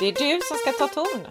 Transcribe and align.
Det 0.00 0.06
är 0.06 0.12
du 0.12 0.40
som 0.40 0.56
ska 0.56 0.72
ta 0.72 0.88
ton. 0.88 1.26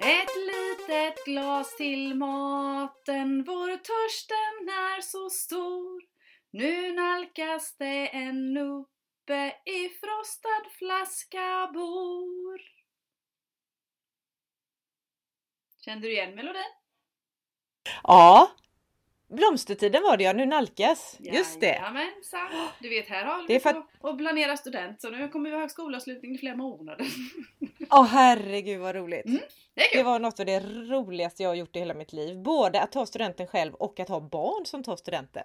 Ett 0.00 0.36
litet 0.36 1.24
glas 1.24 1.76
till 1.76 2.14
maten, 2.14 3.44
vår 3.44 3.76
törsten 3.76 4.68
är 4.68 5.00
så 5.00 5.30
stor. 5.30 6.02
Nu 6.50 6.92
nalkas 6.92 7.76
det 7.78 8.08
en 8.08 8.56
uppe 8.56 9.56
i 9.64 9.88
frostad 9.88 10.72
flaska 10.78 11.70
bor. 11.74 12.60
Kände 15.84 16.06
du 16.06 16.12
igen 16.12 16.34
melodin? 16.34 16.62
Ja, 18.02 18.50
Blomstertiden 19.28 20.02
var 20.02 20.16
det 20.16 20.24
ja, 20.24 20.32
nu 20.32 20.46
nalkas. 20.46 21.16
Just 21.20 21.60
det. 21.60 21.66
Jajamensan. 21.66 22.48
Du 22.80 22.88
vet, 22.88 23.08
här 23.08 23.24
håller 23.24 23.48
vi 23.48 23.60
på 24.00 24.08
att 24.08 24.18
planera 24.18 24.56
student 24.56 25.00
så 25.00 25.10
nu 25.10 25.28
kommer 25.28 25.50
vi 25.50 25.56
ha 25.56 25.68
skolavslutning 25.68 26.34
i 26.34 26.38
flera 26.38 26.56
månader. 26.56 27.06
Åh 27.90 28.00
oh, 28.00 28.06
herregud 28.06 28.80
vad 28.80 28.94
roligt! 28.94 29.26
Mm, 29.26 29.40
det, 29.74 29.82
det, 29.92 30.02
var 30.02 30.18
något 30.18 30.40
av 30.40 30.46
det 30.46 30.60
roligaste 30.60 31.42
jag 31.42 31.50
har 31.50 31.54
gjort 31.54 31.76
i 31.76 31.78
hela 31.78 31.94
mitt 31.94 32.12
liv. 32.12 32.42
Både 32.42 32.80
att 32.80 32.92
ta 32.92 33.06
studenten 33.06 33.46
själv 33.46 33.74
och 33.74 34.00
att 34.00 34.08
ha 34.08 34.20
barn 34.20 34.66
som 34.66 34.82
tar 34.82 34.96
studenten. 34.96 35.44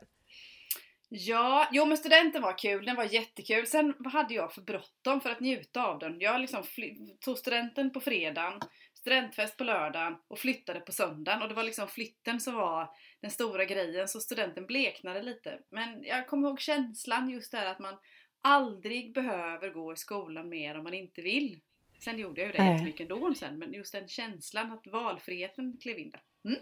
Ja, 1.16 1.68
jo 1.72 1.86
men 1.86 1.98
studenten 1.98 2.42
var 2.42 2.58
kul, 2.58 2.86
den 2.86 2.96
var 2.96 3.04
jättekul. 3.04 3.68
Sen 3.68 3.94
hade 4.06 4.34
jag 4.34 4.54
för 4.54 4.62
bråttom 4.62 5.22
för 5.22 5.30
att 5.30 5.40
njuta 5.40 5.86
av 5.86 6.00
den. 6.00 6.20
Jag 6.20 6.42
liksom 6.42 6.64
tog 7.20 7.38
studenten 7.38 7.92
på 7.92 8.00
fredagen, 8.00 8.62
studentfest 8.94 9.58
på 9.58 9.64
lördagen 9.64 10.16
och 10.28 10.40
flyttade 10.40 10.80
på 10.80 10.92
söndagen. 10.92 11.42
Och 11.42 11.48
det 11.48 11.54
var 11.54 11.64
liksom 11.64 11.88
flytten 11.88 12.40
som 12.40 12.56
var 12.56 12.90
den 13.24 13.32
stora 13.32 13.66
grejen, 13.66 14.08
så 14.08 14.20
studenten 14.20 14.66
bleknade 14.66 15.22
lite. 15.22 15.60
Men 15.70 16.04
jag 16.04 16.28
kommer 16.28 16.48
ihåg 16.48 16.60
känslan 16.60 17.30
just 17.30 17.52
där 17.52 17.66
att 17.66 17.80
man 17.80 17.98
aldrig 18.42 19.14
behöver 19.14 19.70
gå 19.70 19.94
i 19.94 19.96
skolan 19.96 20.50
mer 20.50 20.78
om 20.78 20.84
man 20.84 20.94
inte 20.94 21.22
vill. 21.22 21.60
Sen 22.00 22.20
gjorde 22.20 22.42
jag 22.42 22.48
ju 22.48 22.58
det 22.58 22.72
jättemycket 22.72 23.12
ändå 23.12 23.34
sen, 23.36 23.60
men 23.60 23.74
just 23.74 23.92
den 23.94 24.08
känslan 24.08 24.72
att 24.72 24.88
valfriheten 24.88 25.78
klev 25.82 26.00
in 26.00 26.10
där. 26.10 26.22
Mm. 26.46 26.60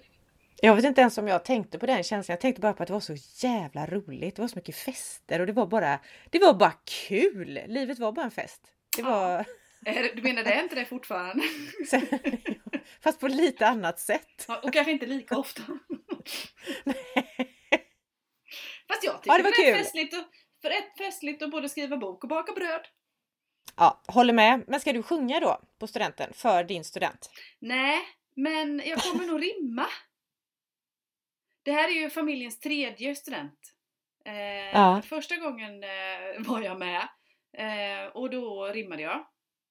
Jag 0.61 0.75
vet 0.75 0.85
inte 0.85 1.01
ens 1.01 1.17
om 1.17 1.27
jag 1.27 1.45
tänkte 1.45 1.79
på 1.79 1.85
den 1.85 2.03
känslan. 2.03 2.33
Jag 2.33 2.41
tänkte 2.41 2.61
bara 2.61 2.73
på 2.73 2.83
att 2.83 2.87
det 2.87 2.93
var 2.93 2.99
så 2.99 3.15
jävla 3.47 3.85
roligt. 3.85 4.35
Det 4.35 4.41
var 4.41 4.49
så 4.49 4.57
mycket 4.57 4.75
fester 4.75 5.39
och 5.39 5.47
det 5.47 5.53
var 5.53 5.67
bara, 5.67 5.99
det 6.29 6.39
var 6.39 6.53
bara 6.53 6.73
kul. 7.07 7.59
Livet 7.67 7.99
var 7.99 8.11
bara 8.11 8.25
en 8.25 8.31
fest. 8.31 8.61
Det 8.97 9.03
var... 9.03 9.45
Ja. 9.85 9.93
Du 10.15 10.21
menar 10.21 10.43
det 10.43 10.53
är 10.53 10.63
inte 10.63 10.75
det 10.75 10.85
fortfarande? 10.85 11.43
Fast 13.03 13.19
på 13.19 13.27
lite 13.27 13.67
annat 13.67 13.99
sätt. 13.99 14.45
Ja, 14.47 14.59
och 14.63 14.73
kanske 14.73 14.91
inte 14.91 15.05
lika 15.05 15.37
ofta. 15.37 15.61
Fast 18.87 19.03
jag 19.03 19.23
tycker 19.23 19.31
ja, 19.31 19.37
det, 19.37 19.43
var 19.43 19.51
det 19.51 19.69
är 19.69 19.77
festligt, 19.77 20.13
och, 20.13 20.23
för 20.61 20.69
ett 20.69 20.97
festligt 20.97 21.41
att 21.41 21.51
både 21.51 21.69
skriva 21.69 21.97
bok 21.97 22.23
och 22.23 22.29
baka 22.29 22.53
bröd. 22.53 22.81
Ja, 23.77 24.01
håller 24.07 24.33
med. 24.33 24.63
Men 24.67 24.79
ska 24.79 24.93
du 24.93 25.03
sjunga 25.03 25.39
då 25.39 25.61
på 25.79 25.87
studenten 25.87 26.33
för 26.33 26.63
din 26.63 26.83
student? 26.83 27.31
Nej, 27.59 27.99
men 28.35 28.81
jag 28.85 28.99
kommer 28.99 29.25
nog 29.25 29.43
rimma. 29.43 29.85
Det 31.63 31.71
här 31.71 31.89
är 31.89 32.01
ju 32.01 32.09
familjens 32.09 32.59
tredje 32.59 33.15
student. 33.15 33.59
Eh, 34.25 34.71
ja. 34.73 35.01
Första 35.05 35.35
gången 35.35 35.83
eh, 35.83 35.89
var 36.37 36.61
jag 36.61 36.79
med 36.79 37.07
eh, 37.57 38.07
och 38.13 38.29
då 38.29 38.65
rimmade 38.65 39.01
jag 39.01 39.25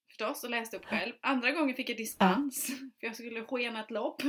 förstås 0.08 0.44
och 0.44 0.50
läste 0.50 0.76
upp 0.76 0.84
själv. 0.84 1.12
Andra 1.20 1.50
gången 1.50 1.76
fick 1.76 1.90
jag 1.90 1.96
dispens 1.96 2.66
för 3.00 3.06
jag 3.06 3.16
skulle 3.16 3.44
skena 3.44 3.80
ett 3.80 3.90
lopp. 3.90 4.22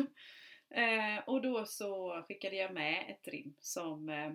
Eh, 0.73 1.23
och 1.27 1.41
då 1.41 1.65
så 1.65 2.23
skickade 2.27 2.55
jag 2.55 2.73
med 2.73 3.05
ett 3.09 3.27
rim 3.27 3.55
som 3.59 4.09
eh, 4.09 4.33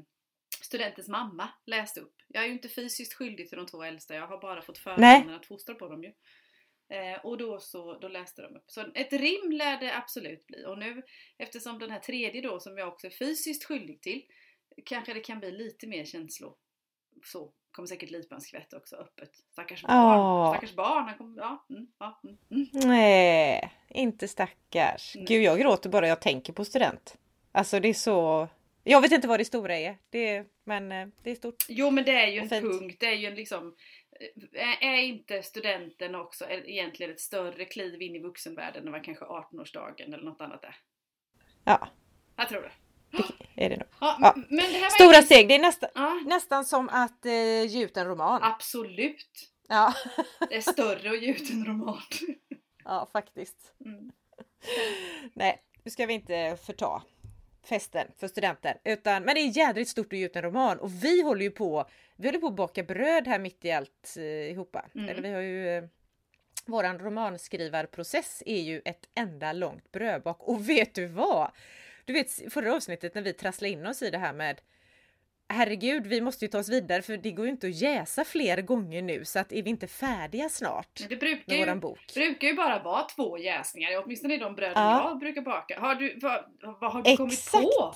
studentens 0.62 1.09
mamma 1.09 1.48
läste 1.67 2.01
upp. 2.01 2.15
Jag 2.29 2.42
är 2.42 2.47
ju 2.47 2.53
inte 2.53 2.69
fysiskt 2.69 3.15
skyldig 3.15 3.48
till 3.48 3.59
de 3.59 3.67
två 3.67 3.83
äldsta, 3.83 4.15
jag 4.15 4.27
har 4.27 4.41
bara 4.41 4.62
fått 4.62 4.79
förmånen 4.79 5.31
att 5.31 5.47
fostra 5.47 5.75
på 5.75 5.89
dem 5.89 6.05
ju. 6.05 6.12
Eh, 6.89 7.25
och 7.25 7.39
då 7.39 7.61
så 7.61 7.98
då 7.98 8.09
läste 8.09 8.42
de 8.42 8.57
upp. 8.57 8.64
Så 8.67 8.92
ett 8.95 9.12
rim 9.12 9.53
lär 9.53 9.81
det 9.81 9.97
absolut 9.97 10.47
bli. 10.47 10.64
Och 10.67 10.79
nu 10.79 11.03
eftersom 11.39 11.79
den 11.79 11.91
här 11.91 12.01
tredje 12.01 12.41
då 12.41 12.61
som 12.61 12.79
jag 12.79 12.89
också 12.89 13.07
är 13.07 13.11
fysiskt 13.11 13.64
skyldig 13.64 14.02
till 14.02 14.23
kanske 14.85 15.14
det 15.14 15.20
kan 15.20 15.41
bli 15.41 15.51
lite 15.51 15.86
mer 15.86 16.05
känslor. 16.05 16.55
Så 17.25 17.52
kommer 17.77 17.87
säkert 17.87 18.11
lipa 18.11 18.39
också 18.73 18.97
öppet. 18.97 19.31
Stackars 19.53 19.83
barn. 19.83 20.19
Oh. 20.19 20.53
Stackars 20.53 20.75
barn. 20.75 21.14
Kommer, 21.19 21.39
ja, 21.39 21.67
mm, 21.70 21.87
ja, 21.98 22.20
mm, 22.25 22.37
mm. 22.51 22.89
Nej, 22.89 23.73
inte 23.89 24.29
stackars. 24.29 25.13
Nej. 25.14 25.25
Gud, 25.29 25.42
jag 25.42 25.59
gråter 25.59 25.91
bara 25.91 26.09
jag 26.09 26.20
tänker 26.20 26.53
på 26.53 26.64
student. 26.64 27.19
Alltså 27.53 27.81
det 27.81 27.89
är 27.89 27.95
så... 27.95 28.48
Jag 28.85 29.01
vet 29.01 29.13
inte 29.13 29.29
vad 29.29 29.41
det 29.41 29.45
stora 29.45 29.77
är, 29.77 29.98
det 30.11 30.29
är 30.29 30.47
men 30.64 30.92
eh, 30.92 31.09
det 31.23 31.31
är 31.31 31.35
stort. 31.35 31.64
Jo 31.69 31.91
men 31.91 32.05
det 32.05 32.13
är 32.13 32.27
ju 32.27 32.39
en 32.39 32.48
punkt, 32.48 32.97
det 33.01 33.07
är 33.07 33.14
ju 33.14 33.27
en 33.27 33.35
liksom 33.35 33.75
Eh, 34.53 34.85
är 34.85 35.03
inte 35.03 35.43
studenten 35.43 36.14
också 36.14 36.45
egentligen 36.51 37.13
ett 37.13 37.20
större 37.20 37.64
kliv 37.64 38.03
in 38.03 38.17
i 38.17 38.19
vuxenvärlden 38.19 38.87
än 38.87 38.93
vad 38.93 39.05
kanske 39.05 39.25
18-årsdagen 39.25 40.14
eller 40.14 40.25
något 40.25 40.41
annat 40.41 40.64
är? 40.64 40.77
Ja. 41.64 41.89
Jag 42.37 42.48
tror 42.48 42.63
det. 42.63 42.73
Det 43.54 43.64
är 43.64 43.70
det 43.70 43.77
nog. 43.77 43.88
Ja, 44.00 44.34
ja. 44.50 44.90
Stora 44.90 45.22
steg, 45.22 45.48
det 45.48 45.54
är 45.54 45.58
nästa, 45.58 45.88
ja. 45.94 46.20
nästan 46.27 46.64
som 46.64 46.88
att 46.88 47.27
eh, 47.27 47.66
ge 47.66 47.84
ut 47.84 47.96
en 47.96 48.06
roman. 48.06 48.42
Absolut! 48.42 49.50
Ja. 49.68 49.94
det 50.48 50.56
är 50.56 50.60
större 50.60 51.10
att 51.10 51.22
ge 51.22 51.30
ut 51.30 51.50
en 51.50 51.64
roman. 51.64 52.02
ja, 52.84 53.08
faktiskt. 53.12 53.74
Mm. 53.84 54.12
Nej, 55.34 55.62
nu 55.84 55.90
ska 55.90 56.06
vi 56.06 56.14
inte 56.14 56.58
förta 56.66 57.02
festen 57.64 58.06
för 58.18 58.28
studenter. 58.28 58.80
Utan, 58.84 59.22
men 59.22 59.34
det 59.34 59.40
är 59.40 59.56
jädrigt 59.56 59.90
stort 59.90 60.12
att 60.12 60.18
ge 60.18 60.27
ut 60.27 60.36
en 60.36 60.42
roman 60.42 60.78
och 60.78 61.04
vi 61.04 61.22
håller 61.22 61.42
ju 61.42 61.50
på, 61.50 61.88
vi 62.16 62.28
håller 62.28 62.38
på 62.38 62.46
att 62.46 62.56
baka 62.56 62.83
bröd 62.83 63.27
här 63.27 63.38
mitt 63.38 63.64
i 63.64 63.72
allt 63.72 64.16
eh. 64.16 64.24
Mm. 64.24 65.08
Eller 65.08 65.22
vi 65.22 65.33
har 65.33 65.40
ju 65.40 65.68
eh, 65.68 65.84
Våran 66.66 66.98
romanskrivarprocess 66.98 68.42
är 68.46 68.62
ju 68.62 68.83
ett 68.84 69.08
enda 69.14 69.52
långt 69.52 69.92
brödbak 69.92 70.36
och 70.40 70.68
vet 70.68 70.94
du 70.94 71.06
vad? 71.06 71.50
Du 72.06 72.12
vet 72.12 72.52
förra 72.52 72.74
avsnittet 72.74 73.14
när 73.14 73.22
vi 73.22 73.33
trasslade 73.33 73.72
in 73.72 73.86
oss 73.86 74.02
i 74.02 74.11
det 74.11 74.18
här 74.18 74.33
med 74.33 74.61
herregud, 75.48 76.06
vi 76.06 76.20
måste 76.20 76.44
ju 76.44 76.48
ta 76.48 76.58
oss 76.58 76.68
vidare 76.68 77.02
för 77.02 77.17
det 77.17 77.30
går 77.30 77.44
ju 77.44 77.50
inte 77.50 77.67
att 77.67 77.74
jäsa 77.74 78.24
fler 78.24 78.62
gånger 78.62 79.02
nu 79.02 79.24
så 79.24 79.39
att 79.39 79.52
är 79.52 79.62
vi 79.62 79.70
inte 79.70 79.86
färdiga 79.86 80.48
snart 80.48 81.00
det 81.08 81.16
brukar 81.16 81.45
med 81.46 81.56
ju, 81.56 81.64
våran 81.64 81.80
bok? 81.80 81.98
brukar 82.14 82.48
ju 82.48 82.55
bara 82.55 82.83
vara 82.83 83.02
två 83.02 83.39
jäsningar, 83.39 84.02
åtminstone 84.05 84.34
i 84.34 84.39
de 84.39 84.55
bröden 84.55 84.83
ja. 84.83 85.08
jag 85.08 85.18
brukar 85.18 85.42
baka. 85.42 85.80
Har 85.80 85.95
du, 85.95 86.18
vad, 86.22 86.45
vad 86.80 86.92
har 86.92 87.02
du 87.02 87.11
Exakt. 87.11 87.50
kommit 87.50 87.50
på? 87.52 87.95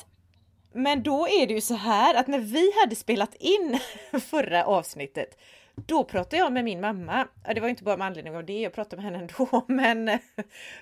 Men 0.73 1.03
då 1.03 1.29
är 1.29 1.47
det 1.47 1.55
ju 1.55 1.61
så 1.61 1.75
här 1.75 2.15
att 2.15 2.27
när 2.27 2.39
vi 2.39 2.73
hade 2.81 2.97
spelat 2.97 3.35
in 3.35 3.79
förra 4.21 4.65
avsnittet 4.65 5.39
då 5.87 6.05
pratade 6.05 6.37
jag 6.37 6.53
med 6.53 6.65
min 6.65 6.81
mamma. 6.81 7.29
Det 7.55 7.61
var 7.61 7.69
inte 7.69 7.85
bara 7.85 7.97
med 7.97 8.07
anledning 8.07 8.37
av 8.37 8.45
det, 8.45 8.61
jag 8.61 8.73
pratade 8.73 9.03
med 9.03 9.13
henne 9.13 9.19
ändå, 9.19 9.65
men 9.69 10.19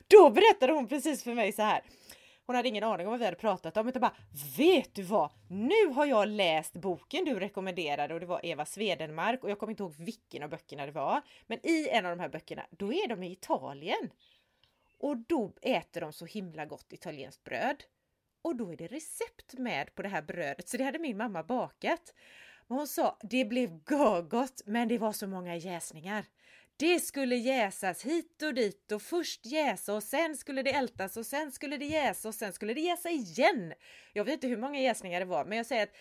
då 0.08 0.30
berättade 0.30 0.72
hon 0.72 0.88
precis 0.88 1.24
för 1.24 1.34
mig 1.34 1.52
så 1.52 1.62
här. 1.62 1.82
Hon 2.48 2.56
hade 2.56 2.68
ingen 2.68 2.84
aning 2.84 3.06
om 3.06 3.10
vad 3.10 3.18
vi 3.18 3.24
hade 3.24 3.36
pratat 3.36 3.76
om 3.76 3.88
utan 3.88 4.00
bara 4.00 4.14
Vet 4.56 4.94
du 4.94 5.02
vad? 5.02 5.30
Nu 5.48 5.86
har 5.94 6.06
jag 6.06 6.28
läst 6.28 6.72
boken 6.72 7.24
du 7.24 7.40
rekommenderade 7.40 8.14
och 8.14 8.20
det 8.20 8.26
var 8.26 8.46
Eva 8.46 8.64
Swedenmark 8.64 9.44
och 9.44 9.50
jag 9.50 9.58
kommer 9.58 9.70
inte 9.70 9.82
ihåg 9.82 9.94
vilken 9.98 10.42
av 10.42 10.50
böckerna 10.50 10.86
det 10.86 10.92
var. 10.92 11.22
Men 11.46 11.66
i 11.66 11.88
en 11.88 12.06
av 12.06 12.16
de 12.16 12.22
här 12.22 12.28
böckerna, 12.28 12.66
då 12.70 12.92
är 12.92 13.08
de 13.08 13.22
i 13.22 13.32
Italien. 13.32 14.10
Och 14.98 15.16
då 15.16 15.52
äter 15.62 16.00
de 16.00 16.12
så 16.12 16.24
himla 16.24 16.66
gott 16.66 16.92
italienskt 16.92 17.44
bröd. 17.44 17.84
Och 18.42 18.56
då 18.56 18.72
är 18.72 18.76
det 18.76 18.86
recept 18.86 19.54
med 19.58 19.94
på 19.94 20.02
det 20.02 20.08
här 20.08 20.22
brödet, 20.22 20.68
så 20.68 20.76
det 20.76 20.84
hade 20.84 20.98
min 20.98 21.16
mamma 21.16 21.42
bakat. 21.42 22.14
Men 22.66 22.78
hon 22.78 22.86
sa, 22.86 23.18
det 23.22 23.44
blev 23.44 23.82
gott 24.28 24.62
men 24.66 24.88
det 24.88 24.98
var 24.98 25.12
så 25.12 25.26
många 25.26 25.56
jäsningar. 25.56 26.24
Det 26.78 27.00
skulle 27.00 27.36
jäsas 27.36 28.02
hit 28.02 28.42
och 28.42 28.54
dit 28.54 28.92
och 28.92 29.02
först 29.02 29.46
jäsa 29.46 29.94
och 29.94 30.02
sen 30.02 30.36
skulle 30.36 30.62
det 30.62 30.70
ältas 30.72 31.16
och 31.16 31.26
sen 31.26 31.52
skulle 31.52 31.76
det 31.76 31.84
jäsa 31.84 32.28
och 32.28 32.34
sen 32.34 32.52
skulle 32.52 32.74
det 32.74 32.80
jäsa 32.80 33.10
igen. 33.10 33.72
Jag 34.12 34.24
vet 34.24 34.34
inte 34.34 34.46
hur 34.46 34.56
många 34.56 34.80
jäsningar 34.80 35.20
det 35.20 35.26
var, 35.26 35.44
men 35.44 35.56
jag 35.56 35.66
säger 35.66 35.82
att 35.82 35.96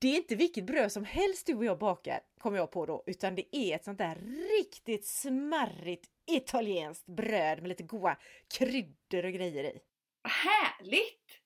det 0.00 0.08
är 0.08 0.16
inte 0.16 0.34
vilket 0.34 0.64
bröd 0.64 0.92
som 0.92 1.04
helst 1.04 1.46
du 1.46 1.54
och 1.54 1.64
jag 1.64 1.78
bakar, 1.78 2.20
kom 2.38 2.54
jag 2.54 2.70
på 2.70 2.86
då, 2.86 3.02
utan 3.06 3.34
det 3.34 3.56
är 3.56 3.74
ett 3.74 3.84
sånt 3.84 3.98
där 3.98 4.14
riktigt 4.58 5.06
smarrigt 5.06 6.06
italienskt 6.26 7.06
bröd 7.06 7.60
med 7.60 7.68
lite 7.68 7.82
goda 7.82 8.18
kryddor 8.58 9.24
och 9.24 9.32
grejer 9.32 9.64
i. 9.64 9.78
Härligt! 10.24 11.41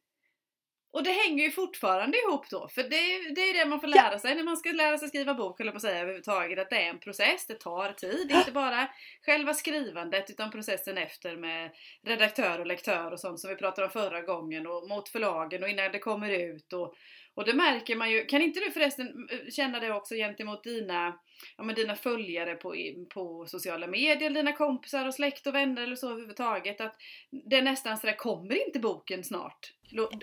Och 0.97 1.03
det 1.03 1.11
hänger 1.11 1.45
ju 1.45 1.51
fortfarande 1.51 2.19
ihop 2.19 2.51
då, 2.51 2.69
för 2.69 2.83
det, 2.83 3.35
det 3.35 3.41
är 3.41 3.55
det 3.55 3.71
man 3.71 3.81
får 3.81 3.87
lära 3.87 4.13
ja. 4.13 4.19
sig 4.19 4.35
när 4.35 4.43
man 4.43 4.57
ska 4.57 4.73
lära 4.73 4.99
sig 4.99 5.09
skriva 5.09 5.35
bok, 5.35 5.61
eller 5.61 5.71
på 5.73 5.77
att 5.77 5.83
säga 5.83 6.01
överhuvudtaget, 6.01 6.59
att 6.59 6.71
det 6.71 6.77
är 6.77 6.91
en 6.91 6.99
process, 6.99 7.47
det 7.47 7.55
tar 7.55 7.93
tid. 7.93 8.29
Det 8.29 8.35
är 8.35 8.39
inte 8.39 8.53
bara 8.53 8.89
själva 9.27 9.55
skrivandet 9.55 10.31
utan 10.31 10.51
processen 10.51 10.99
efter 10.99 11.37
med 11.37 11.71
redaktör 12.07 12.59
och 12.59 12.67
lektör 12.67 13.11
och 13.11 13.21
sånt 13.21 13.41
som 13.41 13.51
vi 13.51 13.57
pratade 13.57 13.87
om 13.87 13.91
förra 13.91 14.21
gången 14.21 14.67
och 14.67 14.89
mot 14.89 15.09
förlagen 15.09 15.63
och 15.63 15.69
innan 15.69 15.93
det 15.93 15.99
kommer 15.99 16.31
ut 16.31 16.73
och, 16.73 16.95
och 17.37 17.45
det 17.45 17.55
märker 17.55 17.97
man 17.97 18.11
ju. 18.11 18.25
Kan 18.25 18.43
inte 18.43 18.61
du 18.61 18.71
förresten 18.71 19.29
eh, 19.31 19.51
känna 19.51 19.81
det 19.81 19.93
också 19.93 20.15
gentemot 20.15 20.65
dina, 20.65 21.19
ja, 21.57 21.65
men 21.65 21.75
dina 21.75 21.97
följare 21.97 22.55
på, 22.55 22.75
på 23.15 23.47
sociala 23.47 23.87
medier, 23.87 24.31
dina 24.31 24.53
kompisar 24.53 25.07
och 25.07 25.15
släkt 25.15 25.47
och 25.47 25.55
vänner 25.55 25.83
eller 25.83 25.97
så 25.97 26.11
överhuvudtaget 26.11 26.81
att 26.81 26.97
det 27.31 27.57
är 27.57 27.63
nästan 27.63 27.99
sådär, 27.99 28.17
kommer 28.17 28.67
inte 28.67 28.79
boken 28.79 29.25
snart? 29.25 29.73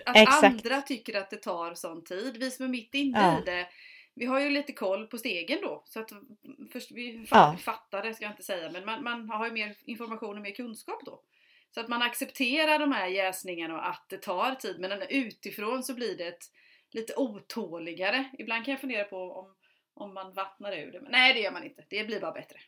Att 0.06 0.16
Exakt. 0.16 0.44
andra 0.44 0.82
tycker 0.82 1.18
att 1.18 1.30
det 1.30 1.36
tar 1.36 1.74
sån 1.74 2.04
tid. 2.04 2.36
Vi 2.36 2.50
som 2.50 2.64
är 2.64 2.70
mitt 2.70 2.94
inne 2.94 3.18
ja. 3.18 3.40
i 3.40 3.44
det 3.44 3.66
vi 4.14 4.26
har 4.26 4.40
ju 4.40 4.50
lite 4.50 4.72
koll 4.72 5.06
på 5.06 5.18
stegen 5.18 5.58
då. 5.62 5.82
Så 5.86 6.00
att 6.00 6.10
först 6.72 6.92
vi 6.92 7.26
ja. 7.30 7.56
fattar 7.60 8.02
det 8.02 8.14
ska 8.14 8.24
jag 8.24 8.32
inte 8.32 8.42
säga, 8.42 8.70
men 8.70 8.84
man, 8.84 9.02
man 9.02 9.30
har 9.30 9.46
ju 9.46 9.52
mer 9.52 9.76
information 9.84 10.36
och 10.36 10.42
mer 10.42 10.54
kunskap 10.54 11.00
då. 11.04 11.20
Så 11.74 11.80
att 11.80 11.88
man 11.88 12.02
accepterar 12.02 12.78
de 12.78 12.92
här 12.92 13.06
jäsningarna 13.06 13.74
och 13.74 13.88
att 13.88 14.06
det 14.08 14.18
tar 14.18 14.54
tid. 14.54 14.80
Men 14.80 15.02
utifrån 15.08 15.82
så 15.82 15.94
blir 15.94 16.16
det 16.16 16.26
ett, 16.26 16.44
lite 16.94 17.14
otåligare. 17.16 18.24
Ibland 18.38 18.64
kan 18.64 18.72
jag 18.72 18.80
fundera 18.80 19.04
på 19.04 19.16
om, 19.16 19.54
om 19.94 20.14
man 20.14 20.34
vattnar 20.34 20.72
ur 20.72 20.92
det. 20.92 21.00
Men 21.00 21.12
nej, 21.12 21.34
det 21.34 21.40
gör 21.40 21.52
man 21.52 21.64
inte. 21.64 21.84
Det 21.90 22.04
blir 22.04 22.20
bara 22.20 22.32
bättre. 22.32 22.58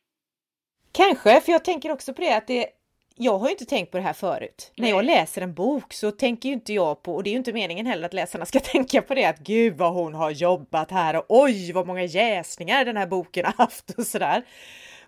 Kanske, 0.93 1.41
för 1.41 1.53
jag 1.53 1.65
tänker 1.65 1.93
också 1.93 2.15
på 2.15 2.21
det 2.21 2.37
att 2.37 2.47
det 2.47 2.71
jag 3.19 3.39
har 3.39 3.47
ju 3.47 3.53
inte 3.53 3.65
tänkt 3.65 3.91
på 3.91 3.97
det 3.97 4.03
här 4.03 4.13
förut. 4.13 4.73
Nej. 4.77 4.91
När 4.91 4.97
jag 4.97 5.05
läser 5.05 5.43
en 5.43 5.55
bok 5.55 5.93
så 5.93 6.11
tänker 6.11 6.49
ju 6.49 6.55
inte 6.55 6.73
jag 6.73 7.03
på, 7.03 7.15
och 7.15 7.23
det 7.23 7.31
är 7.31 7.33
ju 7.33 7.39
inte 7.39 7.53
meningen 7.53 7.87
heller 7.87 8.07
att 8.07 8.15
läsarna 8.15 8.47
ska 8.47 8.61
tänka 8.73 9.03
på 9.03 9.15
det, 9.15 9.25
att 9.25 9.39
gud 9.39 9.77
vad 9.77 9.95
hon 9.95 10.15
har 10.15 10.31
jobbat 10.31 10.91
här 10.91 11.17
och 11.17 11.25
oj 11.29 11.73
vad 11.73 11.87
många 11.87 12.05
jäsningar 12.05 12.85
den 12.85 12.97
här 12.97 13.07
boken 13.07 13.45
har 13.45 13.53
haft 13.53 13.91
och 13.99 14.07
sådär. 14.07 14.45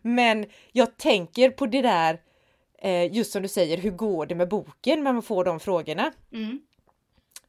Men 0.03 0.47
jag 0.73 0.97
tänker 0.97 1.51
på 1.51 1.67
det 1.67 1.83
där, 1.83 2.21
eh, 2.83 3.13
just 3.13 3.33
som 3.33 3.43
du 3.43 3.49
säger, 3.49 3.77
hur 3.77 3.91
går 3.91 4.27
det 4.27 4.35
med 4.35 4.49
boken 4.49 5.05
när 5.05 5.13
man 5.13 5.23
får 5.23 5.45
de 5.45 5.61
frågorna? 5.61 6.13
Mm. 6.33 6.61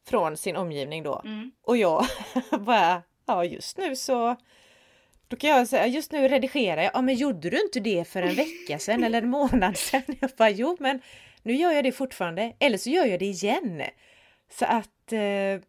Från 0.07 0.37
sin 0.37 0.55
omgivning 0.55 1.03
då. 1.03 1.21
Mm. 1.25 1.51
Och 1.63 1.77
jag 1.77 2.05
bara, 2.59 3.03
ja 3.25 3.45
just 3.45 3.77
nu 3.77 3.95
så 3.95 4.35
då 5.27 5.37
kan 5.37 5.49
jag 5.49 5.67
säga, 5.67 5.87
just 5.87 6.11
nu 6.11 6.27
redigerar 6.27 6.81
jag. 6.81 6.91
Ja, 6.93 7.01
men 7.01 7.15
gjorde 7.15 7.49
du 7.49 7.61
inte 7.61 7.79
det 7.79 8.07
för 8.07 8.21
en 8.21 8.35
vecka 8.35 8.79
sedan 8.79 9.03
eller 9.03 9.21
en 9.21 9.29
månad 9.39 9.77
sedan? 9.77 10.03
Jag 10.21 10.29
bara, 10.37 10.49
jo, 10.49 10.77
men 10.79 11.01
nu 11.43 11.53
gör 11.53 11.71
jag 11.71 11.83
det 11.83 11.91
fortfarande. 11.91 12.53
Eller 12.59 12.77
så 12.77 12.89
gör 12.89 13.05
jag 13.05 13.19
det 13.19 13.25
igen. 13.25 13.81
Så 14.51 14.65
att 14.65 15.11
eh, 15.11 15.19
ja. 15.19 15.59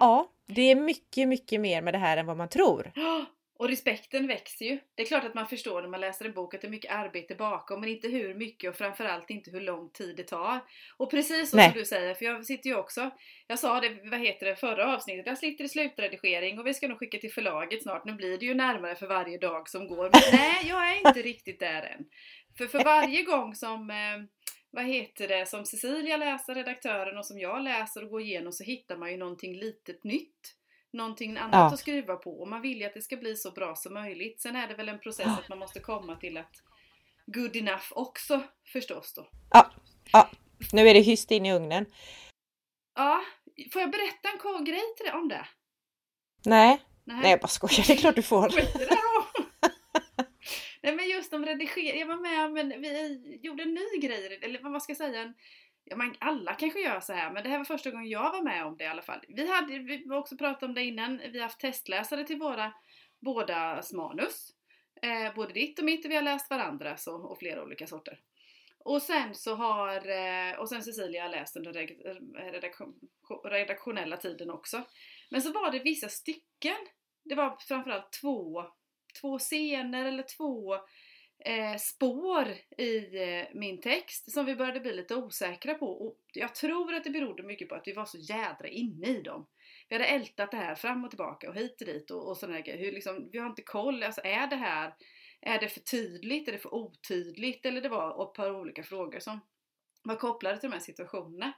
ja, 0.00 0.30
det 0.46 0.62
är 0.62 0.76
mycket, 0.76 1.28
mycket 1.28 1.60
mer 1.60 1.82
med 1.82 1.94
det 1.94 1.98
här 1.98 2.16
än 2.16 2.26
vad 2.26 2.36
man 2.36 2.48
tror. 2.48 2.92
Och 3.58 3.68
respekten 3.68 4.26
växer 4.26 4.64
ju. 4.64 4.78
Det 4.94 5.02
är 5.02 5.06
klart 5.06 5.24
att 5.24 5.34
man 5.34 5.46
förstår 5.46 5.82
när 5.82 5.88
man 5.88 6.00
läser 6.00 6.24
en 6.24 6.32
bok 6.32 6.54
att 6.54 6.60
det 6.60 6.66
är 6.66 6.70
mycket 6.70 6.92
arbete 6.92 7.34
bakom 7.34 7.80
men 7.80 7.88
inte 7.88 8.08
hur 8.08 8.34
mycket 8.34 8.70
och 8.70 8.76
framförallt 8.76 9.30
inte 9.30 9.50
hur 9.50 9.60
lång 9.60 9.90
tid 9.90 10.16
det 10.16 10.22
tar. 10.22 10.60
Och 10.96 11.10
precis 11.10 11.50
så 11.50 11.58
som 11.58 11.72
du 11.74 11.84
säger, 11.84 12.14
för 12.14 12.24
jag 12.24 12.46
sitter 12.46 12.70
ju 12.70 12.76
också, 12.76 13.10
jag 13.46 13.58
sa 13.58 13.80
det, 13.80 13.98
vad 14.10 14.20
heter 14.20 14.46
det, 14.46 14.56
förra 14.56 14.94
avsnittet, 14.94 15.26
jag 15.26 15.38
sitter 15.38 15.64
i 15.64 15.68
slutredigering 15.68 16.58
och 16.58 16.66
vi 16.66 16.74
ska 16.74 16.88
nog 16.88 16.98
skicka 16.98 17.18
till 17.18 17.32
förlaget 17.32 17.82
snart. 17.82 18.04
Nu 18.04 18.12
blir 18.12 18.38
det 18.38 18.46
ju 18.46 18.54
närmare 18.54 18.96
för 18.96 19.06
varje 19.06 19.38
dag 19.38 19.68
som 19.68 19.88
går. 19.88 20.10
Men 20.12 20.40
nej, 20.40 20.68
jag 20.68 20.90
är 20.90 21.08
inte 21.08 21.22
riktigt 21.22 21.60
där 21.60 21.82
än. 21.82 22.04
För 22.58 22.66
för 22.66 22.84
varje 22.84 23.22
gång 23.22 23.54
som 23.54 23.90
eh, 23.90 23.96
vad 24.70 24.84
heter 24.84 25.28
det, 25.28 25.46
som 25.46 25.64
Cecilia 25.64 26.16
läser, 26.16 26.54
redaktören, 26.54 27.18
och 27.18 27.26
som 27.26 27.38
jag 27.38 27.62
läser 27.62 28.04
och 28.04 28.10
går 28.10 28.20
igenom 28.20 28.52
så 28.52 28.64
hittar 28.64 28.96
man 28.96 29.10
ju 29.10 29.16
någonting 29.16 29.56
litet 29.56 30.04
nytt 30.04 30.56
någonting 30.96 31.36
annat 31.36 31.52
ja. 31.52 31.66
att 31.66 31.78
skruva 31.78 32.16
på 32.16 32.40
och 32.40 32.48
man 32.48 32.62
vill 32.62 32.78
ju 32.78 32.84
att 32.84 32.94
det 32.94 33.02
ska 33.02 33.16
bli 33.16 33.36
så 33.36 33.50
bra 33.50 33.76
som 33.76 33.94
möjligt. 33.94 34.40
Sen 34.40 34.56
är 34.56 34.68
det 34.68 34.74
väl 34.74 34.88
en 34.88 35.00
process 35.00 35.26
att 35.26 35.48
man 35.48 35.58
måste 35.58 35.80
komma 35.80 36.16
till 36.16 36.36
att 36.36 36.62
good 37.26 37.56
enough 37.56 37.86
också 37.90 38.42
förstås 38.72 39.12
då. 39.14 39.28
Ja, 39.50 39.70
ja. 40.12 40.30
nu 40.72 40.88
är 40.88 40.94
det 40.94 41.00
hyst 41.00 41.30
in 41.30 41.46
i 41.46 41.54
ugnen. 41.54 41.86
Ja, 42.94 43.24
får 43.72 43.80
jag 43.80 43.90
berätta 43.90 44.28
en 44.28 44.64
grej 44.64 44.94
till 44.96 45.06
dig 45.06 45.14
om 45.14 45.28
det? 45.28 45.46
Nej, 46.44 46.78
nej, 47.04 47.20
nej 47.22 47.30
jag 47.30 47.40
bara 47.40 47.48
skojar, 47.48 47.86
det 47.86 47.92
är 47.92 47.96
klart 47.96 48.16
du 48.16 48.22
får. 48.22 48.52
Nej 50.82 50.94
men 50.94 51.08
just 51.08 51.32
om 51.32 51.44
redigering, 51.44 52.00
jag 52.00 52.06
var 52.06 52.16
med 52.16 52.52
men 52.52 52.82
vi 52.82 53.40
gjorde 53.42 53.62
en 53.62 53.74
ny 53.74 54.00
grej, 54.00 54.38
eller 54.42 54.62
vad 54.62 54.72
man 54.72 54.80
ska 54.80 54.94
säga, 54.94 55.22
en, 55.22 55.34
ja, 55.86 55.96
man, 55.96 56.14
alla 56.18 56.54
kanske 56.54 56.80
gör 56.80 57.00
så 57.00 57.12
här, 57.12 57.30
men 57.30 57.42
det 57.42 57.48
här 57.48 57.58
var 57.58 57.64
första 57.64 57.90
gången 57.90 58.08
jag 58.08 58.32
var 58.32 58.42
med 58.42 58.66
om 58.66 58.76
det 58.76 58.84
i 58.84 58.86
alla 58.86 59.02
fall. 59.02 59.20
Vi 59.28 59.52
hade, 59.52 59.78
vi 59.78 60.08
har 60.08 60.16
också 60.16 60.36
pratat 60.36 60.62
om 60.62 60.74
det 60.74 60.84
innan, 60.84 61.18
vi 61.18 61.38
har 61.38 61.46
haft 61.46 61.60
testläsare 61.60 62.24
till 62.24 62.38
våra 62.38 62.72
bådas 63.20 63.92
manus. 63.92 64.52
Eh, 65.02 65.34
både 65.34 65.52
ditt 65.52 65.78
och 65.78 65.84
mitt, 65.84 66.04
och 66.04 66.10
vi 66.10 66.16
har 66.16 66.22
läst 66.22 66.50
varandras 66.50 67.04
så, 67.04 67.14
och 67.14 67.38
flera 67.38 67.62
olika 67.62 67.86
sorter. 67.86 68.20
Och 68.78 69.02
sen 69.02 69.34
så 69.34 69.54
har, 69.54 70.08
eh, 70.08 70.58
och 70.58 70.68
sen 70.68 70.82
Cecilia 70.82 71.22
har 71.22 71.28
läst 71.28 71.54
den 71.54 71.66
eh, 71.66 72.52
redaktion, 72.52 72.94
redaktionella 73.44 74.16
tiden 74.16 74.50
också. 74.50 74.82
Men 75.30 75.42
så 75.42 75.52
var 75.52 75.70
det 75.70 75.78
vissa 75.78 76.08
stycken, 76.08 76.76
det 77.24 77.34
var 77.34 77.56
framförallt 77.68 78.12
två, 78.20 78.64
två 79.20 79.38
scener 79.38 80.04
eller 80.04 80.24
två 80.36 80.76
eh, 81.46 81.76
spår 81.78 82.48
i 82.78 83.22
eh, 83.22 83.44
min 83.54 83.80
text 83.80 84.32
som 84.32 84.46
vi 84.46 84.56
började 84.56 84.80
bli 84.80 84.94
lite 84.94 85.14
osäkra 85.14 85.74
på. 85.74 85.86
Och 85.86 86.20
jag 86.32 86.54
tror 86.54 86.94
att 86.94 87.04
det 87.04 87.10
berodde 87.10 87.42
mycket 87.42 87.68
på 87.68 87.74
att 87.74 87.86
vi 87.86 87.92
var 87.92 88.04
så 88.04 88.18
jädra 88.18 88.68
inne 88.68 89.06
i 89.06 89.22
dem. 89.22 89.46
Vi 89.88 89.94
hade 89.94 90.06
ältat 90.06 90.50
det 90.50 90.56
här 90.56 90.74
fram 90.74 91.04
och 91.04 91.10
tillbaka 91.10 91.48
och 91.48 91.56
hit 91.56 91.80
och 91.80 91.86
dit 91.86 92.10
och, 92.10 92.28
och 92.28 92.36
sådana 92.36 92.60
grejer. 92.60 92.78
Hur 92.78 92.92
liksom, 92.92 93.28
vi 93.32 93.38
har 93.38 93.46
inte 93.46 93.62
koll, 93.62 94.02
alltså 94.02 94.20
är 94.24 94.46
det 94.46 94.56
här 94.56 94.92
är 95.40 95.58
det 95.60 95.68
för 95.68 95.80
tydligt? 95.80 96.48
Är 96.48 96.52
det 96.52 96.58
för 96.58 96.74
otydligt? 96.74 97.66
Eller 97.66 97.80
det 97.80 97.88
var 97.88 98.24
ett 98.24 98.34
par 98.34 98.60
olika 98.60 98.82
frågor 98.82 99.18
som 99.18 99.40
var 100.02 100.16
kopplade 100.16 100.60
till 100.60 100.70
de 100.70 100.74
här 100.74 100.82
situationerna. 100.82 101.52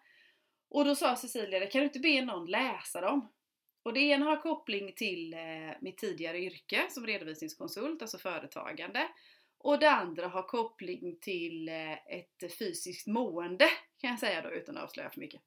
Och 0.70 0.84
då 0.84 0.94
sa 0.94 1.16
Cecilia, 1.16 1.66
kan 1.66 1.80
du 1.80 1.84
inte 1.84 1.98
be 1.98 2.22
någon 2.22 2.46
läsa 2.46 3.00
dem? 3.00 3.32
Och 3.82 3.92
det 3.92 4.00
ena 4.00 4.24
har 4.24 4.36
koppling 4.36 4.92
till 4.96 5.34
eh, 5.34 5.40
mitt 5.80 5.98
tidigare 5.98 6.38
yrke 6.38 6.86
som 6.90 7.06
redovisningskonsult, 7.06 8.02
alltså 8.02 8.18
företagande. 8.18 9.08
Och 9.58 9.78
det 9.78 9.90
andra 9.90 10.28
har 10.28 10.42
koppling 10.42 11.18
till 11.20 11.68
eh, 11.68 11.92
ett 11.92 12.58
fysiskt 12.58 13.06
mående 13.06 13.68
kan 14.00 14.10
jag 14.10 14.18
säga 14.18 14.42
då 14.42 14.50
utan 14.50 14.76
att 14.76 14.82
avslöja 14.82 15.10
för 15.10 15.20
mycket. 15.20 15.40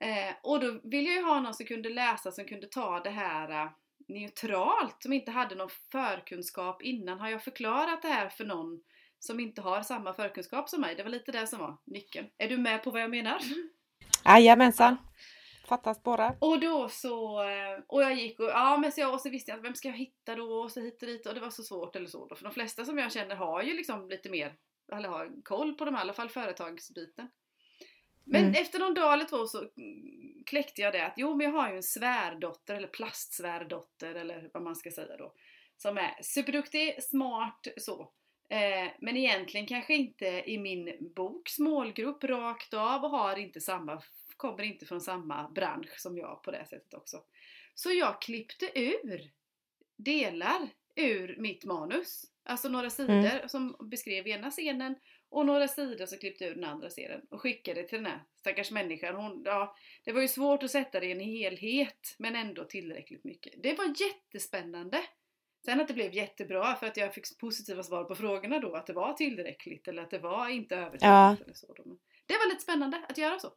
Eh, 0.00 0.34
och 0.42 0.60
då 0.60 0.80
vill 0.84 1.06
jag 1.06 1.14
ju 1.14 1.22
ha 1.22 1.40
någon 1.40 1.54
som 1.54 1.66
kunde 1.66 1.88
läsa, 1.88 2.32
som 2.32 2.44
kunde 2.44 2.66
ta 2.66 3.00
det 3.00 3.10
här 3.10 3.50
eh, 3.50 3.70
neutralt, 4.08 5.02
som 5.02 5.12
inte 5.12 5.30
hade 5.30 5.54
någon 5.54 5.70
förkunskap 5.92 6.82
innan. 6.82 7.20
Har 7.20 7.28
jag 7.28 7.44
förklarat 7.44 8.02
det 8.02 8.08
här 8.08 8.28
för 8.28 8.44
någon 8.44 8.82
som 9.18 9.40
inte 9.40 9.60
har 9.60 9.82
samma 9.82 10.14
förkunskap 10.14 10.68
som 10.68 10.80
mig? 10.80 10.94
Det 10.94 11.02
var 11.02 11.10
lite 11.10 11.32
det 11.32 11.46
som 11.46 11.58
var 11.58 11.76
nyckeln. 11.84 12.26
Är 12.38 12.48
du 12.48 12.58
med 12.58 12.84
på 12.84 12.90
vad 12.90 13.02
jag 13.02 13.10
menar? 13.10 13.38
Mm. 13.42 13.70
Jajamensan! 14.24 14.96
Fattas 15.64 16.02
bara. 16.02 16.36
Och 16.38 16.60
då 16.60 16.88
så, 16.88 17.42
eh, 17.42 17.80
och 17.86 18.02
jag 18.02 18.14
gick 18.14 18.40
och, 18.40 18.48
ja 18.48 18.76
men 18.76 18.92
så, 18.92 19.00
jag, 19.00 19.14
och 19.14 19.20
så 19.20 19.30
visste 19.30 19.50
jag 19.50 19.58
vem 19.58 19.74
ska 19.74 19.88
jag 19.88 19.96
hitta 19.96 20.34
då 20.34 20.52
och 20.52 20.70
så 20.70 20.80
hit 20.80 21.02
och 21.02 21.08
dit 21.08 21.26
och 21.26 21.34
det 21.34 21.40
var 21.40 21.50
så 21.50 21.62
svårt 21.62 21.96
eller 21.96 22.06
så 22.06 22.26
då. 22.26 22.34
För 22.34 22.44
de 22.44 22.52
flesta 22.52 22.84
som 22.84 22.98
jag 22.98 23.12
känner 23.12 23.36
har 23.36 23.62
ju 23.62 23.74
liksom 23.74 24.08
lite 24.08 24.30
mer, 24.30 24.54
eller 24.92 25.08
har 25.08 25.42
koll 25.42 25.74
på 25.74 25.84
de 25.84 25.94
i 25.94 25.98
alla 25.98 26.12
fall 26.12 26.28
företagsbiten. 26.28 27.28
Men 28.24 28.44
mm. 28.44 28.62
efter 28.62 28.78
någon 28.78 28.94
dag 28.94 29.12
eller 29.12 29.24
två 29.24 29.46
så 29.46 29.68
kläckte 30.46 30.80
jag 30.80 30.92
det 30.92 31.06
att 31.06 31.14
jo 31.16 31.34
men 31.34 31.44
jag 31.46 31.52
har 31.60 31.70
ju 31.70 31.76
en 31.76 31.82
svärdotter 31.82 32.74
eller 32.74 32.88
plastsvärdotter 32.88 34.14
eller 34.14 34.50
vad 34.52 34.62
man 34.62 34.76
ska 34.76 34.90
säga 34.90 35.16
då. 35.16 35.34
Som 35.76 35.98
är 35.98 36.22
superduktig, 36.22 37.02
smart, 37.02 37.66
så. 37.76 38.12
Eh, 38.50 38.92
men 38.98 39.16
egentligen 39.16 39.66
kanske 39.66 39.94
inte 39.94 40.26
i 40.26 40.58
min 40.58 41.12
boks 41.14 41.58
målgrupp 41.58 42.24
rakt 42.24 42.74
av 42.74 43.04
och 43.04 43.10
har 43.10 43.36
inte 43.38 43.60
samma 43.60 44.02
kommer 44.44 44.62
inte 44.62 44.86
från 44.86 45.00
samma 45.00 45.50
bransch 45.50 46.00
som 46.00 46.18
jag 46.18 46.42
på 46.42 46.50
det 46.50 46.66
sättet 46.66 46.94
också. 46.94 47.22
Så 47.74 47.92
jag 47.92 48.22
klippte 48.22 48.70
ur 48.74 49.30
delar 49.96 50.68
ur 50.96 51.36
mitt 51.38 51.64
manus. 51.64 52.24
Alltså 52.44 52.68
några 52.68 52.90
sidor 52.90 53.14
mm. 53.14 53.48
som 53.48 53.76
beskrev 53.80 54.28
ena 54.28 54.50
scenen 54.50 54.94
och 55.28 55.46
några 55.46 55.68
sidor 55.68 56.06
som 56.06 56.18
klippte 56.18 56.44
ur 56.44 56.54
den 56.54 56.64
andra 56.64 56.88
scenen 56.88 57.20
och 57.30 57.40
skickade 57.40 57.82
till 57.82 57.98
den 57.98 58.06
här 58.06 58.22
stackars 58.36 58.70
människan. 58.70 59.14
Hon, 59.14 59.42
ja, 59.44 59.76
det 60.04 60.12
var 60.12 60.20
ju 60.20 60.28
svårt 60.28 60.62
att 60.62 60.70
sätta 60.70 61.00
det 61.00 61.06
i 61.06 61.12
en 61.12 61.20
helhet 61.20 62.14
men 62.18 62.36
ändå 62.36 62.64
tillräckligt 62.64 63.24
mycket. 63.24 63.62
Det 63.62 63.78
var 63.78 63.84
jättespännande. 63.86 64.98
Sen 65.64 65.80
att 65.80 65.88
det 65.88 65.94
blev 65.94 66.14
jättebra 66.14 66.74
för 66.74 66.86
att 66.86 66.96
jag 66.96 67.14
fick 67.14 67.38
positiva 67.38 67.82
svar 67.82 68.04
på 68.04 68.14
frågorna 68.14 68.58
då 68.58 68.74
att 68.74 68.86
det 68.86 68.92
var 68.92 69.12
tillräckligt 69.12 69.88
eller 69.88 70.02
att 70.02 70.10
det 70.10 70.18
var 70.18 70.48
inte 70.48 70.76
övertydligt. 70.76 71.02
Ja. 71.02 71.36
Eller 71.44 71.54
så. 71.54 71.74
Det 72.26 72.34
var 72.34 72.48
lite 72.48 72.62
spännande 72.62 73.04
att 73.08 73.18
göra 73.18 73.38
så. 73.38 73.52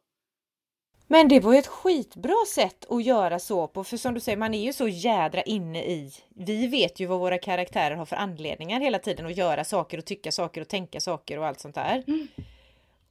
Men 1.10 1.28
det 1.28 1.40
var 1.40 1.52
ju 1.52 1.58
ett 1.58 1.66
skitbra 1.66 2.44
sätt 2.54 2.84
att 2.90 3.04
göra 3.04 3.38
så 3.38 3.68
på, 3.68 3.84
för 3.84 3.96
som 3.96 4.14
du 4.14 4.20
säger, 4.20 4.38
man 4.38 4.54
är 4.54 4.64
ju 4.64 4.72
så 4.72 4.88
jädra 4.88 5.42
inne 5.42 5.84
i... 5.84 6.12
Vi 6.28 6.66
vet 6.66 7.00
ju 7.00 7.06
vad 7.06 7.18
våra 7.18 7.38
karaktärer 7.38 7.96
har 7.96 8.04
för 8.04 8.16
anledningar 8.16 8.80
hela 8.80 8.98
tiden 8.98 9.26
att 9.26 9.36
göra 9.36 9.64
saker 9.64 9.98
och 9.98 10.04
tycka 10.04 10.32
saker 10.32 10.60
och 10.60 10.68
tänka 10.68 11.00
saker 11.00 11.38
och 11.38 11.46
allt 11.46 11.60
sånt 11.60 11.74
där. 11.74 12.04
Mm. 12.06 12.28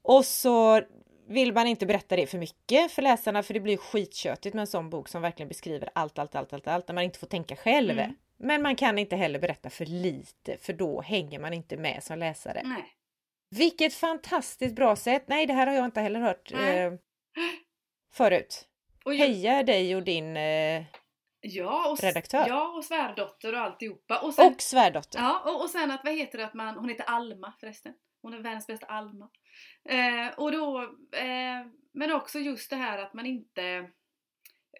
Och 0.01 0.25
så 0.25 0.81
vill 1.27 1.53
man 1.53 1.67
inte 1.67 1.85
berätta 1.85 2.15
det 2.15 2.27
för 2.27 2.37
mycket 2.37 2.91
för 2.91 3.01
läsarna 3.01 3.43
för 3.43 3.53
det 3.53 3.59
blir 3.59 3.77
skitköttigt 3.77 4.53
med 4.53 4.61
en 4.61 4.67
sån 4.67 4.89
bok 4.89 5.09
som 5.09 5.21
verkligen 5.21 5.49
beskriver 5.49 5.89
allt, 5.95 6.19
allt, 6.19 6.35
allt, 6.35 6.53
allt, 6.53 6.67
allt, 6.67 6.87
när 6.87 6.95
man 6.95 7.03
inte 7.03 7.19
får 7.19 7.27
tänka 7.27 7.55
själv. 7.55 7.99
Mm. 7.99 8.15
Men 8.39 8.61
man 8.61 8.75
kan 8.75 8.97
inte 8.97 9.15
heller 9.15 9.39
berätta 9.39 9.69
för 9.69 9.85
lite 9.85 10.57
för 10.57 10.73
då 10.73 11.01
hänger 11.01 11.39
man 11.39 11.53
inte 11.53 11.77
med 11.77 12.03
som 12.03 12.19
läsare. 12.19 12.61
Nej. 12.63 12.85
Vilket 13.49 13.93
fantastiskt 13.93 14.75
bra 14.75 14.95
sätt! 14.95 15.23
Nej, 15.27 15.45
det 15.45 15.53
här 15.53 15.67
har 15.67 15.73
jag 15.73 15.85
inte 15.85 16.01
heller 16.01 16.19
hört. 16.19 16.51
Eh, 16.51 16.93
förut. 18.13 18.67
Och 19.05 19.13
jag... 19.13 19.27
Heja 19.27 19.63
dig 19.63 19.95
och 19.95 20.03
din 20.03 20.37
eh, 20.37 20.85
ja, 21.41 21.91
och, 21.91 21.99
redaktör. 21.99 22.45
Ja, 22.47 22.67
och 22.77 22.85
svärdotter 22.85 23.53
och 23.53 23.59
alltihopa. 23.59 24.19
Och, 24.19 24.33
sen, 24.33 24.53
och 24.53 24.61
svärdotter. 24.61 25.19
Ja, 25.19 25.41
och, 25.45 25.61
och 25.61 25.69
sen 25.69 25.91
att 25.91 26.01
vad 26.03 26.13
heter 26.13 26.37
det 26.37 26.45
att 26.45 26.53
man, 26.53 26.75
hon 26.75 26.89
heter 26.89 27.05
Alma 27.05 27.53
förresten. 27.59 27.93
Hon 28.21 28.33
är 28.33 28.37
världens 28.37 28.67
bästa 28.67 28.85
Alma. 28.85 29.29
Eh, 29.89 30.39
och 30.39 30.51
då, 30.51 30.81
eh, 31.11 31.67
men 31.93 32.11
också 32.11 32.39
just 32.39 32.69
det 32.69 32.75
här 32.75 32.97
att 32.97 33.13
man 33.13 33.25
inte 33.25 33.89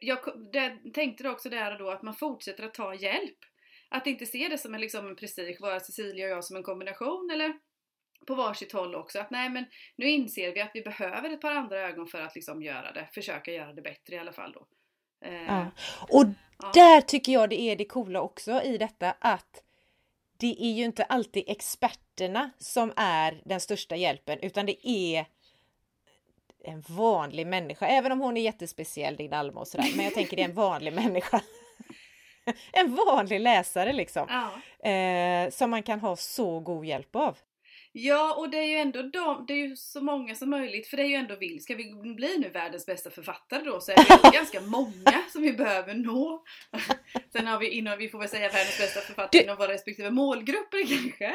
jag 0.01 0.19
det, 0.53 0.91
tänkte 0.93 1.29
också 1.29 1.49
där 1.49 1.71
och 1.71 1.79
då 1.79 1.89
att 1.89 2.03
man 2.03 2.15
fortsätter 2.15 2.63
att 2.63 2.73
ta 2.73 2.95
hjälp. 2.95 3.37
Att 3.89 4.07
inte 4.07 4.25
se 4.25 4.47
det 4.47 4.57
som 4.57 4.73
en, 4.73 4.81
liksom, 4.81 5.07
en 5.07 5.15
prestige, 5.15 5.57
vara 5.59 5.79
Cecilia 5.79 6.25
och 6.25 6.31
jag 6.31 6.43
som 6.43 6.57
en 6.57 6.63
kombination 6.63 7.29
eller 7.33 7.53
på 8.25 8.35
varsitt 8.35 8.71
håll 8.71 8.95
också. 8.95 9.19
Att 9.19 9.31
nej 9.31 9.49
men 9.49 9.65
nu 9.95 10.09
inser 10.09 10.53
vi 10.53 10.61
att 10.61 10.71
vi 10.73 10.81
behöver 10.81 11.29
ett 11.29 11.41
par 11.41 11.51
andra 11.51 11.79
ögon 11.79 12.07
för 12.07 12.21
att 12.21 12.35
liksom 12.35 12.61
göra 12.61 12.91
det, 12.91 13.09
försöka 13.13 13.51
göra 13.51 13.73
det 13.73 13.81
bättre 13.81 14.15
i 14.15 14.19
alla 14.19 14.33
fall 14.33 14.51
då. 14.51 14.67
Eh, 15.27 15.45
ja. 15.47 15.71
Och 16.09 16.25
ja. 16.57 16.71
där 16.73 17.01
tycker 17.01 17.31
jag 17.31 17.49
det 17.49 17.61
är 17.61 17.75
det 17.75 17.85
coola 17.85 18.21
också 18.21 18.61
i 18.61 18.77
detta 18.77 19.15
att 19.19 19.63
det 20.37 20.55
är 20.59 20.71
ju 20.71 20.83
inte 20.83 21.03
alltid 21.03 21.43
experterna 21.47 22.49
som 22.57 22.93
är 22.95 23.41
den 23.45 23.59
största 23.59 23.95
hjälpen 23.95 24.39
utan 24.41 24.65
det 24.65 24.87
är 24.87 25.25
en 26.63 26.83
vanlig 26.87 27.47
människa, 27.47 27.87
även 27.87 28.11
om 28.11 28.19
hon 28.19 28.37
är 28.37 28.41
jättespeciell 28.41 29.15
din 29.15 29.33
Alma 29.33 29.59
och 29.59 29.67
sådär, 29.67 29.91
men 29.95 30.05
jag 30.05 30.13
tänker 30.13 30.37
det 30.37 30.43
är 30.43 30.49
en 30.49 30.55
vanlig 30.55 30.93
människa. 31.03 31.41
en 32.71 32.95
vanlig 32.95 33.39
läsare 33.39 33.93
liksom. 33.93 34.27
Ja. 34.29 34.89
Eh, 34.89 35.49
som 35.49 35.69
man 35.69 35.83
kan 35.83 35.99
ha 35.99 36.15
så 36.15 36.59
god 36.59 36.85
hjälp 36.85 37.15
av. 37.15 37.37
Ja, 37.99 38.33
och 38.33 38.49
det 38.49 38.57
är 38.57 38.65
ju 38.65 38.75
ändå 38.75 39.01
de, 39.01 39.45
det 39.47 39.53
är 39.53 39.57
ju 39.57 39.75
så 39.75 40.01
många 40.01 40.35
som 40.35 40.49
möjligt, 40.49 40.87
för 40.87 40.97
det 40.97 41.03
är 41.03 41.07
ju 41.07 41.15
ändå 41.15 41.35
vill. 41.35 41.63
Ska 41.63 41.75
vi 41.75 41.93
bli 41.93 42.37
nu 42.37 42.49
världens 42.49 42.85
bästa 42.85 43.09
författare 43.09 43.63
då 43.63 43.81
så 43.81 43.91
är 43.91 43.95
det 43.95 44.31
ganska 44.37 44.61
många 44.61 45.23
som 45.31 45.41
vi 45.41 45.53
behöver 45.53 45.93
nå. 45.93 46.43
Sen 47.31 47.47
har 47.47 47.59
vi 47.59 47.69
inom, 47.69 47.97
vi 47.97 48.09
får 48.09 48.19
väl 48.19 48.29
säga 48.29 48.49
världens 48.49 48.77
bästa 48.77 49.01
författare 49.01 49.39
du, 49.39 49.43
inom 49.43 49.57
våra 49.57 49.73
respektive 49.73 50.11
målgrupper 50.11 50.87
kanske. 50.87 51.33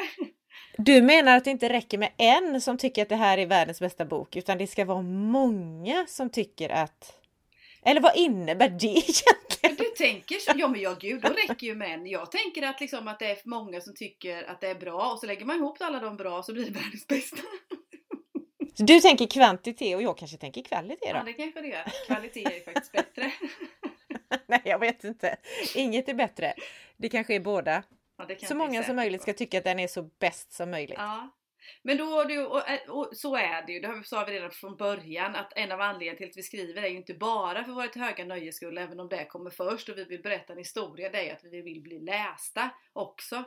Du 0.77 1.03
menar 1.03 1.37
att 1.37 1.45
det 1.45 1.51
inte 1.51 1.69
räcker 1.69 1.99
med 1.99 2.13
en 2.17 2.61
som 2.61 2.79
tycker 2.79 3.03
att 3.03 3.09
det 3.09 3.17
här 3.17 3.39
är 3.39 3.47
världens 3.47 3.81
bästa 3.81 4.05
bok, 4.05 4.37
utan 4.37 4.59
det 4.59 4.67
ska 4.67 4.85
vara 4.85 5.03
många 5.03 6.07
som 6.09 6.31
tycker 6.31 6.69
att 6.69 7.19
eller 7.85 8.01
vad 8.01 8.17
innebär 8.17 8.69
det 8.69 8.87
egentligen? 8.87 9.52
Du 9.63 9.85
tänker 9.85 10.39
så? 10.39 10.53
Ja 10.57 10.69
men 10.69 10.81
ja 10.81 10.97
gud, 11.01 11.23
då 11.23 11.29
räcker 11.29 11.67
ju 11.67 11.75
med 11.75 11.95
en. 11.95 12.07
Jag 12.07 12.31
tänker 12.31 12.63
att, 12.63 12.81
liksom, 12.81 13.09
att 13.09 13.19
det 13.19 13.27
är 13.27 13.39
många 13.45 13.81
som 13.81 13.95
tycker 13.95 14.51
att 14.51 14.61
det 14.61 14.69
är 14.69 14.75
bra 14.75 15.13
och 15.13 15.19
så 15.19 15.27
lägger 15.27 15.45
man 15.45 15.57
ihop 15.57 15.77
alla 15.81 16.01
de 16.01 16.17
bra 16.17 16.43
så 16.43 16.53
blir 16.53 16.65
det 16.65 16.71
världens 16.71 17.07
bästa. 17.07 17.43
Så 18.75 18.83
du 18.83 19.01
tänker 19.01 19.27
kvantitet 19.27 19.97
och 19.97 20.03
jag 20.03 20.19
kanske 20.19 20.37
tänker 20.37 20.63
kvalitet 20.63 21.13
då? 21.13 21.19
Ja 21.19 21.23
det 21.25 21.33
kanske 21.33 21.61
det 21.61 21.69
gör. 21.69 22.07
Kvalitet 22.07 22.45
är 22.45 22.55
ju 22.55 22.61
faktiskt 22.61 22.93
bättre. 22.93 23.33
Nej 24.47 24.61
jag 24.65 24.79
vet 24.79 25.05
inte. 25.05 25.37
Inget 25.75 26.09
är 26.09 26.15
bättre. 26.15 26.55
Det 26.97 27.09
kanske 27.09 27.35
är 27.35 27.41
båda. 27.41 27.83
Ja, 28.29 28.47
så 28.49 28.55
många 28.55 28.83
som 28.83 28.97
möjligt 28.97 29.23
ska 29.23 29.33
tycka 29.33 29.59
att 29.59 29.65
den 29.65 29.79
är 29.79 29.89
så 29.89 30.03
bäst 30.03 30.53
som 30.53 30.71
möjligt. 30.71 30.99
Ja, 30.99 31.29
men 31.83 31.97
då, 31.97 32.25
du, 32.25 32.47
och, 32.47 32.71
eh, 32.71 32.91
och, 32.91 33.09
så 33.13 33.37
är 33.37 33.67
det 33.67 33.73
ju, 33.73 33.81
det 33.81 34.03
sa 34.05 34.25
vi 34.25 34.33
redan 34.33 34.51
från 34.51 34.77
början, 34.77 35.37
att 35.37 35.53
en 35.57 35.73
av 35.73 35.81
anledningarna 35.81 36.17
till 36.17 36.29
att 36.29 36.37
vi 36.37 36.43
skriver 36.43 36.83
är 36.83 36.89
ju 36.89 36.97
inte 36.97 37.15
bara 37.15 37.65
för 37.65 37.73
vårt 37.73 37.95
höga 37.95 38.25
nöjes 38.25 38.57
skull, 38.57 38.79
även 38.79 39.01
om 39.01 39.09
det 39.09 39.25
kommer 39.25 39.51
först 39.51 39.89
och 39.89 39.99
vi 39.99 40.05
vill 40.05 40.23
berätta 40.23 40.53
en 40.53 40.59
historia, 40.59 41.11
det 41.11 41.19
är 41.19 41.25
ju 41.25 41.31
att 41.31 41.45
vi 41.45 41.63
vill 41.63 41.83
bli 41.83 41.99
lästa 41.99 42.71
också. 42.93 43.45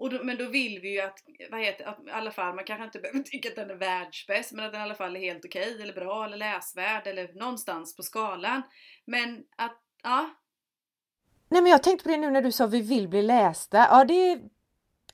Och 0.00 0.10
då, 0.10 0.24
men 0.24 0.36
då 0.36 0.48
vill 0.48 0.80
vi 0.80 0.92
ju 0.92 1.00
att, 1.00 1.18
vad 1.50 1.60
heter 1.60 1.84
att, 1.84 2.06
i 2.06 2.10
alla 2.10 2.30
fall, 2.30 2.54
man 2.54 2.64
kanske 2.64 2.84
inte 2.84 2.98
behöver 2.98 3.22
tycka 3.24 3.48
att 3.48 3.56
den 3.56 3.70
är 3.70 3.74
världsbäst, 3.74 4.52
men 4.52 4.64
att 4.64 4.72
den 4.72 4.80
i 4.80 4.84
alla 4.84 4.94
fall 4.94 5.16
är 5.16 5.20
helt 5.20 5.44
okej, 5.44 5.70
okay, 5.70 5.82
eller 5.82 5.92
bra, 5.92 6.24
eller 6.24 6.36
läsvärd, 6.36 7.06
eller 7.06 7.32
någonstans 7.32 7.96
på 7.96 8.02
skalan. 8.02 8.62
Men 9.04 9.44
att, 9.56 9.82
ja. 10.02 10.30
Nej 11.48 11.62
men 11.62 11.72
jag 11.72 11.82
tänkte 11.82 12.04
på 12.04 12.10
det 12.10 12.16
nu 12.16 12.30
när 12.30 12.42
du 12.42 12.52
sa 12.52 12.66
vi 12.66 12.80
vill 12.80 13.08
bli 13.08 13.22
lästa. 13.22 13.78
Ja 13.78 14.04
det 14.04 14.14
är 14.14 14.40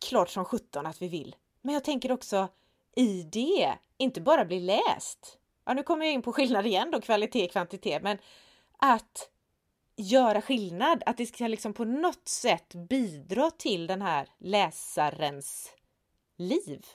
klart 0.09 0.29
som 0.29 0.45
sjutton 0.45 0.87
att 0.87 1.03
vi 1.03 1.09
vill. 1.09 1.37
Men 1.67 1.75
jag 1.75 1.85
tänker 1.85 2.13
också 2.13 2.49
i 2.97 3.23
det, 3.23 3.75
inte 3.99 4.21
bara 4.21 4.45
bli 4.45 4.61
läst. 4.61 5.39
Ja, 5.65 5.75
nu 5.75 5.83
kommer 5.83 6.05
jag 6.05 6.15
in 6.15 6.23
på 6.23 6.33
skillnad 6.33 6.67
igen 6.67 6.91
då, 6.91 7.01
kvalitet, 7.01 7.49
kvantitet, 7.49 8.03
men 8.03 8.19
att 8.79 9.31
göra 9.97 10.43
skillnad, 10.43 11.03
att 11.07 11.17
det 11.17 11.27
ska 11.27 11.47
liksom 11.47 11.73
på 11.73 11.85
något 11.85 12.29
sätt 12.29 12.75
bidra 12.89 13.51
till 13.51 13.87
den 13.87 14.03
här 14.03 14.29
läsarens 14.39 15.71
liv. 16.37 16.87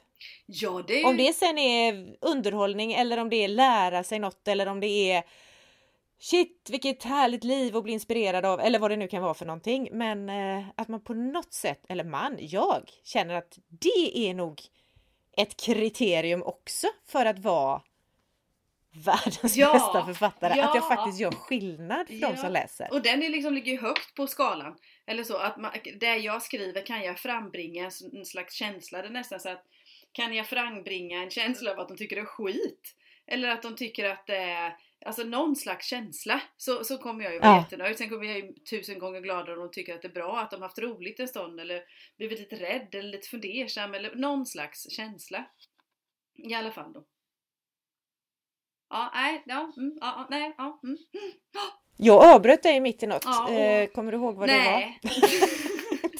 Ja, 0.45 0.83
det 0.87 1.01
är... 1.01 1.07
Om 1.07 1.17
det 1.17 1.33
sen 1.33 1.57
är 1.57 2.15
underhållning 2.21 2.93
eller 2.93 3.17
om 3.17 3.29
det 3.29 3.43
är 3.43 3.47
lära 3.47 4.03
sig 4.03 4.19
något 4.19 4.47
eller 4.47 4.67
om 4.67 4.79
det 4.79 5.11
är 5.11 5.23
Shit 6.23 6.69
vilket 6.71 7.03
härligt 7.03 7.43
liv 7.43 7.77
att 7.77 7.83
bli 7.83 7.93
inspirerad 7.93 8.45
av 8.45 8.59
eller 8.59 8.79
vad 8.79 8.91
det 8.91 8.97
nu 8.97 9.07
kan 9.07 9.23
vara 9.23 9.33
för 9.33 9.45
någonting. 9.45 9.89
Men 9.91 10.29
eh, 10.29 10.65
att 10.75 10.87
man 10.87 11.03
på 11.03 11.13
något 11.13 11.53
sätt, 11.53 11.85
eller 11.89 12.03
man, 12.03 12.37
jag 12.39 12.89
känner 13.03 13.35
att 13.35 13.59
det 13.69 14.29
är 14.29 14.33
nog 14.33 14.61
ett 15.37 15.61
kriterium 15.61 16.43
också 16.43 16.87
för 17.07 17.25
att 17.25 17.39
vara 17.39 17.81
världens 19.05 19.57
ja, 19.57 19.73
bästa 19.73 20.05
författare. 20.05 20.53
Ja, 20.57 20.69
att 20.69 20.75
jag 20.75 20.87
faktiskt 20.87 21.19
gör 21.19 21.31
skillnad 21.31 22.07
för 22.07 22.13
ja. 22.13 22.29
de 22.29 22.37
som 22.37 22.51
läser. 22.51 22.87
Och 22.91 23.01
den 23.01 23.23
är 23.23 23.29
liksom, 23.29 23.53
ligger 23.53 23.81
högt 23.81 24.15
på 24.15 24.27
skalan. 24.27 24.77
Eller 25.07 25.23
så 25.23 25.37
att 25.37 25.57
man, 25.57 25.71
det 25.99 26.17
jag 26.17 26.41
skriver 26.41 26.85
kan 26.85 27.01
jag 27.01 27.19
frambringa 27.19 27.91
en 28.13 28.25
slags 28.25 28.53
känsla. 28.53 29.01
Det 29.01 29.07
är 29.07 29.11
nästan 29.11 29.39
så 29.39 29.49
att 29.49 29.63
kan 30.11 30.35
jag 30.35 30.47
frambringa 30.47 31.23
en 31.23 31.29
känsla 31.29 31.71
av 31.71 31.79
att 31.79 31.87
de 31.87 31.97
tycker 31.97 32.15
det 32.15 32.21
är 32.21 32.25
skit? 32.25 32.95
Eller 33.27 33.49
att 33.49 33.61
de 33.61 33.75
tycker 33.75 34.09
att 34.09 34.27
det 34.27 34.37
är 34.37 34.75
Alltså 35.05 35.23
någon 35.23 35.55
slags 35.55 35.87
känsla 35.87 36.41
så, 36.57 36.83
så 36.83 36.97
kommer 36.97 37.23
jag 37.23 37.33
ju 37.33 37.39
vara 37.39 37.51
ja. 37.51 37.61
jättenöjd. 37.61 37.97
Sen 37.97 38.09
kommer 38.09 38.25
jag 38.25 38.37
ju 38.37 38.53
tusen 38.53 38.99
gånger 38.99 39.21
gladare 39.21 39.55
om 39.55 39.59
de 39.59 39.71
tycker 39.71 39.95
att 39.95 40.01
det 40.01 40.07
är 40.07 40.13
bra, 40.13 40.39
att 40.39 40.51
de 40.51 40.61
haft 40.61 40.79
roligt 40.79 41.19
en 41.19 41.27
stund 41.27 41.59
eller 41.59 41.83
blivit 42.17 42.39
lite 42.39 42.55
rädd 42.55 42.95
eller 42.95 43.09
lite 43.09 43.27
fundersam 43.27 43.93
eller 43.93 44.15
någon 44.15 44.45
slags 44.45 44.91
känsla. 44.91 45.45
I 46.37 46.53
alla 46.53 46.71
fall 46.71 46.93
då. 46.93 47.05
Ja, 48.89 49.11
nej, 49.13 49.43
ja, 49.45 49.73
mm, 49.77 49.97
ja, 50.01 50.27
nej, 50.29 50.55
ja, 50.57 50.79
mm, 50.83 50.97
Jag 51.97 52.35
avbröt 52.35 52.63
dig 52.63 52.79
mitt 52.79 53.03
i 53.03 53.07
något. 53.07 53.25
Ja, 53.25 53.43
och... 53.43 53.51
eh, 53.51 53.87
kommer 53.87 54.11
du 54.11 54.17
ihåg 54.17 54.35
vad 54.35 54.47
nej. 54.47 54.99
det 55.01 55.09
var? 55.09 55.21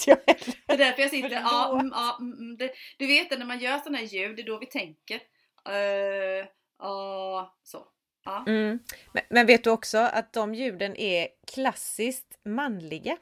det 0.68 0.74
är 0.74 0.78
därför 0.78 1.02
jag 1.02 1.12
sitter, 1.12 1.30
ja, 1.30 1.80
mm, 1.80 1.92
ja, 1.96 2.18
mm, 2.20 2.38
mm, 2.38 2.58
det, 2.58 2.72
du 2.98 3.08
vet 3.08 3.40
när 3.40 3.46
man 3.46 3.60
gör 3.60 3.78
sådana 3.78 3.98
här 3.98 4.06
ljud, 4.06 4.36
det 4.36 4.42
är 4.42 4.46
då 4.46 4.60
vi 4.60 4.66
tänker. 4.66 5.22
Uh, 5.70 6.46
uh, 6.84 7.50
så. 7.64 7.88
Ja. 8.26 8.44
Mm. 8.48 8.80
Men, 9.14 9.24
men, 9.30 9.46
vet 9.46 9.64
du 9.64 9.70
också 9.70 9.98
att 9.98 10.34
de 10.34 10.54
ljuden 10.54 10.98
är 10.98 11.28
klassiskt 11.54 12.40
manliga? 12.46 13.18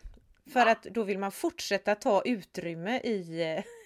För 0.54 0.60
ja. 0.60 0.72
att 0.72 0.84
då 0.84 1.04
vill 1.04 1.20
man 1.20 1.32
fortsätta 1.32 1.96
ta 1.96 2.22
utrymme 2.26 3.00
i 3.00 3.42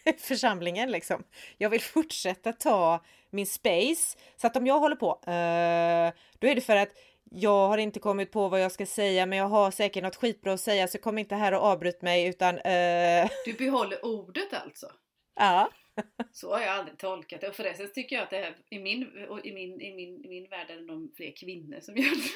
eh, 0.06 0.14
församlingen 0.20 0.92
liksom. 0.92 1.24
Jag 1.58 1.70
vill 1.70 1.82
fortsätta 1.82 2.54
ta 2.54 3.04
min 3.30 3.48
space. 3.48 4.18
Så 4.38 4.48
att 4.48 4.58
om 4.58 4.68
jag 4.68 4.80
håller 4.80 4.96
på, 4.96 5.12
uh, 5.12 6.14
då 6.40 6.48
är 6.48 6.56
det 6.56 6.62
för 6.62 6.76
att 6.76 6.90
jag 7.32 7.68
har 7.68 7.78
inte 7.78 8.00
kommit 8.00 8.32
på 8.32 8.50
vad 8.50 8.62
jag 8.62 8.72
ska 8.72 8.86
säga 8.86 9.26
men 9.26 9.38
jag 9.38 9.48
har 9.48 9.72
säkert 9.72 10.04
något 10.04 10.16
skitbra 10.16 10.54
att 10.54 10.60
säga 10.60 10.88
så 10.88 10.98
kom 10.98 11.18
inte 11.18 11.36
här 11.36 11.52
och 11.54 11.62
avbryt 11.62 12.02
mig 12.02 12.26
utan... 12.26 12.56
Uh... 12.56 13.30
Du 13.46 13.54
behåller 13.58 14.06
ordet 14.06 14.54
alltså? 14.54 14.92
Ja. 15.36 15.70
Så 16.32 16.54
har 16.54 16.62
jag 16.62 16.70
aldrig 16.70 16.98
tolkat 16.98 17.42
det. 17.42 17.50
Och 17.50 17.56
förresten 17.56 17.92
tycker 17.94 18.16
jag 18.16 18.24
att 18.24 18.30
det 18.30 18.38
är, 18.38 18.56
i, 18.70 18.80
min, 18.80 19.02
i, 19.44 19.54
min, 19.54 19.82
i, 19.82 19.96
min, 19.96 20.26
i 20.26 20.30
min 20.30 20.50
värld 20.50 20.70
är 20.70 20.76
det 20.76 20.86
nog 20.86 21.16
fler 21.16 21.36
kvinnor 21.36 21.80
som 21.82 21.98
gör 21.98 22.16
det. 22.16 22.30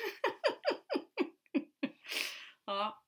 ja. 2.65 3.03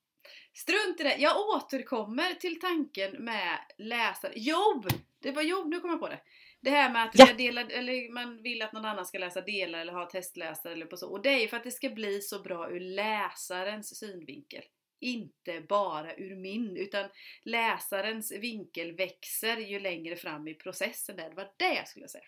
Strunt 0.54 1.00
i 1.00 1.04
det. 1.04 1.16
Jag 1.18 1.38
återkommer 1.38 2.34
till 2.34 2.60
tanken 2.60 3.24
med 3.24 3.60
läsare. 3.78 4.34
Jobb! 4.36 4.88
Det 5.22 5.32
var 5.32 5.42
jobb, 5.42 5.68
nu 5.68 5.80
kommer 5.80 5.94
jag 5.94 6.02
på 6.02 6.10
det. 6.10 6.20
Det 6.62 6.70
här 6.70 6.94
med 6.94 7.04
att 7.04 7.20
ja. 7.20 7.34
dela, 7.38 7.62
eller 7.62 8.14
man 8.14 8.42
vill 8.42 8.62
att 8.62 8.74
någon 8.74 8.86
annan 8.86 9.06
ska 9.06 9.18
läsa 9.18 9.42
delar 9.42 9.80
eller 9.80 9.94
ha 9.94 10.06
testläsare 10.06 10.74
eller 10.74 10.86
på 10.86 10.98
så. 10.98 11.10
Och 11.10 11.22
det 11.22 11.30
är 11.30 11.40
ju 11.40 11.48
för 11.48 11.58
att 11.58 11.64
det 11.64 11.72
ska 11.72 11.90
bli 11.90 12.22
så 12.22 12.40
bra 12.40 12.70
ur 12.70 12.80
läsarens 12.80 14.00
synvinkel 14.00 14.64
inte 15.00 15.62
bara 15.70 16.16
ur 16.16 16.36
min, 16.36 16.78
utan 16.78 17.10
läsarens 17.44 18.32
vinkel 18.32 18.96
växer 18.96 19.58
ju 19.58 19.80
längre 19.80 20.16
fram 20.16 20.48
i 20.48 20.54
processen. 20.54 21.16
Där. 21.16 21.30
Det 21.30 21.36
var 21.36 21.52
det 21.58 21.74
jag 21.74 21.88
skulle 21.88 22.08
säga. 22.08 22.24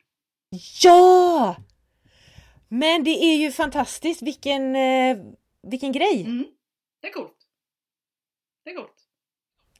Ja! 0.84 1.56
Men 2.68 3.04
det 3.04 3.24
är 3.24 3.36
ju 3.36 3.51
fantastiskt, 3.51 4.22
vilken, 4.22 4.75
eh, 4.75 5.18
vilken 5.62 5.92
grej! 5.92 6.22
Mm. 6.22 6.48
Det 7.01 7.08
är 7.08 7.13
coolt. 7.13 7.38
Det 8.63 8.72
är 8.72 8.75
coolt. 8.75 9.08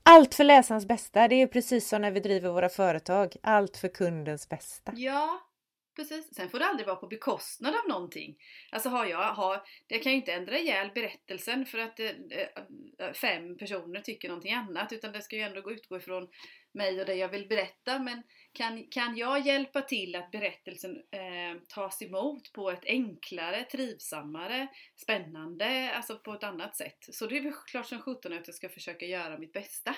Allt 0.04 0.36
för 0.36 0.44
läsarens 0.44 0.86
bästa, 0.86 1.28
det 1.28 1.36
är 1.36 1.48
precis 1.48 1.90
som 1.90 2.02
när 2.02 2.12
vi 2.12 2.20
driver 2.20 2.50
våra 2.50 2.70
företag. 2.70 3.36
Allt 3.44 3.78
för 3.78 3.88
kundens 3.88 4.50
bästa. 4.50 4.94
Ja, 4.96 5.51
Precis. 5.96 6.36
Sen 6.36 6.50
får 6.50 6.60
det 6.60 6.66
aldrig 6.66 6.88
vara 6.88 6.96
på 6.96 7.08
bekostnad 7.08 7.76
av 7.76 7.90
någonting. 7.90 8.38
Alltså 8.72 8.90
har 8.90 9.06
jag, 9.06 9.34
har, 9.34 9.62
det 9.88 10.00
kan 10.00 10.12
ju 10.12 10.18
inte 10.18 10.34
ändra 10.34 10.60
ihjäl 10.60 10.92
berättelsen 10.96 11.66
för 11.66 11.78
att 11.78 12.00
eh, 12.00 12.10
eh, 12.10 13.14
fem 13.14 13.58
personer 13.58 14.02
tycker 14.02 14.28
någonting 14.28 14.54
annat 14.54 14.92
utan 14.92 15.12
det 15.12 15.22
ska 15.22 15.36
ju 15.36 15.42
ändå 15.42 15.72
utgå 15.72 15.98
ifrån 15.98 16.30
mig 16.72 17.00
och 17.00 17.06
det 17.06 17.16
jag 17.16 17.30
vill 17.30 17.48
berätta. 17.48 18.00
Men 18.00 18.24
kan, 18.54 18.88
kan 18.88 19.18
jag 19.18 19.48
hjälpa 19.48 19.82
till 19.82 20.16
att 20.16 20.32
berättelsen 20.32 20.96
eh, 21.12 21.62
tas 21.68 22.02
emot 22.02 22.54
på 22.54 22.72
ett 22.72 22.86
enklare, 22.86 23.64
trivsammare, 23.64 24.68
spännande, 24.96 25.92
alltså 25.96 26.20
på 26.20 26.34
ett 26.34 26.44
annat 26.44 26.76
sätt. 26.76 27.08
Så 27.12 27.28
det 27.28 27.38
är 27.38 27.42
väl 27.42 27.54
klart 27.54 27.88
som 27.88 28.02
sjutton 28.02 28.34
att 28.34 28.48
jag 28.48 28.56
ska 28.56 28.70
försöka 28.70 29.06
göra 29.06 29.38
mitt 29.38 29.54
bästa. 29.54 29.96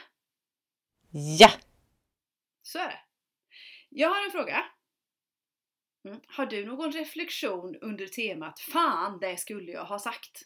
Ja! 1.39 1.51
Så 2.61 2.79
är 2.79 2.87
det. 2.87 2.99
Jag 3.89 4.09
har 4.09 4.25
en 4.25 4.31
fråga. 4.31 4.65
Mm. 6.05 6.19
Har 6.27 6.45
du 6.45 6.65
någon 6.65 6.91
reflektion 6.91 7.75
under 7.81 8.07
temat 8.07 8.59
Fan, 8.59 9.19
det 9.19 9.37
skulle 9.37 9.71
jag 9.71 9.85
ha 9.85 9.99
sagt? 9.99 10.41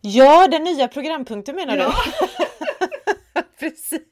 Ja, 0.00 0.48
den 0.48 0.64
nya 0.64 0.88
programpunkten 0.88 1.56
menar 1.56 1.76
Ja. 1.76 1.94
du? 2.04 3.42
Precis. 3.58 4.02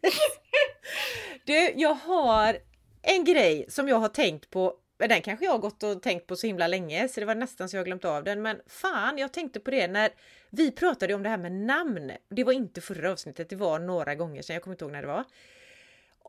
Du, 1.45 1.73
jag 1.77 1.95
har 1.95 2.59
en 3.03 3.25
grej 3.25 3.67
som 3.69 3.89
jag 3.89 3.97
har 3.97 4.09
tänkt 4.09 4.51
på. 4.51 4.75
Den 5.09 5.23
kanske 5.23 5.45
jag 5.45 5.53
har 5.53 5.59
gått 5.59 5.83
och 5.83 6.03
tänkt 6.03 6.27
på 6.27 6.37
så 6.37 6.47
himla 6.47 6.67
länge 6.67 7.09
så 7.09 7.21
det 7.21 7.27
var 7.27 7.35
nästan 7.35 7.69
så 7.69 7.77
jag 7.77 7.85
glömt 7.85 8.05
av 8.05 8.25
den. 8.25 8.43
Men 8.43 8.61
fan, 8.67 9.19
jag 9.19 9.33
tänkte 9.33 9.61
på 9.61 9.71
det 9.71 9.89
när 9.89 10.11
vi 10.51 10.71
pratade 10.71 11.15
om 11.15 11.23
det 11.23 11.29
här 11.29 11.39
med 11.39 11.53
namn. 11.53 12.13
Det 12.29 12.45
var 12.45 12.53
inte 12.53 12.81
förra 12.81 13.13
avsnittet, 13.13 13.49
det 13.51 13.57
var 13.57 13.79
några 13.79 14.15
gånger 14.15 14.43
sedan. 14.43 14.55
Jag 14.55 14.63
kommer 14.63 14.75
inte 14.75 14.85
ihåg 14.85 14.93
när 14.93 15.03
det 15.03 15.09
var. 15.09 15.25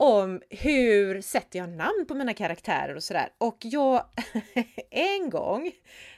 Om 0.01 0.41
hur 0.49 1.21
sätter 1.21 1.59
jag 1.59 1.69
namn 1.69 2.05
på 2.07 2.15
mina 2.15 2.33
karaktärer 2.33 2.95
och 2.95 3.03
sådär. 3.03 3.29
Och 3.37 3.57
jag 3.59 4.05
en 4.89 5.29
gång, 5.29 5.71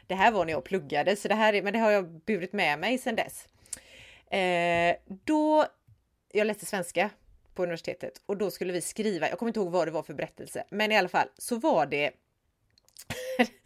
det 0.08 0.16
här 0.16 0.32
var 0.32 0.46
när 0.46 0.54
jag 0.54 0.64
pluggade, 0.64 1.16
så 1.16 1.28
det 1.28 1.36
här 1.36 1.62
men 1.62 1.74
det 1.74 1.80
har 1.80 1.92
jag 1.92 2.10
burit 2.10 2.54
med 2.54 2.80
mig 2.80 2.98
sedan 2.98 3.16
dess. 3.16 3.48
Eh, 4.34 4.96
då, 5.26 5.66
jag 6.32 6.48
läste 6.48 6.66
svenska 6.66 7.10
på 7.56 7.64
universitetet 7.64 8.22
och 8.26 8.38
då 8.38 8.52
skulle 8.52 8.74
vi 8.74 8.82
skriva, 8.82 9.30
jag 9.30 9.40
kommer 9.40 9.50
inte 9.50 9.60
ihåg 9.60 9.72
vad 9.72 9.88
det 9.88 9.92
var 9.92 10.04
för 10.04 10.14
berättelse, 10.14 10.64
men 10.70 10.92
i 10.92 10.98
alla 10.98 11.10
fall 11.10 11.28
så 11.38 11.56
var 11.56 11.86
det 11.86 12.12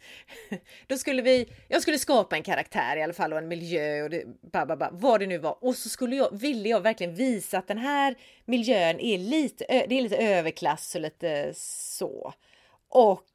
då 0.86 0.96
skulle 0.96 1.22
vi, 1.22 1.48
jag 1.68 1.82
skulle 1.82 1.98
skapa 1.98 2.36
en 2.36 2.42
karaktär 2.42 2.96
i 2.96 3.02
alla 3.02 3.12
fall 3.12 3.32
och 3.32 3.38
en 3.38 3.48
miljö 3.48 4.02
och 4.02 4.10
det, 4.10 4.24
bababa, 4.52 4.90
vad 4.92 5.20
det 5.20 5.26
nu 5.26 5.38
var. 5.38 5.64
Och 5.64 5.74
så 5.76 5.88
skulle 5.88 6.16
jag, 6.16 6.38
ville 6.38 6.68
jag 6.68 6.80
verkligen 6.80 7.14
visa 7.14 7.58
att 7.58 7.68
den 7.68 7.78
här 7.78 8.16
miljön 8.44 9.00
är 9.00 9.18
lite, 9.18 9.64
det 9.68 9.98
är 9.98 10.02
lite 10.02 10.16
överklass 10.16 10.94
och 10.94 11.00
lite 11.00 11.52
så. 11.56 12.34
Och 12.88 13.30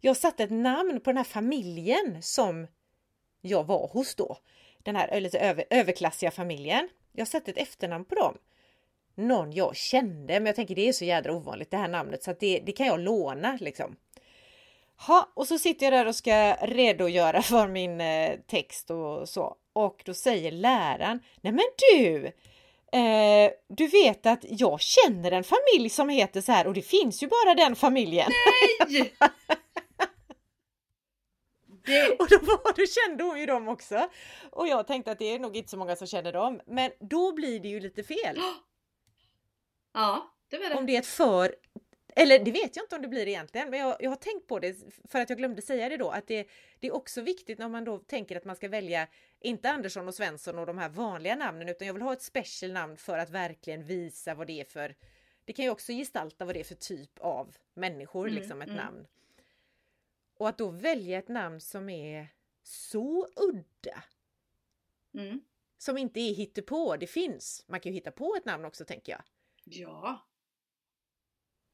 jag 0.00 0.16
satte 0.16 0.44
ett 0.44 0.50
namn 0.50 1.00
på 1.00 1.10
den 1.10 1.16
här 1.16 1.24
familjen 1.24 2.22
som 2.22 2.66
jag 3.40 3.64
var 3.64 3.88
hos 3.88 4.14
då. 4.14 4.36
Den 4.82 4.96
här 4.96 5.20
lite 5.20 5.38
över, 5.38 5.64
överklassiga 5.70 6.30
familjen. 6.30 6.88
Jag 7.12 7.28
satte 7.28 7.50
ett 7.50 7.58
efternamn 7.58 8.04
på 8.04 8.14
dem. 8.14 8.38
Någon 9.14 9.52
jag 9.52 9.76
kände, 9.76 10.34
men 10.34 10.46
jag 10.46 10.56
tänker 10.56 10.74
det 10.74 10.88
är 10.88 10.92
så 10.92 11.04
jädra 11.04 11.32
ovanligt 11.32 11.70
det 11.70 11.76
här 11.76 11.88
namnet 11.88 12.22
så 12.22 12.30
att 12.30 12.40
det, 12.40 12.62
det 12.66 12.72
kan 12.72 12.86
jag 12.86 13.00
låna 13.00 13.58
liksom. 13.60 13.96
Ha, 15.06 15.32
och 15.34 15.48
så 15.48 15.58
sitter 15.58 15.86
jag 15.86 15.92
där 15.92 16.06
och 16.06 16.16
ska 16.16 16.54
redogöra 16.54 17.42
för 17.42 17.68
min 17.68 18.00
eh, 18.00 18.38
text 18.46 18.90
och 18.90 19.28
så. 19.28 19.56
Och 19.72 20.02
då 20.04 20.14
säger 20.14 20.52
läraren, 20.52 21.20
nej 21.40 21.52
men 21.52 21.64
du! 21.76 22.32
Eh, 22.98 23.50
du 23.68 23.86
vet 23.86 24.26
att 24.26 24.44
jag 24.48 24.80
känner 24.80 25.32
en 25.32 25.44
familj 25.44 25.90
som 25.90 26.08
heter 26.08 26.40
så 26.40 26.52
här 26.52 26.66
och 26.66 26.74
det 26.74 26.82
finns 26.82 27.22
ju 27.22 27.26
bara 27.26 27.54
den 27.54 27.76
familjen. 27.76 28.30
Nej! 28.88 29.14
Det... 31.84 32.10
Och 32.10 32.28
då, 32.28 32.38
var, 32.38 32.76
då 32.76 32.86
kände 32.86 33.24
hon 33.24 33.40
ju 33.40 33.46
dem 33.46 33.68
också. 33.68 34.08
Och 34.50 34.68
jag 34.68 34.86
tänkte 34.86 35.12
att 35.12 35.18
det 35.18 35.34
är 35.34 35.38
nog 35.38 35.56
inte 35.56 35.70
så 35.70 35.76
många 35.76 35.96
som 35.96 36.06
känner 36.06 36.32
dem. 36.32 36.60
Men 36.66 36.90
då 37.00 37.32
blir 37.32 37.60
det 37.60 37.68
ju 37.68 37.80
lite 37.80 38.02
fel. 38.02 38.38
Ja, 39.94 40.34
det 40.50 40.58
var 40.58 40.68
det. 40.68 40.74
Om 40.74 40.86
det 40.86 40.96
är 40.96 41.00
ett 41.00 41.06
för 41.06 41.54
eller 42.16 42.38
det 42.38 42.50
vet 42.50 42.76
jag 42.76 42.84
inte 42.84 42.96
om 42.96 43.02
det 43.02 43.08
blir 43.08 43.28
egentligen, 43.28 43.70
men 43.70 43.80
jag, 43.80 43.96
jag 44.00 44.10
har 44.10 44.16
tänkt 44.16 44.46
på 44.46 44.58
det 44.58 44.76
för 45.08 45.20
att 45.20 45.28
jag 45.28 45.38
glömde 45.38 45.62
säga 45.62 45.88
det 45.88 45.96
då, 45.96 46.10
att 46.10 46.26
det, 46.26 46.48
det 46.80 46.86
är 46.86 46.94
också 46.94 47.20
viktigt 47.20 47.58
när 47.58 47.68
man 47.68 47.84
då 47.84 47.98
tänker 47.98 48.36
att 48.36 48.44
man 48.44 48.56
ska 48.56 48.68
välja 48.68 49.06
inte 49.40 49.70
Andersson 49.70 50.08
och 50.08 50.14
Svensson 50.14 50.58
och 50.58 50.66
de 50.66 50.78
här 50.78 50.88
vanliga 50.88 51.36
namnen, 51.36 51.68
utan 51.68 51.86
jag 51.86 51.94
vill 51.94 52.02
ha 52.02 52.12
ett 52.12 52.22
special 52.22 52.72
namn 52.72 52.96
för 52.96 53.18
att 53.18 53.30
verkligen 53.30 53.84
visa 53.84 54.34
vad 54.34 54.46
det 54.46 54.60
är 54.60 54.64
för 54.64 54.94
det 55.44 55.52
kan 55.52 55.64
ju 55.64 55.70
också 55.70 55.92
gestalta 55.92 56.44
vad 56.44 56.54
det 56.54 56.60
är 56.60 56.64
för 56.64 56.74
typ 56.74 57.18
av 57.18 57.56
människor, 57.74 58.28
mm, 58.28 58.40
liksom 58.40 58.62
ett 58.62 58.68
mm. 58.68 58.84
namn. 58.84 59.06
Och 60.34 60.48
att 60.48 60.58
då 60.58 60.70
välja 60.70 61.18
ett 61.18 61.28
namn 61.28 61.60
som 61.60 61.88
är 61.88 62.28
så 62.62 63.28
udda. 63.36 64.04
Mm. 65.14 65.40
Som 65.78 65.98
inte 65.98 66.20
är 66.20 66.34
hittepå, 66.34 66.96
det 66.96 67.06
finns. 67.06 67.64
Man 67.68 67.80
kan 67.80 67.92
ju 67.92 67.94
hitta 67.94 68.10
på 68.10 68.34
ett 68.36 68.44
namn 68.44 68.64
också 68.64 68.84
tänker 68.84 69.12
jag. 69.12 69.22
Ja, 69.64 70.29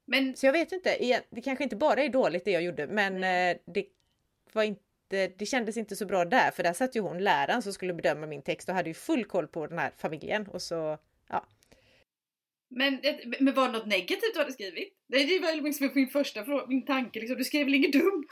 men... 0.07 0.37
Så 0.37 0.47
jag 0.47 0.53
vet 0.53 0.73
inte, 0.73 1.23
det 1.31 1.41
kanske 1.41 1.65
inte 1.65 1.77
bara 1.77 2.03
är 2.03 2.09
dåligt 2.09 2.45
det 2.45 2.51
jag 2.51 2.63
gjorde 2.63 2.87
men 2.87 3.17
mm. 3.17 3.59
det 3.65 3.87
var 4.53 4.63
inte 4.63 4.81
det 5.09 5.47
kändes 5.47 5.77
inte 5.77 5.97
så 5.97 6.07
bra 6.07 6.25
där 6.25 6.51
för 6.51 6.63
där 6.63 6.73
satt 6.73 6.97
ju 6.97 7.01
hon 7.01 7.25
läraren 7.25 7.63
som 7.63 7.73
skulle 7.73 7.95
bedöma 7.95 8.27
min 8.27 8.43
text 8.43 8.69
och 8.69 8.75
hade 8.75 8.91
ju 8.91 8.95
full 8.95 9.25
koll 9.25 9.49
på 9.49 9.67
den 9.67 9.79
här 9.79 9.93
familjen 9.97 10.47
och 10.47 10.63
så 10.63 10.99
ja. 11.29 11.47
Men, 12.69 13.01
men 13.41 13.55
var 13.55 13.67
det 13.67 13.73
något 13.73 13.87
negativt 13.87 14.35
du 14.35 14.39
hade 14.39 14.53
skrivit? 14.53 14.97
Det 15.07 15.39
var 15.43 15.63
liksom 15.63 15.91
min 15.95 16.09
första 16.09 16.45
fråga, 16.45 16.67
min 16.67 16.85
tanke 16.85 17.21
liksom. 17.21 17.39
Du 17.39 17.45
skrev 17.45 17.65
väl 17.65 17.75
inget 17.75 17.93
dumt? 17.93 18.29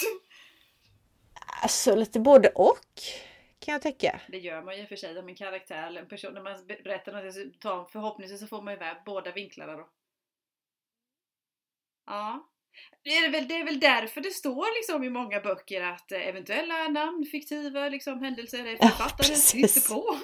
Alltså 1.62 1.96
lite 1.96 2.20
både 2.20 2.48
och 2.48 2.78
kan 3.58 3.72
jag 3.72 3.82
tänka. 3.82 4.20
Det 4.28 4.38
gör 4.38 4.62
man 4.62 4.78
ju 4.78 4.86
för 4.86 4.96
sig 4.96 5.18
om 5.18 5.28
en 5.28 5.34
karaktär 5.34 5.86
eller 5.86 6.00
en 6.00 6.08
person. 6.08 6.34
När 6.34 6.42
man 6.42 6.66
berättar 6.66 7.12
något, 7.12 7.90
förhoppningsvis 7.92 8.40
så 8.40 8.46
får 8.46 8.62
man 8.62 8.74
ju 8.74 8.80
med 8.80 8.96
båda 9.06 9.32
vinklarna 9.32 9.72
då. 9.72 9.88
Ja. 12.06 12.50
Det 13.02 13.10
är, 13.10 13.30
väl, 13.30 13.48
det 13.48 13.54
är 13.54 13.64
väl 13.64 13.80
därför 13.80 14.20
det 14.20 14.30
står 14.30 14.78
liksom 14.78 15.04
i 15.04 15.10
många 15.10 15.40
böcker 15.40 15.82
att 15.82 16.12
eh, 16.12 16.28
eventuella 16.28 16.88
namn, 16.88 17.26
fiktiva 17.26 17.88
liksom, 17.88 18.22
händelser 18.22 18.66
är 18.66 18.76
författarens 18.76 19.54
ja, 19.54 19.68
på. 19.88 20.16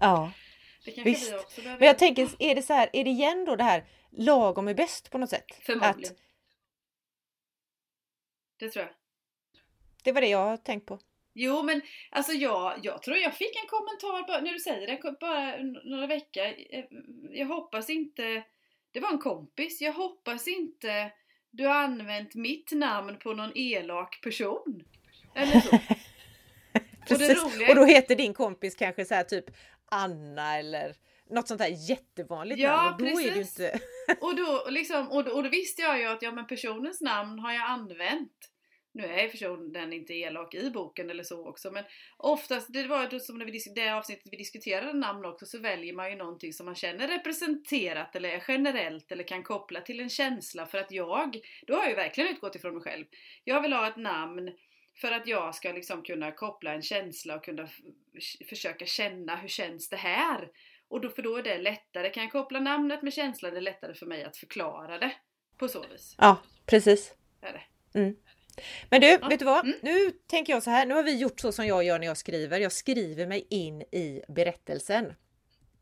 ja, 0.00 0.32
visst. 1.04 1.32
Men 1.64 1.86
jag 1.86 1.98
tänker, 1.98 2.28
är 2.38 2.54
det 2.54 2.62
så 2.62 2.72
här, 2.72 2.90
är 2.92 3.04
det 3.04 3.10
igen 3.10 3.44
då 3.44 3.56
det 3.56 3.64
här 3.64 3.84
lagom 4.10 4.68
är 4.68 4.74
bäst 4.74 5.10
på 5.10 5.18
något 5.18 5.30
sätt? 5.30 5.46
Förmodligen. 5.62 6.12
Att... 6.12 6.18
Det 8.58 8.68
tror 8.70 8.84
jag. 8.84 8.94
Det 10.04 10.12
var 10.12 10.20
det 10.20 10.28
jag 10.28 10.46
har 10.46 10.56
tänkt 10.56 10.86
på. 10.86 10.98
Jo 11.34 11.62
men 11.62 11.82
alltså 12.10 12.32
jag, 12.32 12.78
jag 12.82 13.02
tror 13.02 13.16
jag 13.16 13.34
fick 13.34 13.62
en 13.62 13.68
kommentar 13.68 14.26
bara, 14.26 14.40
när 14.40 14.52
du 14.52 14.58
säger 14.58 14.86
det, 14.86 15.20
bara 15.20 15.56
några 15.84 16.06
veckor. 16.06 16.44
Eh, 16.70 16.84
jag 17.30 17.46
hoppas 17.46 17.90
inte 17.90 18.44
det 18.92 19.00
var 19.00 19.10
en 19.10 19.18
kompis. 19.18 19.80
Jag 19.80 19.92
hoppas 19.92 20.48
inte 20.48 21.12
du 21.50 21.66
har 21.66 21.74
använt 21.74 22.34
mitt 22.34 22.72
namn 22.72 23.18
på 23.18 23.32
någon 23.32 23.52
elak 23.54 24.20
person. 24.22 24.82
Eller 25.34 25.60
så. 25.60 25.78
Precis. 27.08 27.44
Och, 27.44 27.52
roliga... 27.52 27.68
och, 27.68 27.76
då 27.76 27.84
heter 27.84 28.16
din 28.16 28.34
kompis 28.34 28.74
kanske 28.74 29.04
så 29.04 29.14
här 29.14 29.24
typ 29.24 29.44
Anna 29.90 30.58
eller 30.58 30.94
något 31.30 31.48
sånt 31.48 31.60
här 31.60 31.90
jättevanligt 31.90 32.60
ja, 32.60 32.76
namn. 32.76 32.94
Och 32.94 32.98
då 32.98 33.06
precis. 33.06 33.30
är 33.30 33.34
det 33.34 33.40
inte... 33.40 33.80
och, 34.20 34.36
då, 34.36 34.66
liksom, 34.70 35.08
och, 35.10 35.24
då, 35.24 35.32
och 35.32 35.42
då 35.42 35.48
visste 35.48 35.82
jag 35.82 35.98
ju 35.98 36.04
att 36.04 36.22
ja, 36.22 36.32
men 36.32 36.46
personens 36.46 37.00
namn 37.00 37.38
har 37.38 37.52
jag 37.52 37.70
använt. 37.70 38.50
Nu 38.98 39.04
är 39.04 39.28
personen 39.28 39.92
inte 39.92 40.14
elak 40.14 40.54
i 40.54 40.70
boken 40.70 41.10
eller 41.10 41.22
så 41.22 41.48
också 41.48 41.70
men 41.70 41.84
oftast, 42.16 42.72
det 42.72 42.86
var 42.86 43.18
som 43.18 43.38
när 43.38 43.46
vi 43.46 43.58
det 43.74 43.90
avsnittet 43.90 44.32
vi 44.32 44.36
diskuterade 44.36 44.92
namn 44.92 45.24
också, 45.24 45.46
så 45.46 45.58
väljer 45.58 45.94
man 45.94 46.10
ju 46.10 46.16
någonting 46.16 46.52
som 46.52 46.66
man 46.66 46.74
känner 46.74 47.08
representerat 47.08 48.16
eller 48.16 48.28
är 48.28 48.44
generellt 48.48 49.12
eller 49.12 49.24
kan 49.24 49.42
koppla 49.42 49.80
till 49.80 50.00
en 50.00 50.08
känsla 50.08 50.66
för 50.66 50.78
att 50.78 50.92
jag, 50.92 51.40
då 51.66 51.74
har 51.74 51.80
jag 51.80 51.90
ju 51.90 51.96
verkligen 51.96 52.30
utgått 52.30 52.54
ifrån 52.54 52.74
mig 52.74 52.82
själv. 52.82 53.04
Jag 53.44 53.62
vill 53.62 53.72
ha 53.72 53.88
ett 53.88 53.96
namn 53.96 54.50
för 55.00 55.12
att 55.12 55.26
jag 55.26 55.54
ska 55.54 55.72
liksom 55.72 56.02
kunna 56.02 56.32
koppla 56.32 56.74
en 56.74 56.82
känsla 56.82 57.36
och 57.36 57.44
kunna 57.44 57.68
försöka 58.48 58.86
känna 58.86 59.36
hur 59.36 59.48
känns 59.48 59.88
det 59.88 59.96
här? 59.96 60.48
Och 60.88 61.00
då, 61.00 61.10
för 61.10 61.22
då 61.22 61.36
är 61.36 61.42
det 61.42 61.58
lättare, 61.58 62.10
kan 62.10 62.22
jag 62.22 62.32
koppla 62.32 62.60
namnet 62.60 63.02
med 63.02 63.12
känslan, 63.12 63.52
det 63.52 63.58
är 63.58 63.60
lättare 63.60 63.94
för 63.94 64.06
mig 64.06 64.24
att 64.24 64.36
förklara 64.36 64.98
det 64.98 65.12
på 65.58 65.68
så 65.68 65.88
vis. 65.88 66.14
Ja, 66.18 66.36
precis. 66.66 67.14
Är 67.40 67.52
det. 67.52 67.62
Mm. 67.98 68.16
Men 68.90 69.00
du, 69.00 69.06
ja. 69.06 69.28
vet 69.28 69.38
du 69.38 69.44
vad? 69.44 69.64
Mm. 69.64 69.78
Nu 69.82 70.10
tänker 70.10 70.52
jag 70.52 70.62
så 70.62 70.70
här, 70.70 70.86
nu 70.86 70.94
har 70.94 71.02
vi 71.02 71.16
gjort 71.16 71.40
så 71.40 71.52
som 71.52 71.66
jag 71.66 71.84
gör 71.84 71.98
när 71.98 72.06
jag 72.06 72.16
skriver. 72.16 72.60
Jag 72.60 72.72
skriver 72.72 73.26
mig 73.26 73.46
in 73.50 73.82
i 73.82 74.22
berättelsen. 74.28 75.14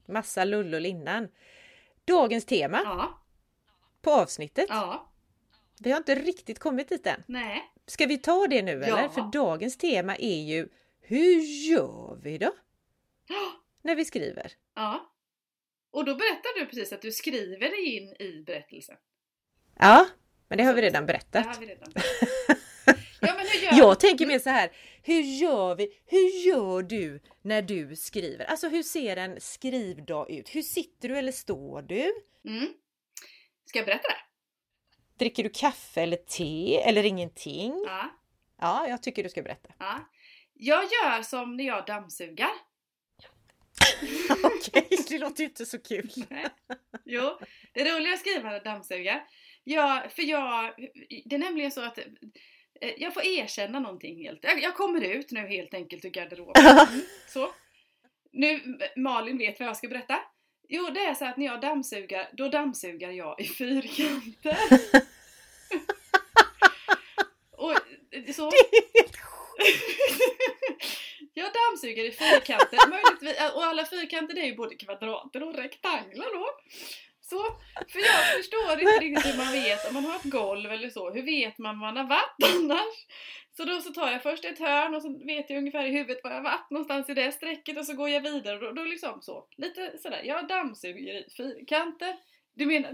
Massa 0.09 0.45
lullull 0.45 0.87
innan. 0.87 1.29
Dagens 2.05 2.45
tema 2.45 2.81
ja. 2.85 3.23
på 4.03 4.11
avsnittet. 4.11 4.67
Ja. 4.69 5.13
Vi 5.81 5.91
har 5.91 5.99
inte 5.99 6.15
riktigt 6.15 6.59
kommit 6.59 6.89
dit 6.89 7.07
än. 7.07 7.23
Nej. 7.27 7.73
Ska 7.87 8.07
vi 8.07 8.19
ta 8.19 8.47
det 8.47 8.63
nu 8.63 8.85
eller? 8.85 9.09
För 9.09 9.31
dagens 9.33 9.79
tema 9.79 10.17
är 10.17 10.43
ju 10.43 10.69
Hur 11.01 11.41
gör 11.71 12.19
vi 12.23 12.39
då? 12.39 12.53
När 13.83 13.97
vi 13.97 14.05
skriver. 14.05 14.53
Ja. 14.75 15.13
Och 15.91 16.05
då 16.05 16.15
berättar 16.15 16.61
du 16.61 16.67
precis 16.67 16.93
att 16.93 17.03
du 17.03 17.13
skriver 17.13 17.71
dig 17.71 17.97
in 17.97 18.09
i 18.09 18.43
berättelsen. 18.47 18.97
Ja, 19.79 20.07
men 20.49 20.59
det 20.59 20.65
har 20.65 20.75
vi 20.75 20.83
redan 20.83 21.07
berättat. 21.07 21.45
Det 21.45 21.49
har 21.49 21.61
vi 21.61 21.67
redan 21.67 21.93
berättat. 21.95 22.56
Gör 23.63 23.79
jag 23.79 24.01
tänker 24.01 24.27
mer 24.27 24.39
så 24.39 24.51
här, 24.51 24.73
hur 25.03 25.21
gör 25.23 25.75
vi? 25.75 26.01
Hur 26.07 26.47
gör 26.47 26.83
du 26.83 27.21
när 27.43 27.63
du 27.63 27.97
skriver? 27.97 28.45
Alltså 28.45 28.69
hur 28.69 28.83
ser 28.83 29.17
en 29.17 29.41
skrivdag 29.41 30.31
ut? 30.31 30.55
Hur 30.55 30.63
sitter 30.63 31.09
du 31.09 31.19
eller 31.19 31.33
står 31.33 31.83
du? 31.83 32.13
Mm. 32.49 32.69
Ska 33.65 33.79
jag 33.79 33.87
berätta 33.87 34.09
det? 34.09 34.19
Dricker 35.19 35.43
du 35.43 35.51
kaffe 35.51 36.03
eller 36.03 36.17
te 36.17 36.77
eller 36.83 37.05
ingenting? 37.05 37.85
Ja. 37.87 38.11
Ja, 38.61 38.89
jag 38.89 39.03
tycker 39.03 39.23
du 39.23 39.29
ska 39.29 39.43
berätta. 39.43 39.69
Ja. 39.79 40.11
Jag 40.55 40.85
gör 40.85 41.23
som 41.23 41.57
när 41.57 41.65
jag 41.65 41.87
dammsugar. 41.87 42.51
Okej, 44.43 44.89
det 45.09 45.19
låter 45.19 45.41
ju 45.43 45.49
inte 45.49 45.67
så 45.67 45.79
kul. 45.79 46.11
Jo, 47.05 47.39
det 47.73 47.81
är 47.81 47.95
roligare 47.95 48.15
att 48.15 48.21
skriva 48.21 48.51
när 48.51 48.65
dammsuga. 48.65 49.23
Ja, 49.65 50.07
för 50.11 50.23
jag, 50.23 50.75
det 51.25 51.35
är 51.35 51.39
nämligen 51.39 51.71
så 51.71 51.81
att 51.81 51.99
jag 52.99 53.15
får 53.15 53.25
erkänna 53.25 53.81
någonting 53.81 54.25
helt. 54.25 54.45
Jag, 54.45 54.63
jag 54.63 54.75
kommer 54.75 55.01
ut 55.01 55.31
nu 55.31 55.41
helt 55.41 55.75
enkelt 55.75 56.05
ur 56.05 56.11
garderoben. 56.11 56.63
Mm, 56.89 57.03
så. 57.29 57.51
nu 58.33 58.79
Malin 58.97 59.39
vet 59.39 59.61
vad 59.61 59.69
jag 59.69 59.77
ska 59.77 59.89
berätta. 59.89 60.19
Jo, 60.69 60.91
det 60.91 61.01
är 61.01 61.15
så 61.15 61.25
att 61.25 61.37
när 61.37 61.47
jag 61.47 61.61
dammsugar, 61.61 62.29
då 62.33 62.49
dammsugar 62.49 63.11
jag 63.11 63.41
i 63.41 63.45
fyrkanter. 63.45 64.57
och 67.51 67.73
så. 68.35 68.51
Det 68.51 68.57
är 68.57 68.99
helt 68.99 69.17
jag 71.35 71.51
dammsuger 71.53 72.05
i 72.05 72.13
fyrkanter, 72.13 72.89
möjligtvis, 72.89 73.53
och 73.55 73.65
alla 73.65 73.87
fyrkanter 73.87 74.35
det 74.35 74.41
är 74.41 74.47
ju 74.47 74.57
både 74.57 74.75
kvadrater 74.75 75.43
och 75.43 75.55
rektanglar 75.55 76.35
då. 76.35 76.49
Så, 77.29 77.43
för 77.93 77.99
jag 77.99 78.37
förstår 78.37 78.81
inte 78.81 79.05
riktigt 79.05 79.27
hur 79.27 79.39
man 79.39 79.53
vet 79.53 79.89
om 79.89 79.95
man 79.95 80.05
har 80.05 80.17
ett 80.17 80.23
golv 80.23 80.73
eller 80.73 80.91
så. 80.91 81.11
Hur 81.11 81.23
vet 81.23 81.59
man 81.59 81.81
var 81.81 81.93
man 81.93 81.97
har 81.97 82.05
varit 82.05 82.57
annars? 82.57 83.07
Så 83.57 83.65
då 83.65 83.81
så 83.81 83.93
tar 83.93 84.11
jag 84.11 84.23
först 84.23 84.45
ett 84.45 84.59
hörn 84.59 84.95
och 84.95 85.03
så 85.03 85.27
vet 85.27 85.51
jag 85.51 85.59
ungefär 85.59 85.85
i 85.85 85.91
huvudet 85.91 86.25
var 86.25 86.31
jag 86.31 86.43
varit 86.43 86.71
någonstans 86.71 87.09
i 87.09 87.15
det 87.15 87.33
strecket 87.33 87.79
och 87.79 87.87
så 87.87 87.95
går 87.95 88.09
jag 88.09 88.21
vidare 88.21 88.55
och 88.55 88.63
då, 88.63 88.73
då 88.73 88.85
liksom 88.85 89.23
så. 89.23 89.47
Lite 89.57 89.99
sådär, 89.99 90.23
jag 90.25 90.49
dammsuger 90.49 91.15
i 91.15 91.27
fyrkanter. 91.37 92.17
Du 92.55 92.67
menar... 92.67 92.91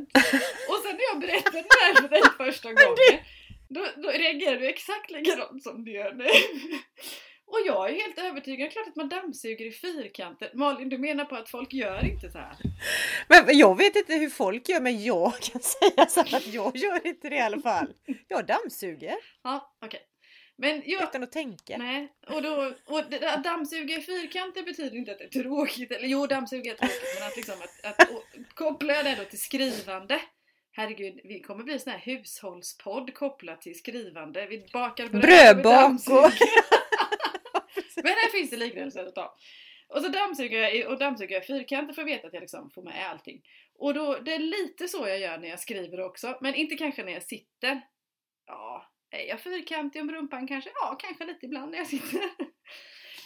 Och 0.68 0.78
sen 0.84 0.96
när 0.96 1.12
jag 1.12 1.20
berättade 1.20 1.62
det 1.62 1.68
här 1.80 1.94
för 1.94 2.08
dig 2.08 2.22
första 2.36 2.72
gången 2.72 3.18
då, 3.68 3.86
då 3.96 4.08
reagerar 4.08 4.58
du 4.58 4.68
exakt 4.68 5.10
likadant 5.10 5.62
som 5.62 5.84
du 5.84 5.92
gör 5.92 6.12
nu. 6.12 6.26
Och 7.52 7.58
jag 7.66 7.90
är 7.90 7.94
helt 7.94 8.18
övertygad, 8.18 8.72
klart 8.72 8.88
att 8.88 8.96
man 8.96 9.08
dammsuger 9.08 9.66
i 9.66 9.72
fyrkanter. 9.72 10.50
Malin, 10.54 10.88
du 10.88 10.98
menar 10.98 11.24
på 11.24 11.36
att 11.36 11.50
folk 11.50 11.72
gör 11.72 12.04
inte 12.04 12.30
så 12.30 12.38
här? 12.38 12.56
Men 13.28 13.58
jag 13.58 13.76
vet 13.78 13.96
inte 13.96 14.14
hur 14.14 14.30
folk 14.30 14.68
gör, 14.68 14.80
men 14.80 15.04
jag 15.04 15.32
kan 15.40 15.62
säga 15.62 16.06
så 16.08 16.20
att 16.20 16.46
jag 16.46 16.76
gör 16.76 17.06
inte 17.06 17.28
det 17.28 17.36
i 17.36 17.40
alla 17.40 17.60
fall. 17.60 17.86
Jag 18.28 18.46
dammsuger. 18.46 19.16
Ja, 19.42 19.76
okej. 19.84 19.88
Okay. 19.88 20.00
Men 20.56 20.82
jag, 20.86 21.02
Utan 21.02 21.22
att 21.22 21.32
tänka. 21.32 21.78
Nej, 21.78 22.08
och, 22.26 22.42
då, 22.42 22.72
och 22.86 23.02
dammsuga 23.44 23.98
i 23.98 24.02
fyrkanter 24.02 24.62
betyder 24.62 24.96
inte 24.96 25.12
att 25.12 25.18
det 25.18 25.24
är 25.24 25.42
tråkigt, 25.42 25.92
eller 25.92 26.08
jo 26.08 26.26
dammsuga 26.26 26.72
är 26.72 26.76
tråkigt 26.76 27.16
men 27.18 27.28
att, 27.28 27.36
liksom 27.36 27.54
att, 27.54 28.00
att 28.00 28.10
och, 28.10 28.24
jag 28.80 29.04
det 29.04 29.16
då 29.18 29.24
till 29.24 29.40
skrivande 29.40 30.20
Herregud, 30.74 31.20
vi 31.24 31.40
kommer 31.40 31.64
bli 31.64 31.78
sån 31.78 31.92
här 31.92 31.98
hushållspodd 31.98 33.14
kopplat 33.14 33.60
till 33.60 33.78
skrivande. 33.78 34.46
Vi 34.46 34.66
bakar 34.72 35.08
bröd 35.08 35.66
och... 35.66 36.32
Men 38.02 38.12
här 38.12 38.30
finns 38.30 38.50
det 38.50 38.56
liknelser 38.56 39.06
att 39.06 39.14
ta. 39.14 39.36
Och 39.88 40.02
så 40.02 40.08
dammsuger 40.08 40.60
jag, 40.60 40.92
och 40.92 40.98
dammsuger 40.98 41.34
jag 41.34 41.46
fyrkanter 41.46 41.94
för 41.94 42.02
att 42.02 42.08
veta 42.08 42.26
att 42.26 42.34
jag 42.34 42.40
liksom 42.40 42.70
får 42.70 42.82
med 42.82 43.10
allting. 43.10 43.42
Och 43.74 43.94
då, 43.94 44.18
det 44.18 44.34
är 44.34 44.38
lite 44.38 44.88
så 44.88 45.08
jag 45.08 45.18
gör 45.18 45.38
när 45.38 45.48
jag 45.48 45.60
skriver 45.60 46.00
också, 46.00 46.38
men 46.40 46.54
inte 46.54 46.74
kanske 46.74 47.04
när 47.04 47.12
jag 47.12 47.22
sitter. 47.22 47.80
Ja, 48.46 48.90
är 49.10 49.28
jag 49.28 49.40
fyrkantig 49.40 50.02
om 50.02 50.10
rumpan 50.10 50.48
kanske? 50.48 50.70
Ja, 50.74 50.96
kanske 51.00 51.24
lite 51.24 51.46
ibland 51.46 51.70
när 51.70 51.78
jag 51.78 51.86
sitter. 51.86 52.20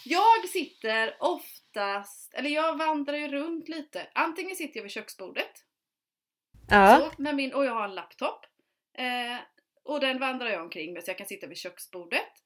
Jag 0.09 0.49
sitter 0.49 1.17
oftast, 1.19 2.33
eller 2.33 2.49
jag 2.49 2.77
vandrar 2.77 3.17
ju 3.17 3.27
runt 3.27 3.69
lite. 3.69 4.07
Antingen 4.13 4.55
sitter 4.55 4.77
jag 4.77 4.83
vid 4.83 4.91
köksbordet. 4.91 5.51
Ja. 6.69 7.11
Så, 7.15 7.21
med 7.21 7.35
min, 7.35 7.53
och 7.53 7.65
jag 7.65 7.73
har 7.73 7.83
en 7.83 7.95
laptop. 7.95 8.45
Eh, 8.97 9.37
och 9.83 9.99
den 9.99 10.19
vandrar 10.19 10.49
jag 10.49 10.61
omkring 10.61 10.93
med 10.93 11.03
så 11.03 11.09
jag 11.09 11.17
kan 11.17 11.27
sitta 11.27 11.47
vid 11.47 11.57
köksbordet. 11.57 12.36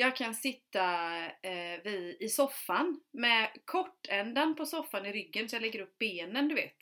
Jag 0.00 0.16
kan 0.16 0.34
sitta 0.34 1.16
eh, 1.42 1.82
vid, 1.84 2.16
i 2.20 2.28
soffan 2.28 3.00
med 3.12 3.48
kortändan 3.64 4.56
på 4.56 4.66
soffan 4.66 5.06
i 5.06 5.12
ryggen 5.12 5.48
så 5.48 5.56
jag 5.56 5.62
lägger 5.62 5.80
upp 5.80 5.98
benen 5.98 6.48
du 6.48 6.54
vet. 6.54 6.76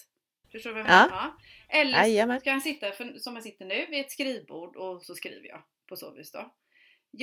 Förstår 0.53 0.71
du 0.71 0.75
vad 0.75 0.81
jag 0.81 0.87
menar? 0.87 1.09
Ja. 1.11 1.37
Eller 1.69 1.99
Jajamän. 1.99 2.41
ska 2.41 2.51
jag 2.51 2.63
sitta, 2.63 2.93
för, 2.93 3.19
som 3.19 3.35
jag 3.35 3.43
sitter 3.43 3.65
nu, 3.65 3.87
vid 3.91 4.01
ett 4.01 4.11
skrivbord 4.11 4.77
och 4.77 5.03
så 5.03 5.15
skriver 5.15 5.49
jag 5.49 5.63
på 5.89 5.97
så 5.97 6.11
vis 6.11 6.33
då. 6.33 6.39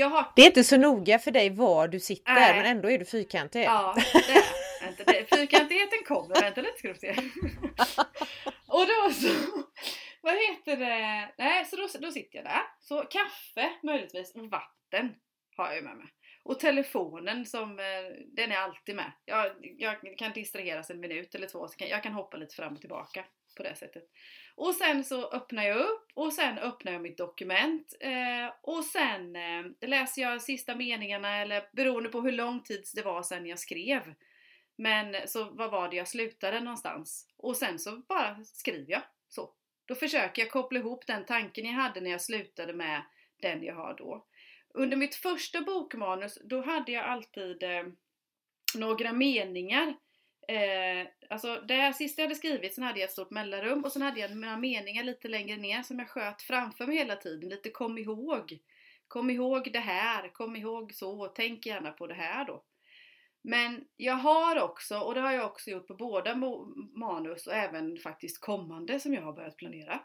Har... 0.04 0.34
Det 0.36 0.42
är 0.42 0.46
inte 0.46 0.64
så 0.64 0.78
noga 0.78 1.20
för 1.20 1.32
dig 1.32 1.50
var 1.50 1.88
du 1.88 2.00
sitter 2.00 2.34
Nej. 2.34 2.56
men 2.56 2.66
ändå 2.66 2.92
är 2.92 3.00
du 3.00 3.06
fyrkantig. 3.06 3.64
Ja, 3.64 3.96
det 4.14 4.86
är 4.86 4.90
inte 4.90 5.04
det. 5.04 5.36
Fyrkantigheten 5.36 6.00
kommer, 6.06 6.42
vänta 6.42 6.62
lite 6.62 6.78
ska 6.78 6.88
du 6.88 6.96
se. 6.96 7.12
och 8.68 8.88
då 8.88 9.14
så, 9.14 9.64
vad 10.22 10.34
heter 10.34 10.78
det, 10.78 11.34
nej 11.38 11.66
så 11.66 11.76
då, 11.76 11.88
då 12.00 12.12
sitter 12.12 12.38
jag 12.38 12.46
där. 12.46 12.62
Så 12.80 13.02
kaffe 13.02 13.70
möjligtvis 13.84 14.36
och 14.36 14.50
vatten 14.50 15.16
har 15.58 15.74
jag 15.74 15.84
med 15.84 15.98
mig. 15.98 16.08
Och 16.44 16.60
telefonen 16.60 17.46
som, 17.46 17.80
eh, 17.80 18.26
den 18.28 18.52
är 18.52 18.58
alltid 18.58 18.96
med. 18.96 19.12
Jag, 19.26 19.52
jag 19.78 20.18
kan 20.18 20.34
distraheras 20.34 20.90
en 20.90 21.00
minut 21.00 21.36
eller 21.36 21.48
två, 21.48 21.68
så 21.68 21.78
kan, 21.78 21.88
jag 21.88 22.04
kan 22.04 22.14
hoppa 22.14 22.38
lite 22.38 22.56
fram 22.56 22.74
och 22.74 22.80
tillbaka 22.80 23.26
på 23.58 23.64
det 23.64 23.76
sättet. 23.76 24.04
Och 24.56 24.76
sen 24.76 25.04
så 25.04 25.32
öppnar 25.32 25.64
jag 25.64 25.78
upp 25.78 26.12
och 26.14 26.34
sen 26.34 26.58
öppnar 26.58 26.92
jag 26.92 27.02
mitt 27.02 27.18
dokument 27.18 27.94
eh, 28.00 28.54
och 28.62 28.84
sen 28.84 29.36
eh, 29.36 29.90
läser 29.90 30.22
jag 30.22 30.42
sista 30.42 30.76
meningarna 30.76 31.38
eller 31.38 31.70
beroende 31.74 32.10
på 32.10 32.22
hur 32.22 32.32
lång 32.32 32.64
tid 32.64 32.84
det 32.96 33.02
var 33.02 33.24
sen 33.24 33.46
jag 33.46 33.60
skrev. 33.60 34.14
Men 34.78 35.16
så 35.28 35.44
vad 35.44 35.72
var 35.72 35.90
det 35.90 35.96
jag 35.96 36.08
slutade 36.08 36.60
någonstans? 36.60 37.28
Och 37.38 37.58
sen 37.58 37.80
så 37.80 37.98
bara 37.98 38.44
skriver 38.44 38.92
jag 38.92 39.02
så. 39.30 39.54
Då 39.86 39.96
försöker 39.96 40.42
jag 40.42 40.52
koppla 40.52 40.80
ihop 40.80 41.08
den 41.08 41.26
tanken 41.26 41.66
jag 41.66 41.74
hade 41.74 42.02
när 42.02 42.12
jag 42.12 42.22
slutade 42.22 42.74
med 42.74 43.02
den 43.42 43.64
jag 43.64 43.76
har 43.76 43.94
då. 43.94 44.26
Under 44.74 44.98
mitt 44.98 45.16
första 45.16 45.62
bokmanus, 45.62 46.38
då 46.44 46.62
hade 46.62 46.92
jag 46.92 47.06
alltid 47.06 47.64
eh, 47.64 47.84
några 48.76 49.14
meningar. 49.14 49.96
Eh, 50.48 51.08
alltså 51.30 51.62
det 51.68 51.94
sista 51.94 52.22
jag 52.22 52.28
hade 52.28 52.36
skrivit, 52.36 52.76
sen 52.76 52.84
hade 52.84 53.00
jag 53.00 53.08
ett 53.08 53.14
stort 53.14 53.32
mellanrum 53.32 53.84
och 53.84 53.92
sen 53.92 54.02
hade 54.02 54.20
jag 54.20 54.36
några 54.36 54.58
meningar 54.58 55.04
lite 55.04 55.28
längre 55.28 55.58
ner 55.58 55.84
som 55.84 56.00
jag 56.00 56.10
sköt 56.10 56.42
framför 56.42 56.88
mig 56.88 56.98
hela 56.98 57.16
tiden. 57.16 57.50
Lite 57.50 57.70
kom 57.70 57.98
ihåg. 57.98 58.60
Kom 59.08 59.30
ihåg 59.30 59.70
det 59.74 59.80
här, 59.80 60.30
kom 60.30 60.56
ihåg 60.56 60.94
så, 60.94 61.28
tänk 61.28 61.66
gärna 61.66 61.92
på 61.92 62.08
det 62.08 62.14
här 62.14 62.46
då. 62.46 62.64
Men 63.42 63.86
jag 63.98 64.14
har 64.14 64.62
också, 64.62 65.00
och 65.00 65.16
det 65.16 65.22
har 65.22 65.32
jag 65.32 65.46
också 65.46 65.70
gjort 65.70 65.88
på 65.88 65.94
båda 65.94 66.36
manus 66.96 67.48
och 67.48 67.54
även 67.54 67.98
faktiskt 67.98 68.42
kommande 68.42 69.00
som 69.00 69.14
jag 69.14 69.22
har 69.22 69.34
börjat 69.34 69.58
planera 69.58 70.02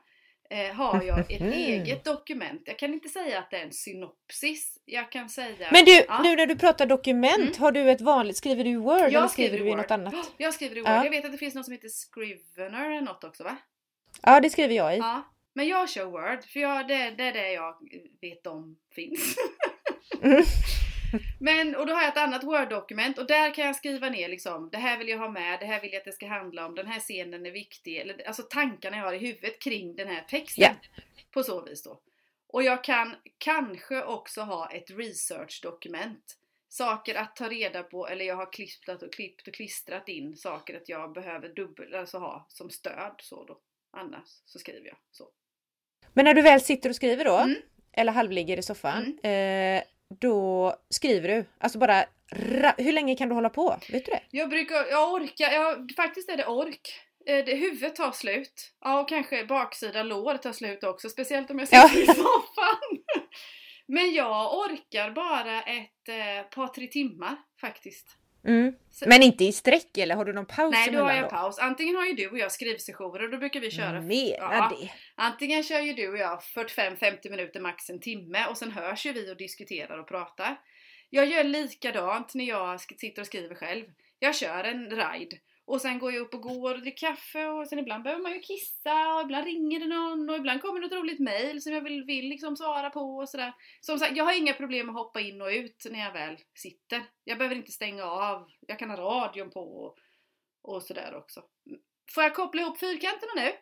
eh, 0.51 0.75
har 0.75 1.03
jag 1.03 1.19
ett 1.19 1.41
eget 1.41 2.05
dokument. 2.05 2.63
Jag 2.65 2.79
kan 2.79 2.95
inte 2.95 3.09
säga 3.09 3.39
att 3.39 3.51
det 3.51 3.57
är 3.57 3.65
en 3.65 3.73
synopsis. 3.73 4.79
Jag 4.85 5.13
kan 5.13 5.29
säga... 5.29 5.69
Men 5.73 5.85
du, 5.85 6.05
ja. 6.09 6.23
nu 6.23 6.37
när 6.37 6.47
du 6.47 6.57
pratar 6.57 6.87
dokument, 6.87 7.39
mm. 7.39 7.61
har 7.61 7.73
du 7.73 7.91
ett 7.91 8.01
vanligt, 8.01 8.37
skriver 8.37 8.65
du 8.65 8.71
i 8.71 8.77
Word 8.77 9.01
jag 9.01 9.13
eller 9.13 9.29
skriver, 9.29 9.59
du 9.59 9.69
i 9.69 9.75
något 9.75 9.91
annat? 9.91 10.15
Jag 10.37 10.55
skriver 10.55 10.77
i 10.77 10.81
Word. 10.81 10.89
Ja. 10.89 11.05
Jag 11.05 11.11
vet 11.11 11.25
att 11.25 11.33
det 11.33 11.39
finns 11.39 11.55
något 11.55 11.65
som 11.65 11.73
heter 11.73 11.89
Scrivener 11.89 12.91
eller 12.91 13.01
något 13.01 13.25
också 13.25 13.45
va? 13.45 13.57
Ja, 14.23 14.41
det 14.41 14.51
skriver 14.51 14.75
jag 14.75 14.97
i. 14.97 14.99
Ja. 14.99 15.23
Men 15.55 15.69
jag 15.69 15.89
kör 15.89 16.05
Word, 16.05 16.45
för 16.45 16.61
jag, 16.61 16.89
det, 16.89 17.11
det 17.11 17.25
är 17.25 17.33
det 17.33 17.53
jag 17.53 17.75
vet 18.21 18.47
om 18.47 18.77
finns. 18.95 19.37
mm. 20.23 20.45
Men, 21.41 21.77
och 21.77 21.87
då 21.87 21.93
har 21.93 22.03
jag 22.03 22.09
ett 22.09 22.17
annat 22.17 22.45
Word-dokument 22.45 23.19
och 23.19 23.27
där 23.27 23.55
kan 23.55 23.67
jag 23.67 23.77
skriva 23.77 24.09
ner 24.09 24.29
liksom, 24.29 24.69
det 24.73 24.79
här 24.79 24.99
vill 24.99 25.09
jag 25.09 25.19
ha 25.19 25.29
med, 25.29 25.61
det 25.61 25.67
här 25.67 25.81
vill 25.81 25.93
jag 25.93 25.99
att 25.99 26.05
det 26.05 26.13
ska 26.13 26.27
handla 26.27 26.67
om, 26.67 26.75
den 26.75 26.87
här 26.87 27.01
scenen 27.01 27.47
är 27.47 27.51
viktig. 27.51 27.97
Eller, 27.97 28.27
alltså 28.29 28.43
tankarna 28.43 28.97
jag 28.97 29.05
har 29.05 29.13
i 29.13 29.19
huvudet 29.19 29.59
kring 29.59 29.97
den 29.97 30.09
här 30.09 30.23
texten. 30.29 30.63
Yeah. 30.63 30.77
På 31.31 31.43
så 31.43 31.65
vis 31.65 31.83
då. 31.83 32.01
Och 32.47 32.63
jag 32.63 32.85
kan 32.85 33.17
kanske 33.39 34.05
också 34.05 34.41
ha 34.41 34.71
ett 34.71 34.91
research-dokument. 34.91 36.35
Saker 36.69 37.15
att 37.15 37.37
ta 37.37 37.49
reda 37.49 37.83
på, 37.83 38.09
eller 38.09 38.25
jag 38.25 38.37
har 38.37 38.53
klippt 38.53 39.03
och 39.03 39.13
klippt 39.13 39.49
och 39.49 39.55
klistrat 39.55 40.09
in 40.09 40.37
saker 40.37 40.77
att 40.77 40.89
jag 40.89 41.13
behöver 41.13 41.49
dubbel, 41.49 41.95
alltså 41.95 42.19
ha 42.19 42.47
som 42.49 42.71
stöd 42.71 43.15
så 43.19 43.45
då. 43.45 43.61
Annars 43.91 44.29
så 44.45 44.59
skriver 44.59 44.87
jag 44.87 44.97
så. 45.11 45.29
Men 46.13 46.25
när 46.25 46.35
du 46.35 46.43
väl 46.43 46.61
sitter 46.61 46.89
och 46.89 46.97
skriver 46.97 47.25
då, 47.25 47.37
mm. 47.37 47.57
eller 47.93 48.13
halvligger 48.13 48.59
i 48.59 48.63
soffan, 48.63 49.19
mm. 49.23 49.77
eh, 49.77 49.85
då 50.21 50.75
skriver 50.91 51.29
du, 51.29 51.45
alltså 51.59 51.79
bara 51.79 52.05
hur 52.77 52.93
länge 52.93 53.17
kan 53.17 53.29
du 53.29 53.35
hålla 53.35 53.51
på? 53.51 53.77
Vet 53.93 54.05
du 54.05 54.11
det? 54.11 54.23
Jag 54.31 54.49
brukar, 54.49 54.87
jag 54.91 55.13
orkar, 55.13 55.51
jag, 55.51 55.93
faktiskt 55.97 56.29
är 56.29 56.37
det 56.37 56.47
ork. 56.47 57.01
Eh, 57.27 57.45
det, 57.45 57.55
huvudet 57.55 57.97
tar 57.97 58.13
slut. 58.13 58.73
Ja, 58.81 59.01
och 59.01 59.09
kanske 59.09 59.45
baksida 59.45 60.03
lår 60.03 60.37
tar 60.37 60.53
slut 60.53 60.85
också, 60.85 61.09
speciellt 61.09 61.51
om 61.51 61.59
jag 61.59 61.69
sitter 61.69 61.91
ja. 61.95 62.03
i 62.03 62.07
soffan. 62.07 62.99
Men 63.87 64.13
jag 64.15 64.59
orkar 64.59 65.11
bara 65.11 65.63
ett 65.63 66.09
eh, 66.09 66.51
par, 66.51 66.69
tre 66.69 66.87
timmar 66.87 67.37
faktiskt. 67.61 68.17
Mm. 68.49 68.73
Men 69.07 69.23
inte 69.23 69.45
i 69.45 69.53
sträck 69.53 69.99
eller 69.99 70.15
har 70.15 70.25
du 70.25 70.33
någon 70.33 70.47
paus 70.47 70.71
Nej, 70.73 70.91
då 70.91 71.03
har 71.03 71.13
jag 71.13 71.25
då? 71.25 71.29
paus. 71.29 71.59
Antingen 71.59 71.97
har 71.97 72.05
ju 72.07 72.13
du 72.13 72.29
och 72.29 72.39
jag 72.39 72.53
skrivsessioner 72.53 73.25
och 73.25 73.31
då 73.31 73.39
brukar 73.39 73.61
vi 73.61 73.71
köra... 73.71 74.01
Mera 74.01 74.37
ja, 74.39 74.77
det! 74.81 74.91
Antingen 75.15 75.63
kör 75.63 75.81
ju 75.81 75.93
du 75.93 76.09
och 76.09 76.19
jag 76.19 76.41
45-50 76.41 77.31
minuter 77.31 77.61
max 77.61 77.91
en 77.91 78.01
timme 78.01 78.47
och 78.47 78.57
sen 78.57 78.73
hörs 78.73 79.07
ju 79.07 79.13
vi 79.13 79.33
och 79.33 79.37
diskuterar 79.37 79.99
och 79.99 80.09
pratar. 80.09 80.57
Jag 81.11 81.27
gör 81.27 81.45
likadant 81.45 82.35
när 82.35 82.45
jag 82.45 82.81
sitter 82.81 83.21
och 83.23 83.27
skriver 83.27 83.55
själv. 83.55 83.85
Jag 84.19 84.35
kör 84.35 84.65
en 84.65 84.91
ride 84.91 85.37
och 85.69 85.81
sen 85.81 85.99
går 85.99 86.13
jag 86.13 86.21
upp 86.21 86.35
och 86.35 86.43
går 86.43 86.75
och 86.75 86.81
dricker 86.81 87.09
kaffe 87.09 87.47
och 87.47 87.69
sen 87.69 87.79
ibland 87.79 88.03
behöver 88.03 88.23
man 88.23 88.33
ju 88.33 88.41
kissa 88.41 89.15
och 89.15 89.23
ibland 89.23 89.45
ringer 89.45 89.81
det 89.81 89.87
någon 89.87 90.31
och 90.31 90.37
ibland 90.37 90.63
kommer 90.63 90.81
något 90.81 90.93
roligt 90.93 91.19
mail 91.19 91.63
som 91.63 91.73
jag 91.73 91.81
vill, 91.81 92.05
vill 92.05 92.29
liksom 92.29 92.57
svara 92.57 92.91
på 92.91 93.17
och 93.17 93.29
sådär. 93.29 93.53
Som 93.81 93.99
sagt, 93.99 94.17
jag 94.17 94.25
har 94.25 94.39
inga 94.39 94.53
problem 94.53 94.87
med 94.87 94.93
att 94.93 95.05
hoppa 95.05 95.21
in 95.21 95.43
och 95.43 95.49
ut 95.49 95.87
när 95.91 95.99
jag 95.99 96.13
väl 96.13 96.37
sitter. 96.55 97.03
Jag 97.25 97.39
behöver 97.39 97.57
inte 97.57 97.73
stänga 97.73 98.05
av. 98.05 98.49
Jag 98.61 98.79
kan 98.79 98.91
ha 98.91 98.97
radion 98.97 99.51
på 99.51 99.61
och, 99.61 99.97
och 100.63 100.83
sådär 100.83 101.15
också. 101.15 101.43
Får 102.15 102.23
jag 102.23 102.35
koppla 102.35 102.61
ihop 102.63 102.79
fyrkanterna 102.79 103.33
nu? 103.37 103.53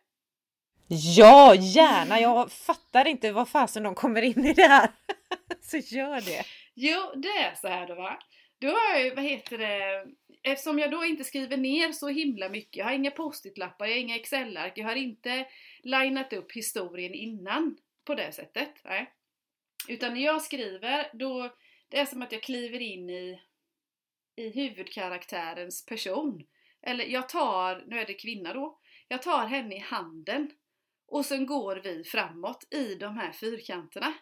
Ja, 0.88 1.54
gärna! 1.54 2.20
Jag 2.20 2.52
fattar 2.52 3.06
inte 3.06 3.32
vad 3.32 3.48
fasen 3.48 3.82
de 3.82 3.94
kommer 3.94 4.22
in 4.22 4.44
i 4.44 4.52
det 4.52 4.66
här. 4.66 4.90
Så 5.60 5.76
gör 5.76 6.20
det! 6.20 6.44
Jo, 6.74 7.12
det 7.16 7.28
är 7.28 7.54
så 7.54 7.68
här 7.68 7.86
då 7.86 7.94
va. 7.94 8.18
Då 8.58 8.68
har 8.68 8.98
jag 8.98 9.14
vad 9.14 9.24
heter 9.24 9.58
det, 9.58 10.06
eftersom 10.42 10.78
jag 10.78 10.90
då 10.90 11.04
inte 11.04 11.24
skriver 11.24 11.56
ner 11.56 11.92
så 11.92 12.08
himla 12.08 12.48
mycket, 12.48 12.76
jag 12.76 12.84
har 12.84 12.92
inga 12.92 13.10
post-it-lappar, 13.10 13.86
jag 13.86 13.94
har 13.94 14.00
inga 14.00 14.16
Excel-ark, 14.16 14.72
jag 14.76 14.86
har 14.86 14.96
inte 14.96 15.46
linat 15.82 16.32
upp 16.32 16.52
historien 16.52 17.14
innan 17.14 17.78
på 18.04 18.14
det 18.14 18.32
sättet. 18.32 18.74
Nej. 18.84 19.12
Utan 19.88 20.14
när 20.14 20.20
jag 20.20 20.42
skriver, 20.42 21.10
då 21.12 21.56
det 21.88 21.98
är 21.98 22.06
som 22.06 22.22
att 22.22 22.32
jag 22.32 22.42
kliver 22.42 22.80
in 22.80 23.10
i, 23.10 23.40
i 24.36 24.50
huvudkaraktärens 24.50 25.86
person. 25.86 26.46
Eller 26.82 27.04
jag 27.04 27.28
tar, 27.28 27.84
nu 27.86 28.00
är 28.00 28.06
det 28.06 28.14
kvinna 28.14 28.54
då, 28.54 28.80
jag 29.08 29.22
tar 29.22 29.46
henne 29.46 29.76
i 29.76 29.78
handen 29.78 30.50
och 31.06 31.26
sen 31.26 31.46
går 31.46 31.76
vi 31.76 32.04
framåt 32.04 32.74
i 32.74 32.94
de 32.94 33.16
här 33.16 33.32
fyrkanterna. 33.32 34.14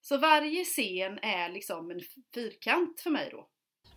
Så 0.00 0.18
varje 0.18 0.64
scen 0.64 1.18
är 1.18 1.48
liksom 1.48 1.90
en 1.90 2.00
fyrkant 2.34 3.00
för 3.00 3.10
mig 3.10 3.28
då. 3.30 3.48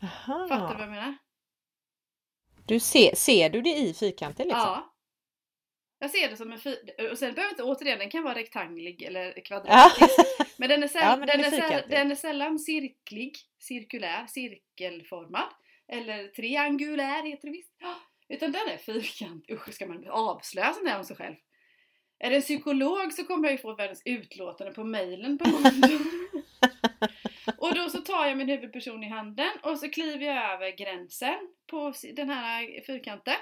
Aha. 0.03 0.47
Fattar 0.47 0.69
du 0.69 0.73
vad 0.73 0.81
jag 0.81 0.89
menar? 0.89 1.17
Du 2.65 2.79
ser, 2.79 3.15
ser 3.15 3.49
du 3.49 3.62
det 3.62 3.75
i 3.75 3.93
fyrkanten 3.93 4.47
liksom? 4.47 4.62
Ja. 4.62 4.95
Jag 5.99 6.12
ser 6.12 6.29
det 6.29 6.38
som 6.38 6.51
en 6.51 6.59
fyrkant. 6.59 7.12
Och 7.12 7.17
sen 7.17 7.33
behöver 7.33 7.53
inte 7.53 7.63
återigen, 7.63 7.99
den 7.99 8.09
kan 8.09 8.23
vara 8.23 8.35
rektanglig 8.35 9.01
eller 9.01 9.45
kvadratisk. 9.45 10.15
Men 10.57 10.69
den 10.69 10.83
är, 10.83 10.88
säll, 10.88 11.01
ja, 11.03 11.17
men 11.17 11.27
den, 11.27 11.41
den, 11.41 11.53
är 11.53 11.69
säll, 11.69 11.83
den 11.89 12.12
är 12.12 12.15
sällan 12.15 12.59
cirklig, 12.59 13.38
cirkulär, 13.59 14.27
cirkelformad. 14.27 15.49
Eller 15.88 16.27
triangulär 16.27 17.23
heter 17.23 17.47
det 17.47 17.51
visst. 17.51 17.73
Utan 18.29 18.51
den 18.51 18.67
är 18.67 18.77
fyrkant. 18.77 19.49
Usch, 19.51 19.73
ska 19.73 19.85
man 19.85 20.07
avslöja 20.07 20.73
sånt 20.73 20.89
här 20.89 20.97
om 20.97 21.05
sig 21.05 21.15
själv? 21.15 21.35
Är 22.19 22.29
det 22.29 22.35
en 22.35 22.41
psykolog 22.41 23.13
så 23.13 23.23
kommer 23.23 23.43
jag 23.43 23.51
ju 23.51 23.57
få 23.57 23.75
världens 23.75 24.01
utlåtande 24.05 24.73
på 24.73 24.83
mejlen 24.83 25.38
på 25.38 25.45
Och 27.57 27.75
då 27.75 27.89
så 27.89 27.97
tar 27.97 28.25
jag 28.25 28.38
min 28.38 28.49
huvudperson 28.49 29.03
i 29.03 29.09
handen 29.09 29.51
och 29.63 29.79
så 29.79 29.89
kliver 29.89 30.25
jag 30.25 30.53
över 30.53 30.77
gränsen 30.77 31.39
på 31.69 31.93
den 32.15 32.29
här 32.29 32.85
fyrkanten. 32.85 33.35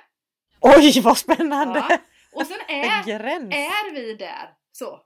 Oj 0.62 1.02
vad 1.02 1.18
spännande! 1.18 1.86
Ja. 1.90 1.98
Och 2.34 2.48
sen 2.48 2.60
är, 2.68 3.10
är 3.52 3.94
vi 3.94 4.14
där 4.14 4.54
så. 4.72 5.02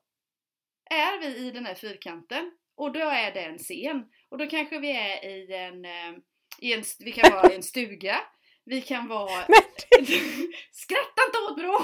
Är 0.89 1.19
vi 1.19 1.47
i 1.47 1.51
den 1.51 1.65
här 1.65 1.75
fyrkanten 1.75 2.51
och 2.75 2.91
då 2.91 2.99
är 2.99 3.31
det 3.33 3.39
en 3.39 3.57
scen. 3.57 4.05
Och 4.29 4.37
då 4.37 4.47
kanske 4.47 4.79
vi 4.79 4.91
är 4.91 5.25
i 5.25 5.53
en, 5.53 5.85
eh, 5.85 6.13
i 6.59 6.73
en 6.73 6.83
vi 6.99 7.11
kan 7.11 7.31
vara 7.31 7.51
i 7.51 7.55
en 7.55 7.63
stuga. 7.63 8.17
Vi 8.65 8.81
kan 8.81 9.07
vara... 9.07 9.45
Skratta 10.71 11.21
inte 11.27 11.37
åt 11.49 11.55
bro! 11.55 11.77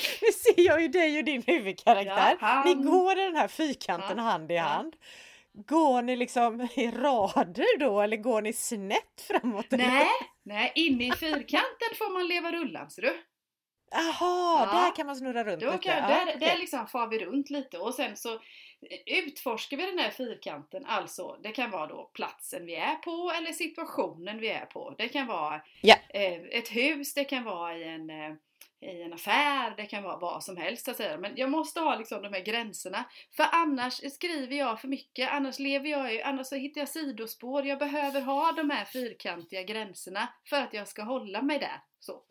Nu 0.22 0.32
ser 0.32 0.66
jag 0.66 0.82
ju 0.82 0.88
dig 0.88 1.18
och 1.18 1.24
din 1.24 1.42
huvudkaraktär. 1.46 2.36
Ja, 2.40 2.62
Ni 2.66 2.74
går 2.74 3.18
i 3.18 3.22
den 3.22 3.36
här 3.36 3.48
fyrkanten 3.48 4.18
ja, 4.18 4.22
hand 4.22 4.52
i 4.52 4.56
hand. 4.56 4.96
Går 5.52 6.02
ni 6.02 6.16
liksom 6.16 6.68
i 6.74 6.90
rader 6.90 7.78
då 7.78 8.00
eller 8.00 8.16
går 8.16 8.42
ni 8.42 8.52
snett 8.52 9.20
framåt? 9.28 9.66
Nej, 9.70 10.06
nej 10.42 10.72
inne 10.74 11.06
i 11.06 11.12
fyrkanten 11.12 11.88
får 11.98 12.12
man 12.12 12.28
leva 12.28 12.52
rullan 12.52 12.90
ser 12.90 13.02
du. 13.02 13.22
Jaha, 13.90 14.66
ja. 14.66 14.72
där 14.72 14.96
kan 14.96 15.06
man 15.06 15.16
snurra 15.16 15.44
runt 15.44 15.60
då 15.60 15.78
kan, 15.78 16.08
Där, 16.08 16.26
ja, 16.26 16.36
där 16.36 16.58
liksom 16.58 16.86
far 16.86 17.06
vi 17.08 17.18
runt 17.18 17.50
lite 17.50 17.78
och 17.78 17.94
sen 17.94 18.16
så 18.16 18.40
utforskar 19.06 19.76
vi 19.76 19.86
den 19.86 19.98
här 19.98 20.10
fyrkanten, 20.10 20.86
alltså 20.86 21.38
det 21.42 21.52
kan 21.52 21.70
vara 21.70 21.86
då 21.86 22.10
platsen 22.14 22.66
vi 22.66 22.74
är 22.74 22.94
på 22.94 23.32
eller 23.36 23.52
situationen 23.52 24.38
vi 24.38 24.48
är 24.48 24.66
på. 24.66 24.94
Det 24.98 25.08
kan 25.08 25.26
vara 25.26 25.62
ja. 25.80 25.94
eh, 26.08 26.40
ett 26.50 26.68
hus, 26.68 27.14
det 27.14 27.24
kan 27.24 27.44
vara 27.44 27.76
i 27.76 27.84
en 27.84 28.10
eh, 28.10 28.34
i 28.80 29.02
en 29.02 29.12
affär, 29.12 29.74
det 29.76 29.86
kan 29.86 30.02
vara 30.02 30.16
vad 30.16 30.44
som 30.44 30.56
helst 30.56 30.84
så 30.84 30.90
att 30.90 30.96
säga. 30.96 31.18
Men 31.18 31.36
jag 31.36 31.50
måste 31.50 31.80
ha 31.80 31.96
liksom 31.96 32.22
de 32.22 32.32
här 32.32 32.44
gränserna. 32.44 33.04
För 33.36 33.46
annars 33.52 34.12
skriver 34.12 34.56
jag 34.56 34.80
för 34.80 34.88
mycket, 34.88 35.32
annars 35.32 35.58
lever 35.58 35.88
jag 35.88 36.14
ju, 36.14 36.20
annars 36.22 36.46
så 36.46 36.54
hittar 36.54 36.80
jag 36.80 36.88
sidospår. 36.88 37.66
Jag 37.66 37.78
behöver 37.78 38.20
ha 38.20 38.52
de 38.52 38.70
här 38.70 38.84
fyrkantiga 38.84 39.62
gränserna 39.62 40.28
för 40.48 40.56
att 40.56 40.74
jag 40.74 40.88
ska 40.88 41.02
hålla 41.02 41.42
mig 41.42 41.58
där. 41.58 41.82
Så. 41.98 42.22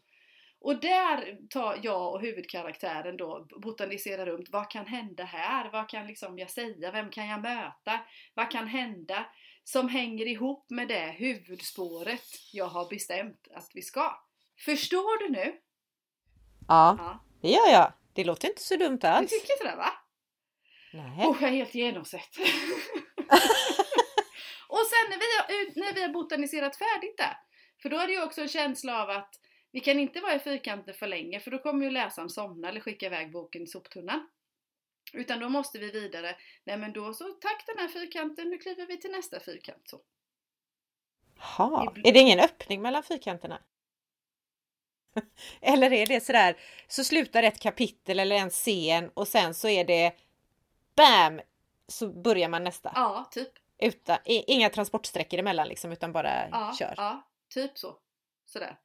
Och 0.61 0.79
där 0.79 1.37
tar 1.49 1.79
jag 1.83 2.13
och 2.13 2.21
huvudkaraktären 2.21 3.17
då 3.17 3.47
botaniserar 3.61 4.25
runt. 4.25 4.49
Vad 4.49 4.71
kan 4.71 4.85
hända 4.85 5.23
här? 5.23 5.69
Vad 5.71 5.89
kan 5.89 6.07
liksom 6.07 6.39
jag 6.39 6.49
säga? 6.49 6.91
Vem 6.91 7.09
kan 7.09 7.27
jag 7.27 7.41
möta? 7.41 7.99
Vad 8.33 8.51
kan 8.51 8.67
hända 8.67 9.25
som 9.63 9.89
hänger 9.89 10.25
ihop 10.25 10.69
med 10.69 10.87
det 10.87 11.15
huvudspåret 11.17 12.25
jag 12.53 12.65
har 12.65 12.89
bestämt 12.89 13.47
att 13.53 13.71
vi 13.73 13.81
ska? 13.81 14.23
Förstår 14.65 15.19
du 15.19 15.29
nu? 15.29 15.59
Ja, 16.69 16.95
ja, 16.99 17.19
det 17.41 17.49
gör 17.49 17.67
jag. 17.67 17.93
Det 18.13 18.23
låter 18.23 18.47
inte 18.47 18.61
så 18.61 18.75
dumt 18.75 18.99
alls. 19.03 19.31
Du 19.31 19.39
tycker 19.39 19.53
inte 19.53 19.63
det 19.63 19.75
va? 19.75 19.91
Nej. 20.93 21.27
Oh, 21.27 21.37
jag 21.41 21.49
är 21.49 21.55
helt 21.55 21.75
genomsett. 21.75 22.37
och 24.67 24.85
sen 24.91 25.09
när 25.09 25.17
vi, 25.17 25.37
har, 25.37 25.79
när 25.79 25.93
vi 25.93 26.01
har 26.01 26.09
botaniserat 26.09 26.77
färdigt 26.77 27.17
där, 27.17 27.37
för 27.81 27.89
då 27.89 27.97
är 27.97 28.07
det 28.07 28.13
ju 28.13 28.23
också 28.23 28.41
en 28.41 28.47
känsla 28.47 29.03
av 29.03 29.09
att 29.09 29.39
vi 29.71 29.79
kan 29.79 29.99
inte 29.99 30.21
vara 30.21 30.35
i 30.35 30.39
fyrkanten 30.39 30.93
för 30.93 31.07
länge 31.07 31.39
för 31.39 31.51
då 31.51 31.59
kommer 31.59 31.85
ju 31.85 31.91
läsaren 31.91 32.29
somna 32.29 32.69
eller 32.69 32.81
skicka 32.81 33.05
iväg 33.05 33.31
boken 33.31 33.63
i 33.63 33.67
soptunnan. 33.67 34.29
Utan 35.13 35.39
då 35.39 35.49
måste 35.49 35.79
vi 35.79 35.91
vidare. 35.91 36.35
Nej 36.63 36.77
men 36.77 36.93
då 36.93 37.13
så, 37.13 37.23
tack 37.23 37.63
den 37.67 37.77
här 37.77 37.87
fyrkanten, 37.87 38.49
nu 38.49 38.57
kliver 38.57 38.85
vi 38.85 38.97
till 38.97 39.11
nästa 39.11 39.39
fyrkant. 39.39 39.89
Så. 39.89 40.01
Jaha, 41.37 41.93
är 42.03 42.13
det 42.13 42.19
ingen 42.19 42.39
öppning 42.39 42.81
mellan 42.81 43.03
fyrkanterna? 43.03 43.61
Eller 45.61 45.93
är 45.93 46.05
det 46.05 46.23
sådär, 46.23 46.57
så 46.87 47.03
slutar 47.03 47.43
ett 47.43 47.59
kapitel 47.59 48.19
eller 48.19 48.35
en 48.35 48.49
scen 48.49 49.11
och 49.13 49.27
sen 49.27 49.53
så 49.53 49.67
är 49.67 49.85
det 49.85 50.13
BAM! 50.95 51.41
Så 51.87 52.07
börjar 52.07 52.49
man 52.49 52.63
nästa. 52.63 52.91
Ja, 52.95 53.29
typ. 53.31 53.49
Utan, 53.81 54.17
inga 54.25 54.69
transportsträckor 54.69 55.39
emellan 55.39 55.67
liksom 55.67 55.91
utan 55.91 56.11
bara 56.11 56.49
ja, 56.51 56.75
kör. 56.79 56.93
Ja, 56.97 57.27
typ 57.49 57.77
så. 57.77 57.95
Sådär. 58.45 58.77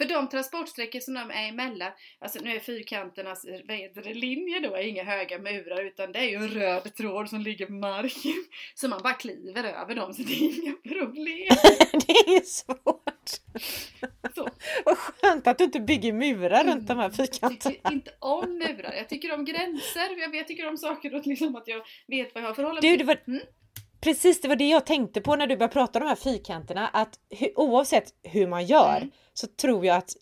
För 0.00 0.04
de 0.04 0.28
transportsträckor 0.28 1.00
som 1.00 1.14
de 1.14 1.30
är 1.30 1.48
emellan, 1.48 1.92
alltså 2.18 2.38
nu 2.42 2.56
är 2.56 2.60
fyrkanternas 2.60 3.46
vad 3.68 3.76
heter 3.76 4.02
det, 4.02 4.14
linje 4.14 4.60
då 4.60 4.74
är 4.74 4.82
inga 4.82 5.04
höga 5.04 5.38
murar 5.38 5.84
utan 5.84 6.12
det 6.12 6.18
är 6.18 6.24
ju 6.24 6.36
en 6.36 6.48
röd 6.48 6.94
tråd 6.94 7.28
som 7.28 7.40
ligger 7.40 7.66
på 7.66 7.72
marken. 7.72 8.44
Så 8.74 8.88
man 8.88 9.02
bara 9.02 9.14
kliver 9.14 9.64
över 9.64 9.94
dem 9.94 10.14
så 10.14 10.22
det 10.22 10.32
är 10.32 10.62
inga 10.62 10.72
problem. 10.72 11.56
det 12.06 12.36
är 12.36 12.44
svårt. 12.44 13.09
Så. 14.34 14.48
Vad 14.84 14.98
skönt 14.98 15.46
att 15.46 15.58
du 15.58 15.64
inte 15.64 15.80
bygger 15.80 16.12
murar 16.12 16.64
runt 16.64 16.88
de 16.88 16.98
här 16.98 17.10
fyrkanterna. 17.10 17.50
Jag 17.50 17.60
tycker 17.60 17.92
inte 17.92 18.10
om 18.18 18.58
murar, 18.58 18.92
jag 18.96 19.08
tycker 19.08 19.34
om 19.34 19.44
gränser, 19.44 20.20
jag, 20.20 20.30
vet, 20.30 20.36
jag 20.36 20.48
tycker 20.48 20.68
om 20.68 20.76
saker 20.76 21.14
och 21.14 21.26
liksom 21.26 21.56
att 21.56 21.68
jag 21.68 21.82
vet 22.06 22.34
vad 22.34 22.42
jag 22.42 22.48
har 22.48 22.54
förhållande 22.54 22.80
till. 22.80 22.90
Du, 22.90 22.96
det 22.96 23.04
var... 23.04 23.16
Mm? 23.26 23.40
Precis, 24.00 24.40
det 24.40 24.48
var 24.48 24.56
det 24.56 24.68
jag 24.68 24.86
tänkte 24.86 25.20
på 25.20 25.36
när 25.36 25.46
du 25.46 25.56
började 25.56 25.72
prata 25.72 25.98
om 25.98 26.04
de 26.04 26.08
här 26.08 26.16
fyrkanterna. 26.16 26.88
Att 26.88 27.18
oavsett 27.54 28.14
hur 28.22 28.46
man 28.46 28.66
gör 28.66 28.96
mm. 28.96 29.10
så 29.34 29.46
tror 29.46 29.86
jag 29.86 29.96
att 29.96 30.16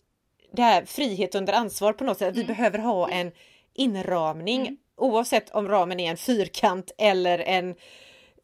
det 0.53 0.61
här 0.61 0.85
frihet 0.85 1.35
under 1.35 1.53
ansvar 1.53 1.93
på 1.93 2.03
något 2.03 2.17
sätt, 2.17 2.27
att 2.27 2.35
vi 2.35 2.43
mm. 2.43 2.55
behöver 2.55 2.79
ha 2.79 3.09
en 3.09 3.31
inramning 3.73 4.61
mm. 4.61 4.77
oavsett 4.97 5.49
om 5.49 5.67
ramen 5.67 5.99
är 5.99 6.11
en 6.11 6.17
fyrkant 6.17 6.91
eller 6.97 7.39
en 7.39 7.75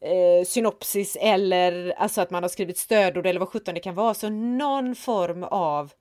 eh, 0.00 0.44
synopsis 0.46 1.16
eller 1.20 1.94
alltså 1.96 2.20
att 2.20 2.30
man 2.30 2.42
har 2.42 2.48
skrivit 2.48 2.78
stödord 2.78 3.26
eller 3.26 3.40
vad 3.40 3.48
sjutton 3.48 3.74
det 3.74 3.80
kan 3.80 3.94
vara. 3.94 4.14
Så 4.14 4.28
någon 4.28 4.94
form 4.94 5.44
av 5.44 5.92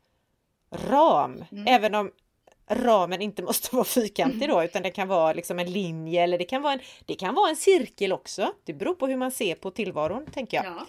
ram, 0.72 1.44
mm. 1.52 1.68
även 1.68 1.96
om 1.96 2.12
ramen 2.68 3.22
inte 3.22 3.44
måste 3.44 3.76
vara 3.76 3.86
fyrkantig 3.86 4.50
då 4.50 4.64
utan 4.64 4.84
det 4.84 4.92
kan 4.92 5.08
vara 5.08 5.34
liksom 5.34 5.60
en 5.60 5.72
linje 5.72 6.24
eller 6.24 6.38
det 6.38 6.46
kan 6.46 6.62
vara 6.62 6.74
en, 6.74 6.80
det 7.06 7.16
kan 7.16 7.36
vara 7.36 7.50
en 7.50 7.56
cirkel 7.56 8.14
också. 8.14 8.54
Det 8.64 8.74
beror 8.74 8.94
på 8.94 9.08
hur 9.08 9.18
man 9.18 9.32
ser 9.32 9.56
på 9.56 9.72
tillvaron 9.72 10.26
tänker 10.26 10.58
jag. 10.58 10.66
Ja. 10.66 10.86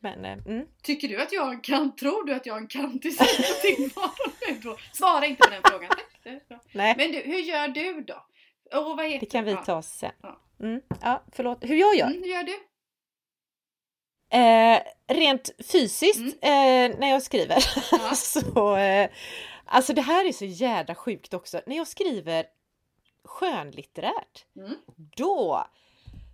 Men, 0.00 0.24
eh, 0.24 0.46
mm. 0.46 0.66
Tycker 0.82 1.08
du 1.08 1.22
att 1.22 1.32
jag 1.32 1.44
har 1.44 1.52
en 1.52 1.60
kant? 1.60 1.98
Tror 1.98 2.24
du 2.24 2.34
att 2.34 2.46
jag 2.46 2.54
har 2.54 2.60
en 2.60 2.66
kantig 2.66 3.12
syn 3.12 3.26
på 3.26 3.60
tillvaron? 3.60 4.76
Svara 4.92 5.26
inte 5.26 5.48
på 5.48 5.50
den 5.50 5.62
frågan. 5.64 5.90
Nej. 6.72 6.94
Men 6.96 7.12
du, 7.12 7.18
hur 7.18 7.38
gör 7.38 7.68
du 7.68 8.00
då? 8.00 8.26
Och 8.78 8.96
vad 8.96 9.06
heter 9.06 9.20
det 9.20 9.26
kan 9.26 9.44
vi 9.44 9.56
ta 9.66 9.82
sen. 9.82 10.10
Ja. 10.22 10.40
Mm. 10.60 10.80
ja, 11.02 11.24
förlåt. 11.32 11.58
Hur 11.60 11.76
jag 11.76 11.96
gör? 11.96 12.06
Mm, 12.06 12.22
hur 12.22 12.30
gör 12.30 12.42
du? 12.42 12.58
Eh, 14.30 14.80
rent 15.16 15.50
fysiskt 15.72 16.42
mm. 16.42 16.92
eh, 16.92 16.98
när 16.98 17.08
jag 17.08 17.22
skriver 17.22 17.64
ja. 17.90 18.14
så 18.14 18.76
eh, 18.76 19.10
Alltså 19.70 19.92
det 19.92 20.02
här 20.02 20.24
är 20.24 20.32
så 20.32 20.44
jädra 20.44 20.94
sjukt 20.94 21.34
också. 21.34 21.60
När 21.66 21.76
jag 21.76 21.88
skriver 21.88 22.46
skönlitterärt, 23.24 24.46
mm. 24.56 24.74
då 25.16 25.66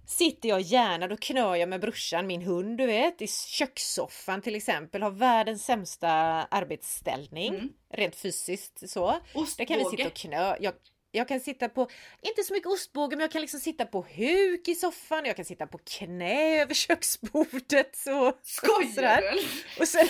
sitter 0.07 0.49
jag 0.49 0.61
gärna, 0.61 1.09
då 1.09 1.17
knör 1.17 1.55
jag 1.55 1.69
med 1.69 1.81
brorsan, 1.81 2.27
min 2.27 2.43
hund 2.43 2.79
du 2.79 2.87
vet, 2.87 3.23
i 3.23 3.27
kökssoffan 3.29 4.43
till 4.43 4.55
exempel, 4.55 5.03
har 5.03 5.11
världens 5.11 5.65
sämsta 5.65 6.09
arbetsställning, 6.51 7.55
mm. 7.55 7.73
rent 7.91 8.17
fysiskt 8.17 8.91
så. 8.91 9.21
Ostbåge. 9.35 9.55
Där 9.59 9.65
kan 9.65 9.79
vi 9.79 9.85
sitta 9.85 10.07
och 10.07 10.15
knö. 10.15 10.57
Jag, 10.61 10.75
jag 11.15 11.29
kan 11.29 11.41
sitta 11.41 11.69
på, 11.69 11.89
inte 12.23 12.43
så 12.45 12.53
mycket 12.53 12.73
ostbåge, 12.73 13.17
men 13.17 13.21
jag 13.21 13.31
kan 13.31 13.41
liksom 13.41 13.61
sitta 13.61 13.87
på 13.87 14.07
huk 14.17 14.69
i 14.69 14.75
soffan, 14.75 15.25
jag 15.25 15.37
kan 15.37 15.45
sitta 15.45 15.67
på 15.67 15.79
knä 15.79 16.63
över 16.63 16.75
köksbordet. 16.75 17.97
Så, 17.97 18.33
Skojar 18.43 19.21
du? 19.21 19.41
Och 19.83 19.89
sen, 19.89 20.09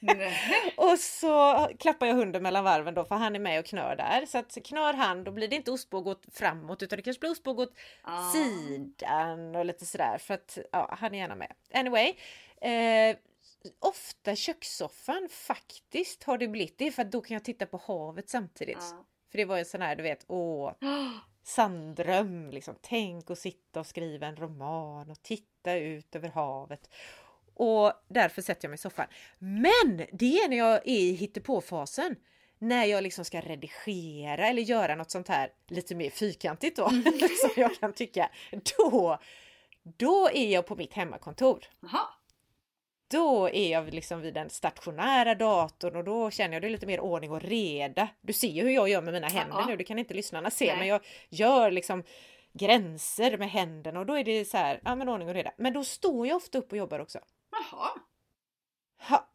och 0.76 0.98
så 0.98 1.68
klappar 1.78 2.06
jag 2.06 2.14
hunden 2.14 2.42
mellan 2.42 2.64
varven 2.64 2.94
då 2.94 3.04
för 3.04 3.14
han 3.14 3.34
är 3.34 3.40
med 3.40 3.58
och 3.58 3.66
knör 3.66 3.96
där. 3.96 4.26
Så 4.26 4.38
att 4.38 4.58
knör 4.64 4.92
han 4.92 5.24
då 5.24 5.30
blir 5.30 5.48
det 5.48 5.56
inte 5.56 5.70
ostbåge 5.70 6.10
åt 6.10 6.26
framåt 6.32 6.82
utan 6.82 6.96
det 6.96 7.02
kanske 7.02 7.20
blir 7.20 7.30
ostbåge 7.30 7.62
åt 7.62 7.74
ah. 8.02 8.32
sidan 8.32 9.56
och 9.56 9.64
lite 9.64 9.86
sådär 9.86 10.18
för 10.18 10.34
att 10.34 10.58
ja, 10.72 10.96
han 11.00 11.14
är 11.14 11.18
gärna 11.18 11.34
med. 11.34 11.52
Anyway. 11.72 12.14
Eh, 12.60 13.16
ofta 13.78 14.36
kökssoffan 14.36 15.28
faktiskt 15.30 16.24
har 16.24 16.38
det 16.38 16.48
blivit. 16.48 16.78
Det 16.78 16.92
för 16.92 17.02
att 17.02 17.12
då 17.12 17.20
kan 17.20 17.34
jag 17.34 17.44
titta 17.44 17.66
på 17.66 17.80
havet 17.86 18.28
samtidigt. 18.28 18.78
Ja. 18.80 19.04
För 19.30 19.38
det 19.38 19.44
var 19.44 19.58
en 19.58 19.64
sån 19.64 19.82
här, 19.82 19.96
du 19.96 20.02
vet, 20.02 20.24
åh, 20.28 20.72
sanddröm 21.42 22.50
liksom. 22.50 22.74
Tänk 22.80 23.30
att 23.30 23.38
sitta 23.38 23.80
och 23.80 23.86
skriva 23.86 24.26
en 24.26 24.36
roman 24.36 25.10
och 25.10 25.22
titta 25.22 25.74
ut 25.74 26.16
över 26.16 26.28
havet. 26.28 26.90
Och 27.54 27.92
därför 28.08 28.42
sätter 28.42 28.64
jag 28.64 28.70
mig 28.70 28.74
i 28.74 28.78
soffan. 28.78 29.06
Men 29.38 30.06
det 30.12 30.38
är 30.38 30.48
när 30.48 30.56
jag 30.56 30.74
är 30.74 30.88
i 30.88 31.12
hittepåfasen. 31.12 32.16
När 32.58 32.84
jag 32.84 33.02
liksom 33.02 33.24
ska 33.24 33.40
redigera 33.40 34.48
eller 34.48 34.62
göra 34.62 34.94
något 34.94 35.10
sånt 35.10 35.28
här 35.28 35.50
lite 35.68 35.94
mer 35.94 36.10
fyrkantigt 36.10 36.76
då, 36.76 36.88
mm. 36.88 37.02
som 37.40 37.50
jag 37.56 37.80
kan 37.80 37.92
tycka. 37.92 38.30
Då, 38.76 39.18
då 39.82 40.30
är 40.32 40.52
jag 40.52 40.66
på 40.66 40.76
mitt 40.76 40.92
hemmakontor. 40.92 41.64
Aha. 41.84 42.17
Då 43.10 43.48
är 43.48 43.72
jag 43.72 43.94
liksom 43.94 44.20
vid 44.20 44.34
den 44.34 44.50
stationära 44.50 45.34
datorn 45.34 45.96
och 45.96 46.04
då 46.04 46.30
känner 46.30 46.54
jag 46.54 46.62
det 46.62 46.68
lite 46.68 46.86
mer 46.86 47.00
ordning 47.00 47.30
och 47.30 47.42
reda. 47.42 48.08
Du 48.20 48.32
ser 48.32 48.48
ju 48.48 48.62
hur 48.62 48.70
jag 48.70 48.88
gör 48.88 49.02
med 49.02 49.14
mina 49.14 49.28
händer 49.28 49.56
ja. 49.58 49.66
nu, 49.66 49.76
det 49.76 49.84
kan 49.84 49.98
inte 49.98 50.14
lyssnarna 50.14 50.50
se, 50.50 50.66
Nej. 50.66 50.78
men 50.78 50.88
jag 50.88 51.00
gör 51.28 51.70
liksom 51.70 52.02
gränser 52.52 53.38
med 53.38 53.50
händerna 53.50 54.00
och 54.00 54.06
då 54.06 54.18
är 54.18 54.24
det 54.24 54.44
så 54.44 54.56
här, 54.56 54.80
ja 54.84 54.94
men 54.94 55.08
ordning 55.08 55.28
och 55.28 55.34
reda. 55.34 55.52
Men 55.58 55.72
då 55.72 55.84
står 55.84 56.26
jag 56.26 56.36
ofta 56.36 56.58
upp 56.58 56.72
och 56.72 56.78
jobbar 56.78 56.98
också. 56.98 57.18
Jaha. 57.50 57.90
Ha. 59.08 59.28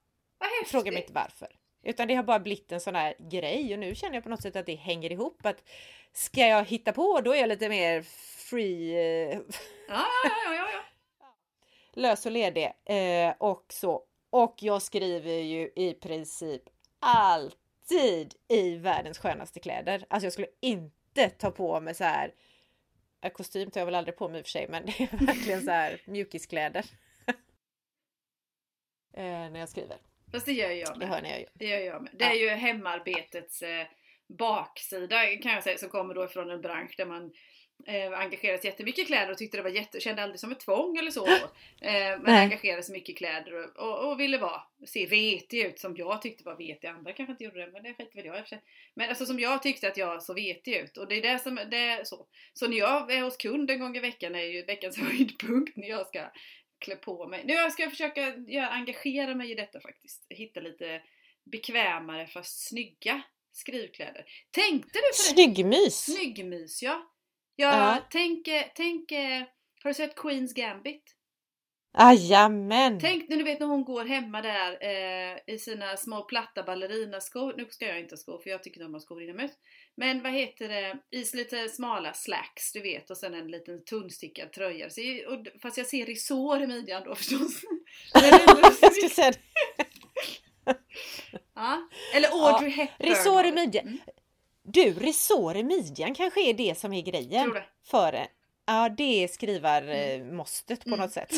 Fråga 0.65 0.91
mig 0.91 1.01
inte 1.01 1.13
varför. 1.13 1.47
Utan 1.83 2.07
det 2.07 2.15
har 2.15 2.23
bara 2.23 2.39
blivit 2.39 2.71
en 2.71 2.79
sån 2.79 2.95
här 2.95 3.15
grej 3.19 3.73
och 3.73 3.79
nu 3.79 3.95
känner 3.95 4.15
jag 4.15 4.23
på 4.23 4.29
något 4.29 4.41
sätt 4.41 4.55
att 4.55 4.65
det 4.65 4.75
hänger 4.75 5.11
ihop. 5.11 5.45
Att 5.45 5.63
ska 6.13 6.41
jag 6.41 6.65
hitta 6.65 6.91
på 6.91 7.21
då 7.21 7.31
är 7.31 7.39
jag 7.39 7.49
lite 7.49 7.69
mer 7.69 8.01
free. 8.49 8.93
Eh, 8.93 9.39
ja, 9.87 10.05
ja, 10.23 10.31
ja, 10.45 10.55
ja, 10.55 10.69
ja. 10.73 10.83
Lös 11.93 12.25
och 12.25 12.31
ledig 12.31 12.71
eh, 12.85 13.33
och 13.37 13.65
så. 13.69 14.03
Och 14.29 14.55
jag 14.59 14.81
skriver 14.81 15.31
ju 15.31 15.71
i 15.75 15.93
princip 15.93 16.61
alltid 16.99 18.33
i 18.47 18.75
världens 18.75 19.19
skönaste 19.19 19.59
kläder. 19.59 20.05
Alltså 20.09 20.25
jag 20.25 20.33
skulle 20.33 20.47
inte 20.61 21.29
ta 21.29 21.51
på 21.51 21.79
mig 21.79 21.95
så 21.95 22.03
här 22.03 22.33
kostym 23.33 23.71
tar 23.71 23.81
jag 23.81 23.85
väl 23.85 23.95
aldrig 23.95 24.17
på 24.17 24.29
mig 24.29 24.39
i 24.39 24.41
och 24.41 24.45
för 24.45 24.51
sig, 24.51 24.67
men 24.69 24.85
det 24.97 25.03
är 25.03 25.25
verkligen 25.25 25.61
så 25.61 25.71
här 25.71 26.01
mjukiskläder. 26.05 26.85
eh, 29.13 29.23
när 29.23 29.59
jag 29.59 29.69
skriver. 29.69 29.97
Fast 30.31 30.45
det 30.45 30.53
gör 30.53 30.69
jag 30.69 30.97
med. 30.97 31.07
Det 31.07 31.13
hör 31.13 31.21
jag 31.21 31.39
gör. 31.39 31.49
Det 31.53 31.65
gör 31.65 31.79
jag 31.79 32.01
med. 32.01 32.11
Det 32.13 32.25
är 32.25 32.33
ju 32.33 32.49
hemarbetets 32.49 33.61
eh, 33.61 33.87
baksida 34.27 35.37
kan 35.41 35.51
jag 35.51 35.63
säga 35.63 35.77
som 35.77 35.89
kommer 35.89 36.13
då 36.13 36.27
från 36.27 36.49
en 36.49 36.61
bransch 36.61 36.93
där 36.97 37.05
man 37.05 37.33
eh, 37.87 38.19
engagerade 38.19 38.61
sig 38.61 38.69
jättemycket 38.69 39.03
i 39.03 39.05
kläder 39.05 39.31
och 39.31 39.37
tyckte 39.37 39.57
det 39.57 39.63
var 39.63 39.69
jätte, 39.69 39.99
kände 39.99 40.23
aldrig 40.23 40.39
som 40.39 40.51
ett 40.51 40.59
tvång 40.59 40.97
eller 40.97 41.11
så. 41.11 41.27
Eh, 41.81 42.19
men 42.19 42.29
engagerade 42.29 42.83
sig 42.83 42.93
mycket 42.93 43.09
i 43.09 43.13
kläder 43.13 43.53
och, 43.53 43.77
och, 43.77 44.11
och, 44.11 44.19
ville 44.19 44.37
vara, 44.37 44.61
se 44.85 45.05
vetig 45.05 45.59
ut 45.59 45.79
som 45.79 45.95
jag 45.97 46.21
tyckte 46.21 46.43
var 46.43 46.55
vetig. 46.55 46.87
Andra 46.87 47.13
kanske 47.13 47.31
inte 47.31 47.43
gjorde 47.43 47.65
det 47.65 47.71
men 47.71 47.83
det 47.83 47.93
skiter 47.93 48.15
väl 48.15 48.25
jag 48.25 48.39
i. 48.39 48.59
Men 48.93 49.09
alltså 49.09 49.25
som 49.25 49.39
jag 49.39 49.63
tyckte 49.63 49.87
att 49.87 49.97
jag 49.97 50.23
såg 50.23 50.35
vetig 50.35 50.75
ut 50.75 50.97
och 50.97 51.07
det 51.07 51.15
är 51.15 51.21
det 51.21 51.39
som, 51.39 51.55
det 51.55 51.77
är 51.77 52.03
så. 52.03 52.27
Så 52.53 52.67
när 52.67 52.77
jag 52.77 53.11
är 53.11 53.21
hos 53.21 53.37
kund 53.37 53.71
en 53.71 53.79
gång 53.79 53.97
i 53.97 53.99
veckan 53.99 54.35
är 54.35 54.43
ju 54.43 54.65
veckans 54.65 54.97
höjdpunkt 55.01 55.77
när 55.77 55.87
jag 55.87 56.07
ska 56.07 56.21
klä 56.79 56.95
på 56.95 57.27
mig. 57.27 57.43
Nu 57.45 57.71
ska 57.71 57.83
jag 57.83 57.91
försöka 57.91 58.33
jag 58.47 58.73
engagera 58.73 59.35
mig 59.35 59.51
i 59.51 59.55
detta 59.55 59.79
faktiskt. 59.79 60.25
Hitta 60.29 60.59
lite 60.59 61.01
bekvämare 61.43 62.27
fast 62.27 62.67
snygga 62.67 63.21
skrivkläder. 63.51 64.25
Tänkte 64.51 64.99
du 64.99 65.01
på 65.01 65.07
det? 65.07 65.33
Snyggmys! 65.33 66.03
Snyggmys 66.03 66.83
ja! 66.83 67.12
Ja. 67.55 67.97
tänker, 68.11 68.71
tänk, 68.75 69.11
har 69.83 69.89
du 69.89 69.93
sett 69.93 70.15
Queens 70.15 70.53
Gambit? 70.53 71.15
Jajamän! 71.97 72.99
Tänk 72.99 73.29
när 73.29 73.37
du 73.37 73.43
vet 73.43 73.59
när 73.59 73.67
hon 73.67 73.83
går 73.83 74.05
hemma 74.05 74.41
där 74.41 74.77
eh, 74.81 75.37
i 75.55 75.57
sina 75.57 75.97
små 75.97 76.23
platta 76.23 76.63
ballerinaskor. 76.63 77.53
Nu 77.57 77.67
ska 77.69 77.85
jag 77.85 77.99
inte 77.99 78.13
ha 78.13 78.17
skor 78.17 78.39
för 78.43 78.49
jag 78.49 78.63
tycker 78.63 78.79
inte 78.79 78.85
om 78.85 78.95
att 78.95 79.01
ha 79.01 79.05
skor 79.05 79.23
inomhus. 79.23 79.51
Men 79.95 80.23
vad 80.23 80.31
heter 80.31 80.67
det? 80.67 80.97
I 81.11 81.37
lite 81.37 81.69
smala 81.69 82.13
slacks 82.13 82.73
du 82.73 82.81
vet 82.81 83.09
och 83.09 83.17
sen 83.17 83.33
en 83.33 83.47
liten 83.47 83.85
tunnstickad 83.85 84.51
tröja. 84.51 84.89
Så, 84.89 85.01
och, 85.01 85.61
fast 85.61 85.77
jag 85.77 85.87
ser 85.87 86.05
resår 86.05 86.61
i 86.61 86.67
midjan 86.67 87.03
då 87.05 87.15
förstås. 87.15 87.61
jag 88.81 88.93
ska 88.93 89.09
säga 89.09 89.33
ja. 91.55 91.89
Eller 92.15 92.29
Audrey 92.29 92.69
ja. 92.69 92.75
Hepburn. 92.75 93.09
Resår 93.09 93.45
i 93.45 93.51
midjan. 93.51 93.87
Mm. 93.87 93.99
Du, 94.73 94.93
resår 94.93 95.55
i 95.55 95.63
midjan 95.63 96.15
kanske 96.15 96.49
är 96.49 96.53
det 96.53 96.77
som 96.77 96.93
är 96.93 97.01
grejen. 97.01 97.43
Tror 97.43 97.53
det. 97.53 97.65
För 97.85 98.27
Ja, 98.65 98.89
det 98.89 99.23
är 99.23 99.27
skrivarmåstet 99.27 100.85
mm. 100.85 100.97
på 100.97 101.03
något 101.03 101.11
sätt. 101.11 101.29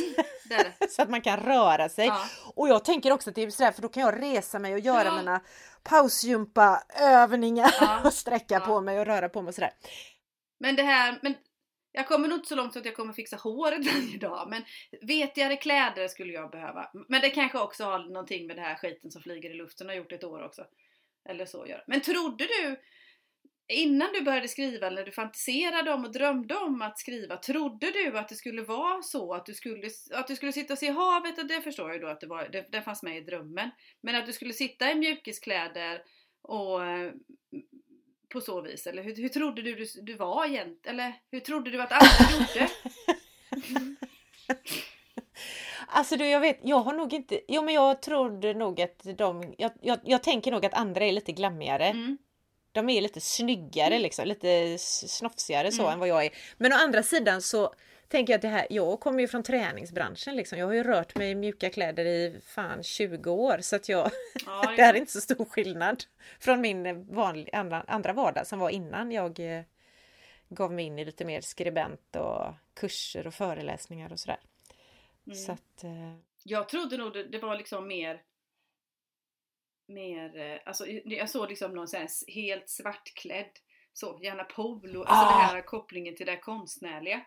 Det 0.49 0.75
det. 0.79 0.89
så 0.89 1.01
att 1.01 1.09
man 1.09 1.21
kan 1.21 1.39
röra 1.39 1.89
sig. 1.89 2.05
Ja. 2.05 2.25
Och 2.55 2.67
jag 2.67 2.85
tänker 2.85 3.11
också 3.11 3.29
att 3.29 3.35
det 3.35 3.43
är 3.43 3.49
sådär, 3.49 3.71
för 3.71 3.81
då 3.81 3.89
kan 3.89 4.03
jag 4.03 4.21
resa 4.21 4.59
mig 4.59 4.73
och 4.73 4.79
göra 4.79 5.05
ja. 5.05 5.17
mina 5.17 5.41
pausgympa 5.83 6.83
övningar 7.01 7.71
ja. 7.81 8.01
och 8.05 8.13
sträcka 8.13 8.59
på 8.59 8.81
mig 8.81 8.99
och 8.99 9.05
röra 9.05 9.29
på 9.29 9.41
mig 9.41 9.49
och 9.49 9.55
sådär. 9.55 9.73
Men 10.59 10.75
det 10.75 10.83
här, 10.83 11.19
men 11.21 11.35
jag 11.91 12.07
kommer 12.07 12.27
nog 12.27 12.37
inte 12.37 12.47
så 12.47 12.55
långt 12.55 12.73
så 12.73 12.79
att 12.79 12.85
jag 12.85 12.95
kommer 12.95 13.13
fixa 13.13 13.35
håret 13.35 13.85
varje 13.93 14.17
dag, 14.17 14.49
men 14.49 14.63
vetigare 15.01 15.55
kläder 15.55 16.07
skulle 16.07 16.33
jag 16.33 16.51
behöva. 16.51 16.89
Men 17.09 17.21
det 17.21 17.29
kanske 17.29 17.59
också 17.59 17.83
har 17.83 17.99
någonting 17.99 18.47
med 18.47 18.55
det 18.55 18.61
här 18.61 18.75
skiten 18.75 19.11
som 19.11 19.21
flyger 19.21 19.49
i 19.49 19.53
luften 19.53 19.87
och 19.87 19.93
har 19.93 19.97
gjort 19.97 20.11
ett 20.11 20.23
år 20.23 20.45
också. 20.45 20.65
Eller 21.29 21.45
så 21.45 21.67
gör. 21.67 21.83
Men 21.87 22.01
trodde 22.01 22.45
du 22.45 22.79
Innan 23.67 24.13
du 24.13 24.21
började 24.21 24.47
skriva, 24.47 24.87
eller 24.87 25.05
du 25.05 25.11
fantiserade 25.11 25.93
om 25.93 26.05
och 26.05 26.11
drömde 26.11 26.55
om 26.55 26.81
att 26.81 26.99
skriva, 26.99 27.37
trodde 27.37 27.91
du 27.91 28.17
att 28.17 28.29
det 28.29 28.35
skulle 28.35 28.61
vara 28.61 29.01
så? 29.01 29.33
Att 29.33 29.45
du 29.45 29.53
skulle, 29.53 29.89
att 30.11 30.27
du 30.27 30.35
skulle 30.35 30.53
sitta 30.53 30.73
och 30.73 30.79
se 30.79 30.91
havet, 30.91 31.37
och 31.37 31.47
det 31.47 31.61
förstår 31.61 31.91
jag 31.91 32.01
då 32.01 32.07
att 32.07 32.19
det, 32.21 32.27
var, 32.27 32.49
det, 32.51 32.65
det 32.71 32.81
fanns 32.81 33.03
med 33.03 33.17
i 33.17 33.21
drömmen. 33.21 33.69
Men 34.01 34.15
att 34.15 34.25
du 34.25 34.33
skulle 34.33 34.53
sitta 34.53 34.91
i 34.91 34.95
mjukiskläder 34.95 36.01
och 36.41 36.85
eh, 36.85 37.11
på 38.29 38.41
så 38.41 38.61
vis? 38.61 38.87
Eller 38.87 39.03
hur, 39.03 39.15
hur 39.15 39.29
trodde 39.29 39.61
du, 39.61 39.75
du 39.75 39.85
du 40.01 40.13
var 40.13 40.45
egentligen? 40.45 40.99
Eller 40.99 41.13
hur 41.31 41.39
trodde 41.39 41.71
du 41.71 41.81
att 41.81 41.91
andra 41.91 42.31
gjorde? 42.39 42.69
Alltså 45.87 46.15
du, 46.15 46.25
jag 46.25 46.39
vet, 46.39 46.59
jag 46.63 46.79
har 46.79 46.93
nog 46.93 47.13
inte, 47.13 47.41
jo 47.47 47.61
men 47.61 47.73
jag 47.73 48.01
trodde 48.01 48.53
nog 48.53 48.81
att 48.81 49.17
de, 49.17 49.53
jag, 49.57 49.71
jag, 49.81 49.99
jag 50.03 50.23
tänker 50.23 50.51
nog 50.51 50.65
att 50.65 50.73
andra 50.73 51.05
är 51.05 51.11
lite 51.11 51.31
glammigare. 51.31 51.85
Mm 51.85 52.17
de 52.75 52.89
är 52.89 53.01
lite 53.01 53.21
snyggare 53.21 53.87
mm. 53.87 54.01
liksom, 54.01 54.27
lite 54.27 54.77
snofsigare 54.77 55.71
så 55.71 55.81
mm. 55.81 55.93
än 55.93 55.99
vad 55.99 56.07
jag 56.07 56.25
är. 56.25 56.31
Men 56.57 56.73
å 56.73 56.75
andra 56.75 57.03
sidan 57.03 57.41
så 57.41 57.73
tänker 58.07 58.33
jag 58.33 58.37
att 58.37 58.41
det 58.41 58.47
här, 58.47 58.67
jag 58.69 58.99
kommer 58.99 59.19
ju 59.19 59.27
från 59.27 59.43
träningsbranschen 59.43 60.35
liksom. 60.35 60.59
Jag 60.59 60.65
har 60.65 60.73
ju 60.73 60.83
rört 60.83 61.15
mig 61.15 61.31
i 61.31 61.35
mjuka 61.35 61.69
kläder 61.69 62.05
i 62.05 62.39
fan 62.45 62.83
20 62.83 63.31
år 63.31 63.57
så 63.61 63.75
att 63.75 63.89
jag, 63.89 64.11
ja, 64.45 64.73
det 64.75 64.81
är 64.81 64.93
inte 64.93 65.11
så 65.11 65.21
stor 65.21 65.45
skillnad 65.45 66.03
från 66.39 66.61
min 66.61 67.05
vanlig, 67.15 67.55
andra, 67.55 67.81
andra 67.87 68.13
vardag 68.13 68.47
som 68.47 68.59
var 68.59 68.69
innan 68.69 69.11
jag 69.11 69.39
eh, 69.39 69.61
gav 70.49 70.71
mig 70.71 70.85
in 70.85 70.99
i 70.99 71.05
lite 71.05 71.25
mer 71.25 71.41
skribent 71.41 72.15
och 72.15 72.53
kurser 72.73 73.27
och 73.27 73.33
föreläsningar 73.33 74.11
och 74.11 74.19
sådär. 74.19 74.39
Mm. 75.25 75.37
Så 75.37 75.51
att, 75.51 75.83
eh... 75.83 76.15
Jag 76.43 76.69
trodde 76.69 76.97
nog 76.97 77.13
det, 77.13 77.23
det 77.23 77.39
var 77.39 77.57
liksom 77.57 77.87
mer 77.87 78.21
mer, 79.87 80.37
eh, 80.37 80.59
alltså 80.65 80.87
jag 80.87 81.29
såg 81.29 81.49
liksom 81.49 81.71
någon 81.71 81.87
här 81.93 82.33
helt 82.33 82.69
svartklädd, 82.69 83.51
så 83.93 84.19
gärna 84.23 84.43
polo, 84.43 85.03
alltså 85.03 85.25
ah. 85.25 85.39
den 85.39 85.55
här 85.55 85.61
kopplingen 85.61 86.15
till 86.15 86.25
det 86.25 86.37
konstnärliga. 86.37 87.21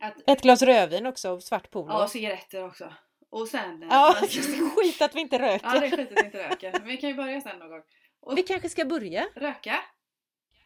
Att, 0.00 0.30
Ett 0.30 0.42
glas 0.42 0.62
rödvin 0.62 1.06
också, 1.06 1.40
svart 1.40 1.70
polo. 1.70 1.92
Ja, 1.92 2.08
cigaretter 2.08 2.64
också. 2.64 2.94
Och 3.30 3.48
sen... 3.48 3.82
Eh, 3.82 3.88
ja, 3.90 4.16
man, 4.20 4.70
skit 4.76 5.02
att 5.02 5.14
vi 5.14 5.20
inte 5.20 5.38
röker. 5.38 5.66
Ja, 5.66 5.80
det 5.80 5.86
är 5.86 5.90
skit 5.90 6.12
att 6.12 6.22
vi 6.22 6.26
inte 6.26 6.48
röker. 6.48 6.72
Men 6.72 6.84
vi 6.84 6.96
kan 6.96 7.10
ju 7.10 7.16
börja 7.16 7.40
sen 7.40 7.58
någon 7.58 7.70
gång. 7.70 7.82
Och, 8.20 8.38
vi 8.38 8.42
kanske 8.42 8.68
ska 8.68 8.84
börja? 8.84 9.28
Röka? 9.34 9.80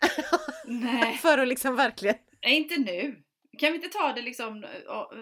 Nej. 0.64 1.16
För 1.16 1.38
att 1.38 1.48
liksom 1.48 1.76
verkligen... 1.76 2.16
Nej, 2.42 2.56
inte 2.56 2.76
nu. 2.76 3.22
Kan 3.58 3.72
vi 3.72 3.76
inte 3.76 3.98
ta 3.98 4.12
det 4.12 4.22
liksom 4.22 4.64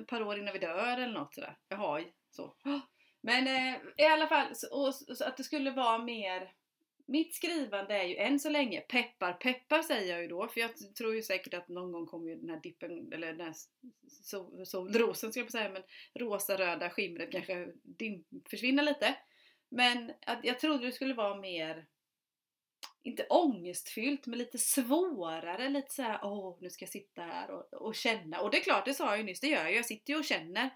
ett 0.01 0.07
par 0.07 0.23
år 0.23 0.39
innan 0.39 0.53
vi 0.53 0.59
dör 0.59 0.99
eller 0.99 1.13
något 1.13 1.35
sådär? 1.35 1.57
Jaha, 1.69 2.03
så. 2.31 2.57
Men 3.25 3.47
eh, 3.47 3.81
i 3.97 4.05
alla 4.07 4.27
fall, 4.27 4.55
så, 4.55 4.87
och, 4.87 4.95
så 4.95 5.25
att 5.25 5.37
det 5.37 5.45
skulle 5.45 5.71
vara 5.71 5.99
mer 5.99 6.53
mitt 7.07 7.35
skrivande 7.35 7.95
är 7.95 8.05
ju 8.05 8.17
än 8.17 8.41
så 8.41 8.51
länge 8.51 8.81
peppar 8.81 9.33
peppar 9.33 9.83
säger 9.83 10.13
jag 10.13 10.23
ju 10.23 10.29
då 10.29 10.49
för 10.49 10.61
jag 10.61 10.95
tror 10.95 11.15
ju 11.15 11.23
säkert 11.23 11.55
att 11.55 11.69
någon 11.69 11.93
gång 11.93 12.07
kommer 12.07 12.29
ju 12.29 12.37
den 12.37 12.51
här 12.51 12.61
dippen 12.61 13.13
eller 13.13 13.33
den 13.33 13.47
här 13.47 13.55
solrosen 14.65 15.33
ska 15.33 15.41
jag 15.41 15.51
säga 15.51 15.71
men 15.71 15.83
rosa 16.15 16.59
röda 16.59 16.91
skimret 16.91 17.33
kanske 17.33 17.69
dim, 17.83 18.25
försvinner 18.51 18.83
lite. 18.83 19.15
Men 19.69 20.13
att 20.27 20.39
jag 20.43 20.61
trodde 20.61 20.87
det 20.87 20.93
skulle 20.93 21.15
vara 21.15 21.41
mer 21.41 21.87
inte 23.03 23.27
ångestfyllt 23.27 24.27
men 24.27 24.39
lite 24.39 24.59
svårare, 24.59 25.69
lite 25.69 25.95
såhär 25.95 26.21
åh 26.23 26.59
nu 26.61 26.71
ska 26.71 26.83
jag 26.83 26.91
sitta 26.93 27.23
här 27.23 27.51
och, 27.51 27.75
och 27.75 27.95
känna. 27.95 28.41
Och 28.41 28.51
det 28.51 28.59
är 28.59 28.63
klart, 28.63 28.85
det 28.85 28.95
sa 28.95 29.09
jag 29.09 29.19
ju 29.19 29.25
nyss, 29.25 29.41
det 29.41 29.49
gör 29.49 29.63
jag. 29.63 29.75
Jag 29.75 29.87
sitter 29.87 30.13
ju 30.13 30.19
och 30.19 30.25
känner. 30.25 30.71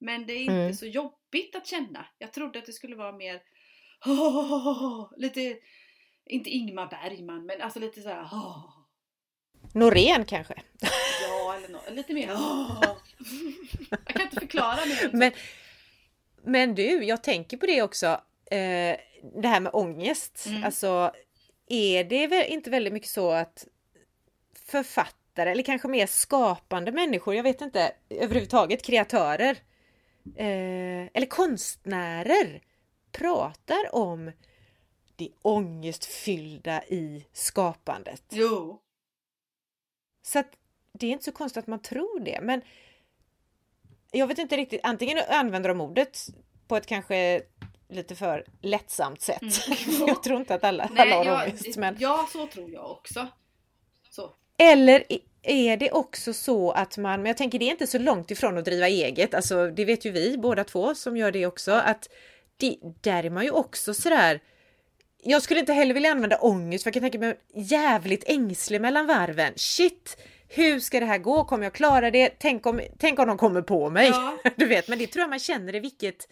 Men 0.00 0.26
det 0.26 0.32
är 0.32 0.40
inte 0.40 0.52
mm. 0.52 0.74
så 0.74 0.86
jobbigt 0.86 1.56
att 1.56 1.66
känna. 1.66 2.06
Jag 2.18 2.32
trodde 2.32 2.58
att 2.58 2.66
det 2.66 2.72
skulle 2.72 2.96
vara 2.96 3.12
mer 3.12 3.40
oh, 4.06 5.12
lite, 5.16 5.58
inte 6.26 6.50
Ingmar 6.50 6.86
Bergman, 6.86 7.46
men 7.46 7.60
alltså 7.60 7.78
lite 7.80 8.02
såhär 8.02 8.22
oh. 8.22 8.64
Norén 9.74 10.24
kanske? 10.24 10.54
Ja, 11.22 11.54
eller 11.56 11.68
no 11.68 11.78
lite 11.90 12.14
mer 12.14 12.32
oh. 12.32 12.82
Jag 13.90 14.04
kan 14.04 14.22
inte 14.22 14.40
förklara 14.40 14.86
mer. 14.86 15.10
Men 15.12 15.32
Men 16.42 16.74
du, 16.74 17.04
jag 17.04 17.22
tänker 17.22 17.56
på 17.56 17.66
det 17.66 17.82
också, 17.82 18.06
eh, 18.50 18.96
det 19.42 19.48
här 19.48 19.60
med 19.60 19.74
ångest. 19.74 20.46
Mm. 20.46 20.64
Alltså, 20.64 21.12
är 21.66 22.04
det 22.04 22.46
inte 22.48 22.70
väldigt 22.70 22.92
mycket 22.92 23.08
så 23.08 23.30
att 23.30 23.66
författare 24.66 25.50
eller 25.50 25.62
kanske 25.62 25.88
mer 25.88 26.06
skapande 26.06 26.92
människor, 26.92 27.34
jag 27.34 27.42
vet 27.42 27.60
inte, 27.60 27.92
överhuvudtaget 28.10 28.82
kreatörer 28.82 29.58
eh, 30.36 31.08
eller 31.14 31.26
konstnärer 31.26 32.62
pratar 33.12 33.94
om 33.94 34.32
det 35.16 35.30
ångestfyllda 35.42 36.84
i 36.84 37.26
skapandet. 37.32 38.24
Jo. 38.30 38.82
Så 40.22 40.38
att 40.38 40.56
det 40.92 41.06
är 41.06 41.10
inte 41.10 41.24
så 41.24 41.32
konstigt 41.32 41.58
att 41.58 41.66
man 41.66 41.82
tror 41.82 42.20
det, 42.20 42.40
men 42.42 42.62
jag 44.10 44.26
vet 44.26 44.38
inte 44.38 44.56
riktigt, 44.56 44.80
antingen 44.82 45.18
använder 45.28 45.68
de 45.68 45.80
ordet 45.80 46.26
på 46.68 46.76
ett 46.76 46.86
kanske 46.86 47.42
lite 47.88 48.14
för 48.14 48.44
lättsamt 48.60 49.20
sätt. 49.20 49.42
Mm. 49.42 50.06
jag 50.06 50.22
tror 50.22 50.40
inte 50.40 50.54
att 50.54 50.64
alla, 50.64 50.90
Nej, 50.92 51.12
alla 51.12 51.16
har 51.16 51.24
jag, 51.24 51.48
ångest. 51.48 51.76
Men... 51.76 51.96
Ja, 51.98 52.28
så 52.32 52.46
tror 52.46 52.70
jag 52.70 52.90
också. 52.90 53.26
Så. 54.10 54.30
Eller 54.56 55.04
är 55.42 55.76
det 55.76 55.90
också 55.90 56.32
så 56.32 56.70
att 56.70 56.98
man, 56.98 57.22
men 57.22 57.26
jag 57.26 57.36
tänker 57.36 57.58
det 57.58 57.64
är 57.64 57.70
inte 57.70 57.86
så 57.86 57.98
långt 57.98 58.30
ifrån 58.30 58.58
att 58.58 58.64
driva 58.64 58.88
eget, 58.88 59.34
alltså 59.34 59.70
det 59.70 59.84
vet 59.84 60.04
ju 60.04 60.10
vi 60.10 60.38
båda 60.38 60.64
två 60.64 60.94
som 60.94 61.16
gör 61.16 61.32
det 61.32 61.46
också, 61.46 61.72
att 61.72 62.08
det, 62.56 62.76
där 63.00 63.24
är 63.24 63.30
man 63.30 63.44
ju 63.44 63.50
också 63.50 63.94
sådär 63.94 64.40
jag 65.22 65.42
skulle 65.42 65.60
inte 65.60 65.72
heller 65.72 65.94
vilja 65.94 66.10
använda 66.10 66.38
ångest 66.38 66.84
för 66.84 66.88
jag 66.88 66.94
kan 66.94 67.02
tänka 67.02 67.18
mig 67.18 67.40
jävligt 67.54 68.24
ängslig 68.26 68.80
mellan 68.80 69.06
varven. 69.06 69.52
Shit! 69.56 70.16
Hur 70.48 70.80
ska 70.80 71.00
det 71.00 71.06
här 71.06 71.18
gå? 71.18 71.44
Kommer 71.44 71.64
jag 71.64 71.72
klara 71.72 72.10
det? 72.10 72.30
Tänk 72.38 72.66
om, 72.66 72.80
tänk 72.98 73.18
om 73.18 73.28
de 73.28 73.38
kommer 73.38 73.62
på 73.62 73.90
mig? 73.90 74.08
Ja. 74.08 74.36
Du 74.56 74.66
vet, 74.66 74.88
men 74.88 74.98
det 74.98 75.06
tror 75.06 75.20
jag 75.20 75.30
man 75.30 75.38
känner 75.38 75.74
i 75.74 75.80
vilket 75.80 76.28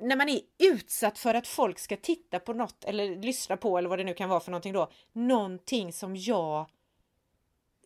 när 0.00 0.16
man 0.16 0.28
är 0.28 0.40
utsatt 0.58 1.18
för 1.18 1.34
att 1.34 1.46
folk 1.46 1.78
ska 1.78 1.96
titta 1.96 2.38
på 2.38 2.52
något 2.52 2.84
eller 2.84 3.16
lyssna 3.16 3.56
på 3.56 3.78
eller 3.78 3.88
vad 3.88 3.98
det 3.98 4.04
nu 4.04 4.14
kan 4.14 4.28
vara 4.28 4.40
för 4.40 4.50
någonting 4.50 4.72
då. 4.72 4.90
Någonting 5.12 5.92
som 5.92 6.16
jag 6.16 6.66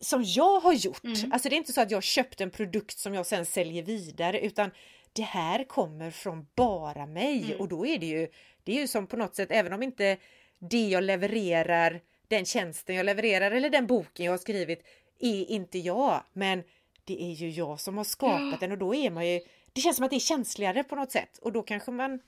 som 0.01 0.23
jag 0.23 0.59
har 0.59 0.73
gjort. 0.73 1.03
Mm. 1.03 1.31
Alltså 1.31 1.49
det 1.49 1.55
är 1.55 1.57
inte 1.57 1.73
så 1.73 1.81
att 1.81 1.91
jag 1.91 2.03
köpt 2.03 2.41
en 2.41 2.51
produkt 2.51 2.99
som 2.99 3.13
jag 3.13 3.25
sen 3.25 3.45
säljer 3.45 3.83
vidare 3.83 4.39
utan 4.39 4.71
det 5.13 5.21
här 5.21 5.63
kommer 5.63 6.11
från 6.11 6.47
bara 6.55 7.05
mig 7.05 7.43
mm. 7.43 7.59
och 7.59 7.67
då 7.67 7.85
är 7.85 7.97
det 7.97 8.05
ju, 8.05 8.27
det 8.63 8.77
är 8.77 8.81
ju 8.81 8.87
som 8.87 9.07
på 9.07 9.17
något 9.17 9.35
sätt, 9.35 9.51
även 9.51 9.73
om 9.73 9.83
inte 9.83 10.17
det 10.59 10.87
jag 10.87 11.03
levererar, 11.03 12.01
den 12.27 12.45
tjänsten 12.45 12.95
jag 12.95 13.05
levererar 13.05 13.51
eller 13.51 13.69
den 13.69 13.87
boken 13.87 14.25
jag 14.25 14.33
har 14.33 14.37
skrivit 14.37 14.83
är 15.19 15.51
inte 15.51 15.79
jag, 15.79 16.23
men 16.33 16.63
det 17.03 17.23
är 17.23 17.33
ju 17.33 17.49
jag 17.49 17.79
som 17.79 17.97
har 17.97 18.03
skapat 18.03 18.59
den 18.59 18.71
och 18.71 18.77
då 18.77 18.95
är 18.95 19.11
man 19.11 19.27
ju, 19.27 19.39
det 19.73 19.81
känns 19.81 19.95
som 19.95 20.05
att 20.05 20.11
det 20.11 20.17
är 20.17 20.19
känsligare 20.19 20.83
på 20.83 20.95
något 20.95 21.11
sätt 21.11 21.37
och 21.37 21.51
då 21.51 21.63
kanske 21.63 21.91
man 21.91 22.19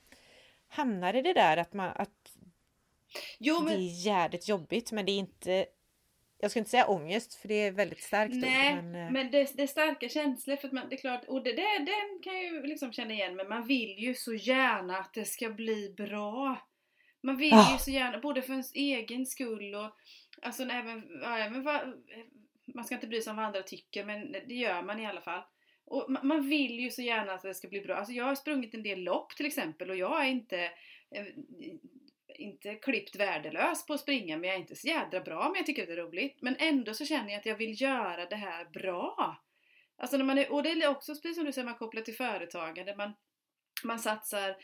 hamnar 0.67 1.13
i 1.13 1.21
det 1.21 1.33
där 1.33 1.57
att 1.57 1.73
man 1.73 1.91
att 1.95 2.37
jo, 3.39 3.55
men... 3.61 3.65
det 3.65 3.73
är 3.73 4.05
jävligt 4.05 4.47
jobbigt 4.47 4.91
men 4.91 5.05
det 5.05 5.11
är 5.11 5.17
inte 5.17 5.65
jag 6.43 6.51
ska 6.51 6.59
inte 6.59 6.71
säga 6.71 6.87
ångest 6.87 7.35
för 7.35 7.47
det 7.47 7.53
är 7.53 7.71
väldigt 7.71 8.03
starkt 8.03 8.35
Nej, 8.35 8.77
ord, 8.77 8.83
men, 8.83 8.95
eh, 8.95 9.11
men 9.11 9.31
det, 9.31 9.57
det, 9.57 9.63
är 9.63 9.67
starka 9.67 10.09
känslor 10.09 10.55
för 10.55 10.67
att 10.67 10.73
man, 10.73 10.89
det 10.89 10.95
är 10.95 11.01
klart, 11.01 11.25
och 11.25 11.43
det, 11.43 11.51
det, 11.51 11.77
den 11.77 12.21
kan 12.23 12.35
jag 12.35 12.43
ju 12.43 12.63
liksom 12.63 12.93
känna 12.93 13.13
igen 13.13 13.35
men 13.35 13.49
man 13.49 13.67
vill 13.67 13.99
ju 13.99 14.13
så 14.13 14.33
gärna 14.33 14.97
att 14.97 15.13
det 15.13 15.25
ska 15.25 15.49
bli 15.49 15.93
bra. 15.97 16.57
Man 17.21 17.37
vill 17.37 17.53
oh. 17.53 17.71
ju 17.71 17.77
så 17.77 17.91
gärna, 17.91 18.19
både 18.19 18.41
för 18.41 18.51
ens 18.51 18.73
egen 18.73 19.25
skull 19.25 19.75
och 19.75 19.91
alltså 20.41 20.63
även, 20.63 21.03
ja, 21.21 21.37
även 21.37 21.63
vad, 21.63 21.81
man 22.65 22.85
ska 22.85 22.95
inte 22.95 23.07
bry 23.07 23.21
sig 23.21 23.31
om 23.31 23.37
vad 23.37 23.45
andra 23.45 23.63
tycker 23.63 24.05
men 24.05 24.31
det 24.31 24.55
gör 24.55 24.81
man 24.81 24.99
i 24.99 25.05
alla 25.05 25.21
fall. 25.21 25.43
Och 25.85 26.17
man 26.23 26.49
vill 26.49 26.79
ju 26.79 26.89
så 26.89 27.01
gärna 27.01 27.33
att 27.33 27.41
det 27.41 27.53
ska 27.53 27.67
bli 27.67 27.81
bra. 27.81 27.95
Alltså 27.95 28.13
jag 28.13 28.25
har 28.25 28.35
sprungit 28.35 28.73
en 28.73 28.83
del 28.83 28.99
lopp 28.99 29.35
till 29.35 29.45
exempel 29.45 29.89
och 29.89 29.95
jag 29.95 30.25
är 30.25 30.29
inte 30.29 30.63
eh, 31.11 31.25
inte 32.35 32.75
klippt 32.75 33.15
värdelös 33.15 33.85
på 33.85 33.93
att 33.93 33.99
springa 33.99 34.37
men 34.37 34.47
jag 34.47 34.55
är 34.55 34.59
inte 34.59 34.75
så 34.75 34.87
jädra 34.87 35.19
bra 35.19 35.43
men 35.43 35.55
jag 35.55 35.65
tycker 35.65 35.81
att 35.81 35.87
det 35.87 35.93
är 35.93 35.97
roligt. 35.97 36.37
Men 36.41 36.55
ändå 36.59 36.93
så 36.93 37.05
känner 37.05 37.29
jag 37.29 37.39
att 37.39 37.45
jag 37.45 37.57
vill 37.57 37.81
göra 37.81 38.25
det 38.25 38.35
här 38.35 38.65
bra. 38.65 39.43
Alltså 39.97 40.17
när 40.17 40.25
man 40.25 40.37
är, 40.37 40.51
och 40.51 40.63
det 40.63 40.69
är 40.69 40.87
också 40.87 41.13
precis 41.13 41.35
som 41.35 41.45
du 41.45 41.53
säger, 41.53 41.65
man 41.65 41.75
kopplar 41.75 42.01
till 42.01 42.15
företagande. 42.15 42.95
Man, 42.95 43.13
man 43.83 43.99
satsar 43.99 44.55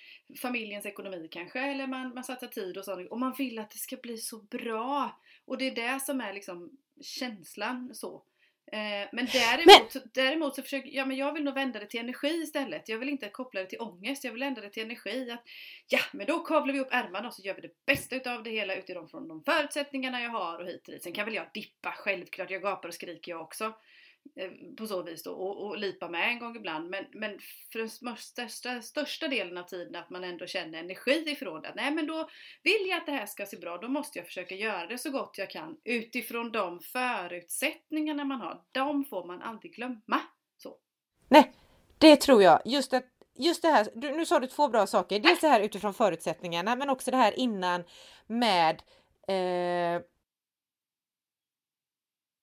familjens 0.42 0.86
ekonomi 0.86 1.28
kanske 1.32 1.60
eller 1.60 1.88
man, 1.88 2.14
man 2.14 2.24
satsar 2.24 2.48
tid 2.48 2.78
och 2.78 2.86
sånt 2.86 3.12
och 3.12 3.20
man 3.20 3.36
vill 3.38 3.60
att 3.60 3.70
det 3.70 3.78
ska 3.78 3.98
bli 3.98 4.18
så 4.18 4.42
bra. 4.42 5.22
Och 5.46 5.58
det 5.58 5.68
är 5.68 5.76
det 5.76 6.00
som 6.00 6.22
är 6.22 6.34
liksom 6.34 6.78
känslan 7.02 7.96
så. 7.96 8.24
Eh, 8.72 9.08
men 9.12 9.28
däremot, 9.34 9.94
men... 9.96 10.04
däremot 10.14 10.56
så 10.56 10.62
försöker 10.62 10.90
ja, 10.90 11.06
men 11.06 11.18
jag 11.18 11.34
vill 11.34 11.44
nog 11.44 11.54
vända 11.54 11.80
det 11.80 11.86
till 11.86 12.00
energi 12.00 12.42
istället. 12.44 12.90
Jag 12.90 12.98
vill 12.98 13.10
inte 13.10 13.30
koppla 13.30 13.62
det 13.62 13.66
till 13.66 13.82
ångest, 13.82 14.24
jag 14.24 14.32
vill 14.32 14.44
vända 14.44 14.62
det 14.62 14.70
till 14.70 14.84
energi. 14.84 15.32
Att, 15.32 15.44
ja, 15.88 16.00
men 16.12 16.28
då 16.28 16.40
kavlar 16.40 16.74
vi 16.74 16.80
upp 16.80 16.88
ärmarna 16.92 17.28
och 17.28 17.34
så 17.34 17.42
gör 17.42 17.54
vi 17.54 17.62
det 17.62 17.86
bästa 17.86 18.16
utav 18.16 18.44
det 18.44 18.50
hela 18.50 18.76
utifrån 18.76 19.28
de 19.28 19.44
förutsättningarna 19.44 20.22
jag 20.22 20.30
har 20.30 20.60
och 20.60 20.68
hit 20.68 20.88
och 20.88 20.94
dit. 20.94 21.04
Sen 21.04 21.14
kan 21.14 21.26
väl 21.26 21.36
jag 21.36 21.46
dippa, 21.54 21.92
självklart. 21.92 22.52
Jag 22.52 22.62
gapar 22.62 22.88
och 22.88 22.94
skriker 22.96 23.32
jag 23.32 23.42
också. 23.42 23.74
Eh, 24.36 24.52
på 24.78 24.88
så 24.88 25.04
vis 25.04 25.24
då 25.24 25.32
och, 25.32 25.68
och 25.68 25.78
lipa 25.78 26.10
med 26.10 26.30
en 26.30 26.40
gång 26.40 26.56
ibland 26.56 26.90
men, 26.90 27.06
men 27.14 27.40
för 27.72 27.80
den 27.80 27.90
största, 28.18 28.82
största 28.82 29.28
delen 29.28 29.58
av 29.58 29.64
tiden 29.64 29.96
att 29.96 30.10
man 30.10 30.24
ändå 30.24 30.48
känner 30.48 30.80
energi 30.80 31.24
ifrån 31.28 31.62
det. 31.62 31.74
Nej 31.76 31.92
men 31.92 32.08
då 32.08 32.30
vill 32.64 32.88
jag 32.88 32.98
att 32.98 33.06
det 33.06 33.12
här 33.12 33.26
ska 33.26 33.46
se 33.46 33.58
bra, 33.58 33.78
då 33.78 33.88
måste 33.88 34.20
jag 34.20 34.26
försöka 34.26 34.56
göra 34.56 34.88
det 34.88 34.98
så 34.98 35.12
gott 35.12 35.38
jag 35.38 35.50
kan 35.50 35.78
utifrån 35.84 36.52
de 36.52 36.80
förutsättningarna 36.80 38.26
man 38.26 38.42
har. 38.42 38.62
De 38.72 39.06
får 39.06 39.28
man 39.28 39.42
aldrig 39.42 39.74
glömma. 39.76 40.22
Så. 40.58 40.78
Nej, 41.28 41.52
det 41.98 42.16
tror 42.16 42.44
jag. 42.44 42.62
Just 42.66 42.94
att 42.94 43.06
Just 43.42 43.62
det 43.62 43.68
här, 43.68 43.88
nu 43.96 44.26
sa 44.26 44.40
du 44.40 44.48
två 44.48 44.68
bra 44.68 44.88
saker. 44.88 45.20
Dels 45.20 45.42
det 45.42 45.48
här 45.48 45.60
utifrån 45.60 45.94
förutsättningarna 45.94 46.76
men 46.76 46.90
också 46.90 47.12
det 47.12 47.18
här 47.18 47.40
innan 47.40 47.84
med 48.28 48.82
eh... 49.28 50.02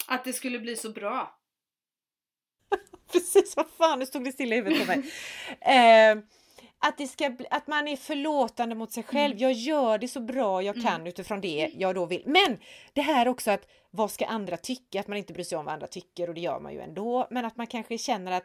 Att 0.09 0.25
det 0.25 0.33
skulle 0.33 0.59
bli 0.59 0.77
så 0.77 0.91
bra. 0.91 1.36
Precis, 3.13 3.57
vad 3.57 3.67
fan, 3.79 3.99
nu 3.99 4.07
stod 4.07 4.25
det 4.25 4.33
stilla 4.33 4.57
i 4.57 4.59
huvudet 4.59 4.81
på 4.81 4.87
mig. 4.87 5.03
Eh, 5.61 6.19
att, 6.79 6.99
det 6.99 7.07
ska 7.07 7.31
bli, 7.31 7.47
att 7.51 7.67
man 7.67 7.89
är 7.89 7.97
förlåtande 7.97 8.75
mot 8.75 8.93
sig 8.93 9.03
själv. 9.03 9.33
Mm. 9.33 9.43
Jag 9.43 9.53
gör 9.53 9.99
det 9.99 10.09
så 10.09 10.21
bra 10.21 10.63
jag 10.63 10.75
kan 10.75 10.95
mm. 10.95 11.07
utifrån 11.07 11.41
det 11.41 11.71
jag 11.75 11.95
då 11.95 12.07
vill. 12.07 12.23
Men 12.27 12.59
det 12.93 13.01
här 13.01 13.29
också 13.29 13.51
att 13.51 13.69
vad 13.91 14.11
ska 14.11 14.27
andra 14.27 14.57
tycka? 14.57 15.01
Att 15.01 15.09
man 15.09 15.19
inte 15.19 15.33
bryr 15.33 15.45
sig 15.45 15.59
om 15.59 15.65
vad 15.65 15.75
andra 15.75 15.87
tycker 15.87 16.29
och 16.29 16.35
det 16.35 16.41
gör 16.41 16.61
man 16.61 16.73
ju 16.73 16.81
ändå. 16.81 17.27
Men 17.31 17.45
att 17.45 17.57
man 17.57 17.67
kanske 17.67 17.99
känner 17.99 18.33
att 18.33 18.45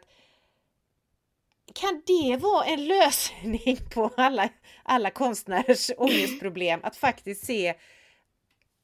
kan 1.74 2.02
det 2.06 2.36
vara 2.36 2.64
en 2.64 2.86
lösning 2.86 3.78
på 3.94 4.10
alla, 4.16 4.48
alla 4.82 5.10
konstnärers 5.10 5.90
ångestproblem? 5.96 6.80
Att 6.82 6.96
faktiskt 6.96 7.46
se 7.46 7.74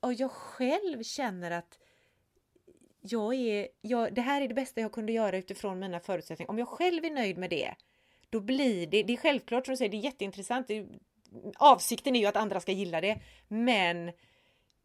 och 0.00 0.14
jag 0.14 0.30
själv 0.30 1.02
känner 1.02 1.50
att 1.50 1.78
jag 3.00 3.34
är, 3.34 3.68
jag, 3.80 4.14
det 4.14 4.20
här 4.20 4.40
är 4.40 4.48
det 4.48 4.54
bästa 4.54 4.80
jag 4.80 4.92
kunde 4.92 5.12
göra 5.12 5.36
utifrån 5.36 5.78
mina 5.78 6.00
förutsättningar. 6.00 6.50
Om 6.50 6.58
jag 6.58 6.68
själv 6.68 7.04
är 7.04 7.10
nöjd 7.10 7.38
med 7.38 7.50
det, 7.50 7.74
då 8.30 8.40
blir 8.40 8.86
det, 8.86 9.02
det 9.02 9.12
är 9.12 9.16
självklart 9.16 9.66
som 9.66 9.72
du 9.72 9.76
säger, 9.76 9.90
det 9.90 9.96
är 9.96 10.04
jätteintressant. 10.04 10.68
Det, 10.68 10.86
avsikten 11.56 12.16
är 12.16 12.20
ju 12.20 12.26
att 12.26 12.36
andra 12.36 12.60
ska 12.60 12.72
gilla 12.72 13.00
det, 13.00 13.20
men 13.48 14.12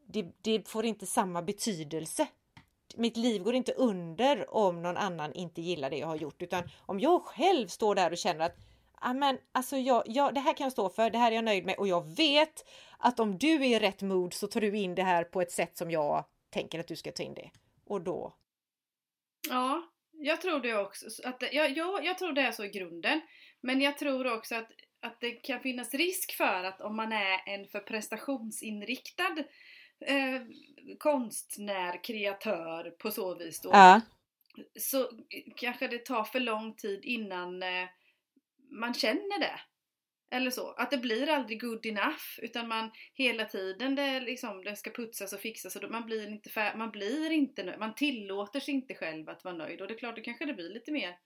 det, 0.08 0.26
det 0.42 0.68
får 0.68 0.86
inte 0.86 1.06
samma 1.06 1.42
betydelse. 1.42 2.28
Mitt 2.96 3.18
liv 3.18 3.44
går 3.44 3.56
inte 3.56 3.72
under 3.72 4.56
om 4.56 4.82
någon 4.82 4.98
annan 4.98 5.34
inte 5.34 5.62
gillar 5.62 5.90
det 5.90 5.98
jag 5.98 6.08
har 6.08 6.16
gjort, 6.16 6.42
utan 6.42 6.70
om 6.80 7.00
jag 7.00 7.24
själv 7.24 7.68
står 7.68 7.96
där 7.96 8.12
och 8.12 8.18
känner 8.18 8.46
att 8.46 8.56
ah, 8.96 9.10
Amen, 9.10 9.38
alltså 9.52 9.78
jag, 9.78 10.04
jag, 10.06 10.34
det 10.34 10.40
här 10.40 10.54
kan 10.58 10.66
jag 10.66 10.72
stå 10.72 10.90
för, 10.90 11.10
det 11.10 11.18
här 11.18 11.32
är 11.32 11.36
jag 11.36 11.46
nöjd 11.46 11.66
med 11.66 11.76
och 11.76 11.88
jag 11.88 12.16
vet 12.16 12.66
att 12.98 13.20
om 13.20 13.38
du 13.38 13.54
är 13.54 13.64
i 13.64 13.80
rätt 13.80 14.02
mod 14.02 14.34
så 14.34 14.48
tar 14.48 14.62
du 14.62 14.78
in 14.78 14.96
det 14.96 15.04
här 15.04 15.24
på 15.24 15.42
ett 15.42 15.52
sätt 15.52 15.78
som 15.78 15.92
jag 15.92 16.26
tänker 16.50 16.80
att 16.80 16.88
du 16.88 16.96
ska 16.96 17.12
ta 17.12 17.24
in 17.24 17.34
det 17.34 17.50
och 17.86 18.02
då? 18.02 18.38
Ja, 19.50 19.94
jag 20.12 20.42
tror 20.42 20.60
det 20.60 20.76
också. 20.76 21.28
Att, 21.28 21.44
jag, 21.52 21.78
jag, 21.78 22.06
jag 22.06 22.18
tror 22.18 22.34
det 22.34 22.42
är 22.42 22.52
så 22.52 22.66
i 22.66 22.70
grunden. 22.70 23.22
Men 23.62 23.82
jag 23.82 23.98
tror 23.98 24.34
också 24.34 24.56
att, 24.56 24.72
att 25.00 25.22
det 25.22 25.32
kan 25.32 25.60
finnas 25.60 25.94
risk 25.94 26.34
för 26.38 26.64
att 26.64 26.82
om 26.82 26.96
man 26.96 27.12
är 27.12 27.50
en 27.50 27.68
för 27.68 27.80
prestationsinriktad 27.80 29.38
eh, 30.06 30.42
konstnär, 31.00 32.04
kreatör 32.04 32.92
på 32.92 33.12
så 33.12 33.36
vis 33.36 33.62
då. 33.62 33.70
Ja. 33.74 34.02
Så 34.80 35.10
kanske 35.56 35.88
det 35.88 36.06
tar 36.06 36.24
för 36.24 36.40
lång 36.40 36.76
tid 36.76 37.06
innan 37.06 37.64
eh, 37.64 37.88
man 38.72 38.94
känner 38.94 39.40
det. 39.40 39.60
Eller 40.34 40.52
så. 40.52 40.72
Att 40.72 40.92
det 40.92 40.98
blir 40.98 41.30
aldrig 41.30 41.62
good 41.62 41.86
enough 41.86 42.24
utan 42.42 42.68
man 42.68 42.92
hela 43.14 43.46
tiden 43.46 43.96
det, 43.96 44.20
liksom, 44.20 44.64
det 44.64 44.76
ska 44.76 44.92
putsas 44.92 45.34
och 45.34 45.40
fixas 45.40 45.76
och 45.76 45.92
man 45.92 46.06
blir 46.06 46.28
inte 46.30 46.50
fär, 46.50 46.76
man 46.76 46.92
blir 46.92 47.32
inte 47.32 47.76
man 47.80 47.96
tillåter 47.96 48.60
sig 48.60 48.74
inte 48.74 48.94
själv 48.94 49.30
att 49.30 49.44
vara 49.44 49.56
nöjd 49.56 49.82
och 49.82 49.88
det 49.88 49.94
är 49.94 49.98
klart, 49.98 50.16
då 50.16 50.22
kanske 50.22 50.46
det 50.46 50.54
blir 50.54 50.70
lite 50.70 50.92
mer 50.92 51.18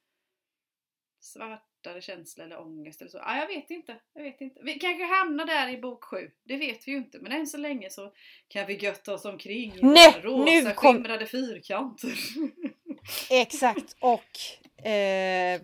svartare 1.20 2.02
känsla 2.02 2.44
eller 2.44 2.60
ångest 2.60 3.02
eller 3.02 3.12
så. 3.12 3.18
Ja, 3.18 3.38
jag 3.38 3.48
vet 3.48 3.70
inte. 3.70 3.96
Jag 4.14 4.24
vet 4.24 4.42
inte. 4.42 4.60
Vi 4.64 4.74
kanske 4.74 5.04
hamnar 5.04 5.46
där 5.46 5.70
i 5.70 5.78
bok 5.78 6.04
7. 6.04 6.32
Det 6.44 6.58
vet 6.58 6.88
vi 6.88 6.92
ju 6.92 6.98
inte. 6.98 7.20
Men 7.20 7.32
än 7.32 7.48
så 7.48 7.58
länge 7.58 7.90
så 7.90 8.14
kan 8.48 8.68
vi 8.68 8.78
götta 8.78 9.14
oss 9.14 9.26
omkring 9.26 9.74
i 9.76 9.80
Nej, 9.82 10.22
rosa 10.22 10.52
nu 10.52 10.74
kom... 10.74 10.96
skimrade 10.96 11.26
fyrkanter. 11.26 12.14
Exakt 13.32 13.96
och 14.00 14.86
eh, 14.86 15.62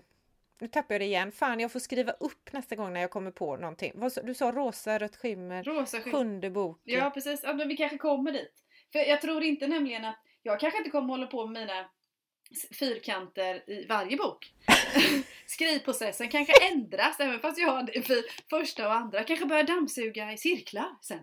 nu 0.59 0.67
tappar 0.67 0.93
jag 0.93 1.01
det 1.01 1.05
igen. 1.05 1.31
Fan, 1.31 1.59
jag 1.59 1.71
får 1.71 1.79
skriva 1.79 2.11
upp 2.11 2.53
nästa 2.53 2.75
gång 2.75 2.93
när 2.93 3.01
jag 3.01 3.11
kommer 3.11 3.31
på 3.31 3.57
någonting. 3.57 3.93
Du 4.23 4.33
sa 4.33 4.51
rosa, 4.51 4.99
rött 4.99 5.15
skimmer, 5.15 5.63
rosa 5.63 5.97
skimmer. 5.99 6.17
sjunde 6.17 6.49
bok. 6.49 6.81
Ja, 6.83 7.09
precis. 7.09 7.39
Ja, 7.43 7.53
men 7.53 7.67
vi 7.67 7.77
kanske 7.77 7.97
kommer 7.97 8.31
dit. 8.31 8.53
För 8.91 8.99
jag 8.99 9.21
tror 9.21 9.43
inte 9.43 9.67
nämligen 9.67 10.05
att 10.05 10.19
jag 10.43 10.59
kanske 10.59 10.77
inte 10.77 10.89
kommer 10.89 11.07
hålla 11.07 11.27
på 11.27 11.45
med 11.45 11.61
mina 11.61 11.85
fyrkanter 12.79 13.69
i 13.69 13.85
varje 13.85 14.17
bok. 14.17 14.53
Skrivprocessen 15.45 16.29
kanske 16.29 16.53
ändras 16.71 17.19
även 17.19 17.39
fast 17.39 17.57
jag 17.57 17.69
har 17.69 17.83
det 17.83 18.23
första 18.49 18.87
och 18.87 18.93
andra. 18.93 19.23
kanske 19.23 19.45
börjar 19.45 19.63
dammsuga 19.63 20.33
i 20.33 20.37
cirklar 20.37 20.97
sen. 21.01 21.19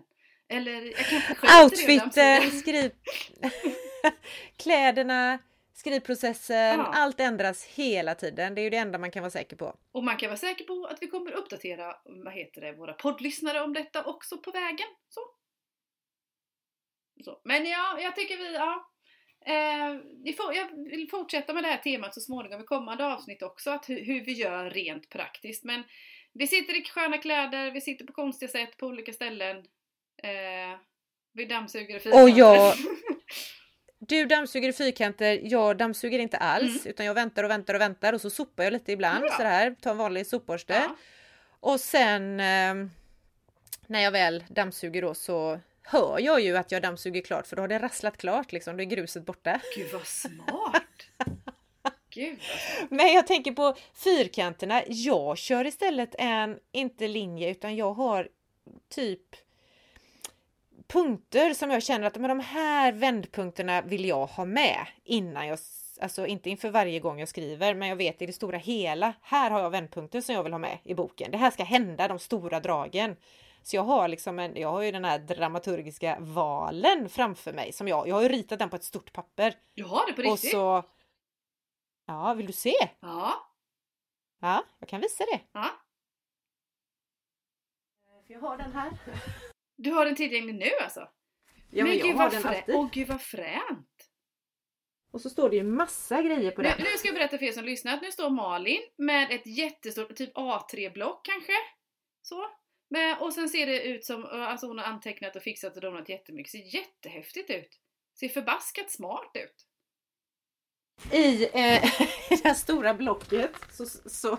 Eller 0.49 0.85
jag 0.85 0.95
kanske 0.95 1.63
Outfiten, 1.63 2.51
skriv... 2.51 2.91
Kläderna, 4.57 5.39
skrivprocessen, 5.73 6.79
ja. 6.79 6.91
allt 6.93 7.19
ändras 7.19 7.65
hela 7.65 8.15
tiden. 8.15 8.55
Det 8.55 8.61
är 8.61 8.63
ju 8.63 8.69
det 8.69 8.77
enda 8.77 8.97
man 8.97 9.11
kan 9.11 9.21
vara 9.21 9.31
säker 9.31 9.55
på. 9.55 9.75
Och 9.91 10.03
man 10.03 10.17
kan 10.17 10.29
vara 10.29 10.37
säker 10.37 10.65
på 10.65 10.85
att 10.85 10.97
vi 11.01 11.07
kommer 11.07 11.31
uppdatera 11.31 11.95
vad 12.05 12.33
heter 12.33 12.61
det, 12.61 12.73
våra 12.73 12.93
poddlyssnare 12.93 13.61
om 13.61 13.73
detta 13.73 14.03
också 14.03 14.37
på 14.37 14.51
vägen. 14.51 14.87
Så. 15.09 15.21
Så. 17.23 17.41
Men 17.43 17.65
ja, 17.65 17.99
jag 18.01 18.15
tycker 18.15 18.37
vi, 18.37 18.53
ja. 18.53 18.87
Eh, 19.45 20.35
får, 20.37 20.55
jag 20.55 20.89
vill 20.89 21.09
fortsätta 21.09 21.53
med 21.53 21.63
det 21.63 21.67
här 21.67 21.77
temat 21.77 22.13
så 22.13 22.21
småningom 22.21 22.61
i 22.61 22.63
kommande 22.63 23.05
avsnitt 23.05 23.43
också, 23.43 23.69
att 23.71 23.89
hur, 23.89 24.05
hur 24.05 24.25
vi 24.25 24.31
gör 24.31 24.69
rent 24.69 25.09
praktiskt. 25.09 25.63
Men 25.63 25.83
vi 26.33 26.47
sitter 26.47 26.81
i 26.81 26.83
sköna 26.83 27.17
kläder, 27.17 27.71
vi 27.71 27.81
sitter 27.81 28.05
på 28.05 28.13
konstiga 28.13 28.51
sätt 28.51 28.77
på 28.77 28.85
olika 28.87 29.13
ställen. 29.13 29.57
Eh, 30.23 30.79
vi 31.33 31.45
dammsuger 31.45 31.95
i 31.95 31.99
fyrkanter. 31.99 32.23
Och 32.23 32.29
jag, 32.29 32.73
du 34.11 34.25
dammsuger 34.25 34.69
i 34.69 34.73
fyrkanter, 34.73 35.39
jag 35.43 35.77
dammsuger 35.77 36.19
inte 36.19 36.37
alls 36.37 36.71
mm. 36.71 36.89
utan 36.89 37.05
jag 37.05 37.13
väntar 37.13 37.43
och 37.43 37.49
väntar 37.49 37.73
och 37.73 37.81
väntar 37.81 38.13
och 38.13 38.21
så 38.21 38.29
sopar 38.29 38.63
jag 38.63 38.73
lite 38.73 38.91
ibland 38.91 39.25
ja. 39.25 39.37
sådär, 39.37 39.75
tar 39.81 39.91
en 39.91 39.97
vanlig 39.97 40.27
sopborste. 40.27 40.73
Ja. 40.73 40.95
Och 41.59 41.79
sen 41.79 42.39
eh, 42.39 42.75
när 43.87 44.01
jag 44.01 44.11
väl 44.11 44.43
dammsuger 44.47 45.01
då 45.01 45.13
så 45.13 45.59
hör 45.83 46.19
jag 46.19 46.41
ju 46.41 46.57
att 46.57 46.71
jag 46.71 46.81
dammsuger 46.81 47.21
klart 47.21 47.47
för 47.47 47.55
då 47.55 47.61
har 47.61 47.67
det 47.67 47.79
rasslat 47.79 48.17
klart 48.17 48.51
liksom, 48.51 48.77
då 48.77 48.83
är 48.83 48.85
gruset 48.85 49.25
borta. 49.25 49.61
Gud 49.75 49.93
vad 49.93 50.07
smart! 50.07 50.83
Gud 52.09 52.39
Men 52.89 53.13
jag 53.13 53.27
tänker 53.27 53.51
på 53.51 53.75
fyrkanterna. 53.93 54.83
Jag 54.87 55.37
kör 55.37 55.67
istället 55.67 56.15
en, 56.17 56.59
inte 56.71 57.07
linje, 57.07 57.51
utan 57.51 57.75
jag 57.75 57.93
har 57.93 58.27
typ 58.89 59.35
punkter 60.91 61.53
som 61.53 61.71
jag 61.71 61.83
känner 61.83 62.07
att 62.07 62.15
men 62.15 62.29
de 62.29 62.39
här 62.39 62.91
vändpunkterna 62.91 63.81
vill 63.81 64.05
jag 64.05 64.25
ha 64.25 64.45
med 64.45 64.87
innan 65.03 65.47
jag, 65.47 65.59
alltså 66.01 66.27
inte 66.27 66.49
inför 66.49 66.69
varje 66.69 66.99
gång 66.99 67.19
jag 67.19 67.29
skriver, 67.29 67.75
men 67.75 67.87
jag 67.89 67.95
vet 67.95 68.21
i 68.21 68.25
det 68.25 68.33
stora 68.33 68.57
hela. 68.57 69.13
Här 69.21 69.51
har 69.51 69.59
jag 69.59 69.69
vändpunkter 69.69 70.21
som 70.21 70.35
jag 70.35 70.43
vill 70.43 70.53
ha 70.53 70.59
med 70.59 70.77
i 70.83 70.95
boken. 70.95 71.31
Det 71.31 71.37
här 71.37 71.51
ska 71.51 71.63
hända, 71.63 72.07
de 72.07 72.19
stora 72.19 72.59
dragen. 72.59 73.15
Så 73.63 73.75
jag 73.75 73.83
har 73.83 74.07
liksom 74.07 74.39
en, 74.39 74.55
jag 74.55 74.71
har 74.71 74.81
ju 74.81 74.91
den 74.91 75.05
här 75.05 75.19
dramaturgiska 75.19 76.17
valen 76.19 77.09
framför 77.09 77.53
mig 77.53 77.73
som 77.73 77.87
jag, 77.87 78.07
jag 78.07 78.15
har 78.15 78.21
ju 78.21 78.29
ritat 78.29 78.59
den 78.59 78.69
på 78.69 78.75
ett 78.75 78.83
stort 78.83 79.13
papper. 79.13 79.55
Du 79.73 79.83
har 79.83 80.07
det 80.07 80.13
på 80.13 80.21
riktigt? 80.21 80.31
Och 80.31 80.39
så, 80.39 80.83
ja, 82.05 82.33
vill 82.33 82.45
du 82.45 82.53
se? 82.53 82.73
Ja. 82.99 83.33
Ja, 84.39 84.63
jag 84.79 84.89
kan 84.89 85.01
visa 85.01 85.23
det. 85.33 85.39
Ja. 85.51 85.69
Jag 88.27 88.39
har 88.39 88.57
den 88.57 88.73
här. 88.73 88.91
Du 89.83 89.91
har 89.91 90.05
den 90.05 90.15
tillgänglig 90.15 90.55
nu 90.55 90.69
alltså? 90.83 90.99
Ja, 91.69 91.83
men, 91.83 91.97
men 91.97 92.07
gud, 92.07 92.15
vad 92.15 92.33
frä... 92.33 92.63
Åh 92.67 92.89
gud 92.91 93.07
vad 93.07 93.21
fränt! 93.21 94.09
Och 95.11 95.21
så 95.21 95.29
står 95.29 95.49
det 95.49 95.55
ju 95.55 95.63
massa 95.63 96.21
grejer 96.21 96.51
på 96.51 96.61
den. 96.61 96.73
Nu, 96.77 96.83
nu 96.83 96.97
ska 96.97 97.07
jag 97.07 97.15
berätta 97.15 97.37
för 97.37 97.45
er 97.45 97.51
som 97.51 97.65
lyssnar 97.65 97.93
att 97.93 98.01
nu 98.01 98.11
står 98.11 98.29
Malin 98.29 98.81
med 98.97 99.31
ett 99.31 99.45
jättestort, 99.47 100.15
typ 100.15 100.37
A3-block 100.37 101.25
kanske. 101.25 101.53
Så. 102.21 102.47
Men, 102.89 103.17
och 103.17 103.33
sen 103.33 103.49
ser 103.49 103.65
det 103.65 103.83
ut 103.83 104.05
som, 104.05 104.25
alltså 104.25 104.67
hon 104.67 104.77
har 104.77 104.85
antecknat 104.85 105.35
och 105.35 105.43
fixat 105.43 105.75
och 105.75 105.81
donat 105.81 106.09
jättemycket. 106.09 106.51
Ser 106.51 106.75
jättehäftigt 106.75 107.49
ut. 107.49 107.79
Ser 108.19 108.29
förbaskat 108.29 108.91
smart 108.91 109.31
ut. 109.33 109.67
I 111.13 111.43
eh, 111.43 111.51
det 112.29 112.43
här 112.43 112.53
stora 112.53 112.93
blocket 112.93 113.51
så, 113.71 113.85
så, 114.09 114.37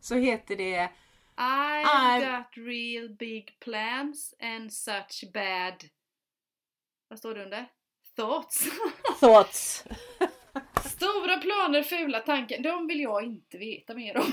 så 0.00 0.14
heter 0.14 0.56
det 0.56 0.90
I 1.36 1.84
I've 1.84 2.36
got 2.36 2.56
real 2.56 3.08
big 3.08 3.56
plans 3.60 4.34
and 4.40 4.72
such 4.72 5.32
bad... 5.32 5.74
Vad 7.08 7.18
står 7.18 7.34
det 7.34 7.44
under? 7.44 7.66
Thoughts. 8.16 8.68
Thoughts. 9.20 9.84
Stora 10.84 11.36
planer, 11.38 11.82
fula 11.82 12.20
tankar. 12.20 12.58
De 12.58 12.86
vill 12.86 13.00
jag 13.00 13.24
inte 13.24 13.58
veta 13.58 13.94
mer 13.94 14.16
om. 14.16 14.32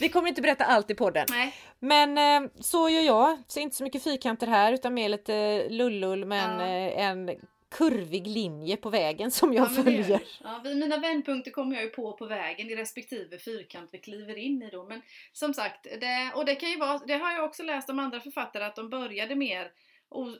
Vi 0.00 0.08
kommer 0.08 0.28
inte 0.28 0.42
berätta 0.42 0.64
allt 0.64 0.90
i 0.90 0.94
podden. 0.94 1.26
Nej. 1.30 1.54
Men 1.78 2.18
eh, 2.18 2.50
så 2.60 2.88
gör 2.88 3.02
jag. 3.02 3.38
Så 3.46 3.60
inte 3.60 3.76
så 3.76 3.84
mycket 3.84 4.04
fyrkanter 4.04 4.46
här 4.46 4.72
utan 4.72 4.94
mer 4.94 5.08
lite 5.08 5.68
lullull 5.68 6.24
men 6.24 6.60
ja. 6.60 6.66
eh, 6.66 7.06
en 7.06 7.30
kurvig 7.70 8.26
linje 8.26 8.76
på 8.76 8.90
vägen 8.90 9.30
som 9.30 9.52
jag 9.52 9.64
ja, 9.64 9.82
följer. 9.82 10.20
Ja, 10.44 10.62
mina 10.64 10.98
vändpunkter 10.98 11.50
kommer 11.50 11.74
jag 11.74 11.84
ju 11.84 11.90
på 11.90 12.12
på 12.12 12.26
vägen 12.26 12.70
i 12.70 12.76
respektive 12.76 13.38
fyrkant 13.38 13.90
vi 13.92 13.98
kliver 13.98 14.38
in 14.38 14.62
i 14.62 14.70
då. 14.70 14.84
Men 14.84 15.02
som 15.32 15.54
sagt, 15.54 15.84
det, 16.00 16.32
och 16.34 16.44
det 16.44 16.54
kan 16.54 16.70
ju 16.70 16.78
vara, 16.78 16.98
det 17.06 17.14
har 17.14 17.32
jag 17.32 17.44
också 17.44 17.62
läst 17.62 17.90
om 17.90 17.98
andra 17.98 18.20
författare 18.20 18.64
att 18.64 18.76
de 18.76 18.90
började 18.90 19.34
mer 19.34 19.70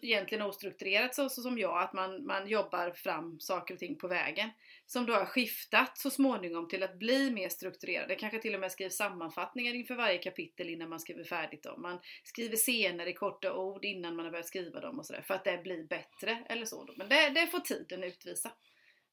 egentligen 0.02 0.46
ostrukturerat 0.46 1.14
så, 1.14 1.28
så 1.28 1.42
som 1.42 1.58
jag, 1.58 1.82
att 1.82 1.92
man, 1.92 2.26
man 2.26 2.48
jobbar 2.48 2.90
fram 2.90 3.40
saker 3.40 3.74
och 3.74 3.80
ting 3.80 3.98
på 3.98 4.08
vägen. 4.08 4.50
Som 4.86 5.06
då 5.06 5.12
har 5.12 5.24
skiftat 5.26 5.98
så 5.98 6.10
småningom 6.10 6.68
till 6.68 6.82
att 6.82 6.98
bli 6.98 7.30
mer 7.30 7.48
strukturerade. 7.48 8.14
Kanske 8.14 8.38
till 8.38 8.54
och 8.54 8.60
med 8.60 8.72
skriver 8.72 8.90
sammanfattningar 8.90 9.74
inför 9.74 9.94
varje 9.94 10.18
kapitel 10.18 10.68
innan 10.68 10.88
man 10.88 11.00
skriver 11.00 11.24
färdigt 11.24 11.62
dem. 11.62 11.82
Man 11.82 12.00
skriver 12.24 12.56
scener 12.56 13.06
i 13.06 13.14
korta 13.14 13.54
ord 13.54 13.84
innan 13.84 14.16
man 14.16 14.24
har 14.24 14.32
börjat 14.32 14.46
skriva 14.46 14.80
dem 14.80 14.98
och 14.98 15.06
sådär. 15.06 15.22
För 15.22 15.34
att 15.34 15.44
det 15.44 15.58
blir 15.62 15.86
bättre 15.86 16.44
eller 16.48 16.66
så. 16.66 16.84
Då. 16.84 16.94
Men 16.96 17.08
det, 17.08 17.28
det 17.28 17.46
får 17.46 17.60
tiden 17.60 18.04
utvisa 18.04 18.52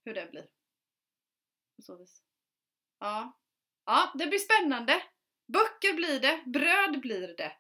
hur 0.06 0.14
det 0.14 0.32
blir. 0.32 0.46
Så 1.82 1.98
vis. 1.98 2.22
Ja. 3.00 3.40
ja, 3.86 4.12
det 4.16 4.28
blir 4.28 4.40
spännande. 4.40 5.04
Böcker 5.48 5.94
blir 5.94 6.20
det, 6.20 6.44
bröd 6.46 7.02
blir 7.02 7.36
det. 7.38 7.52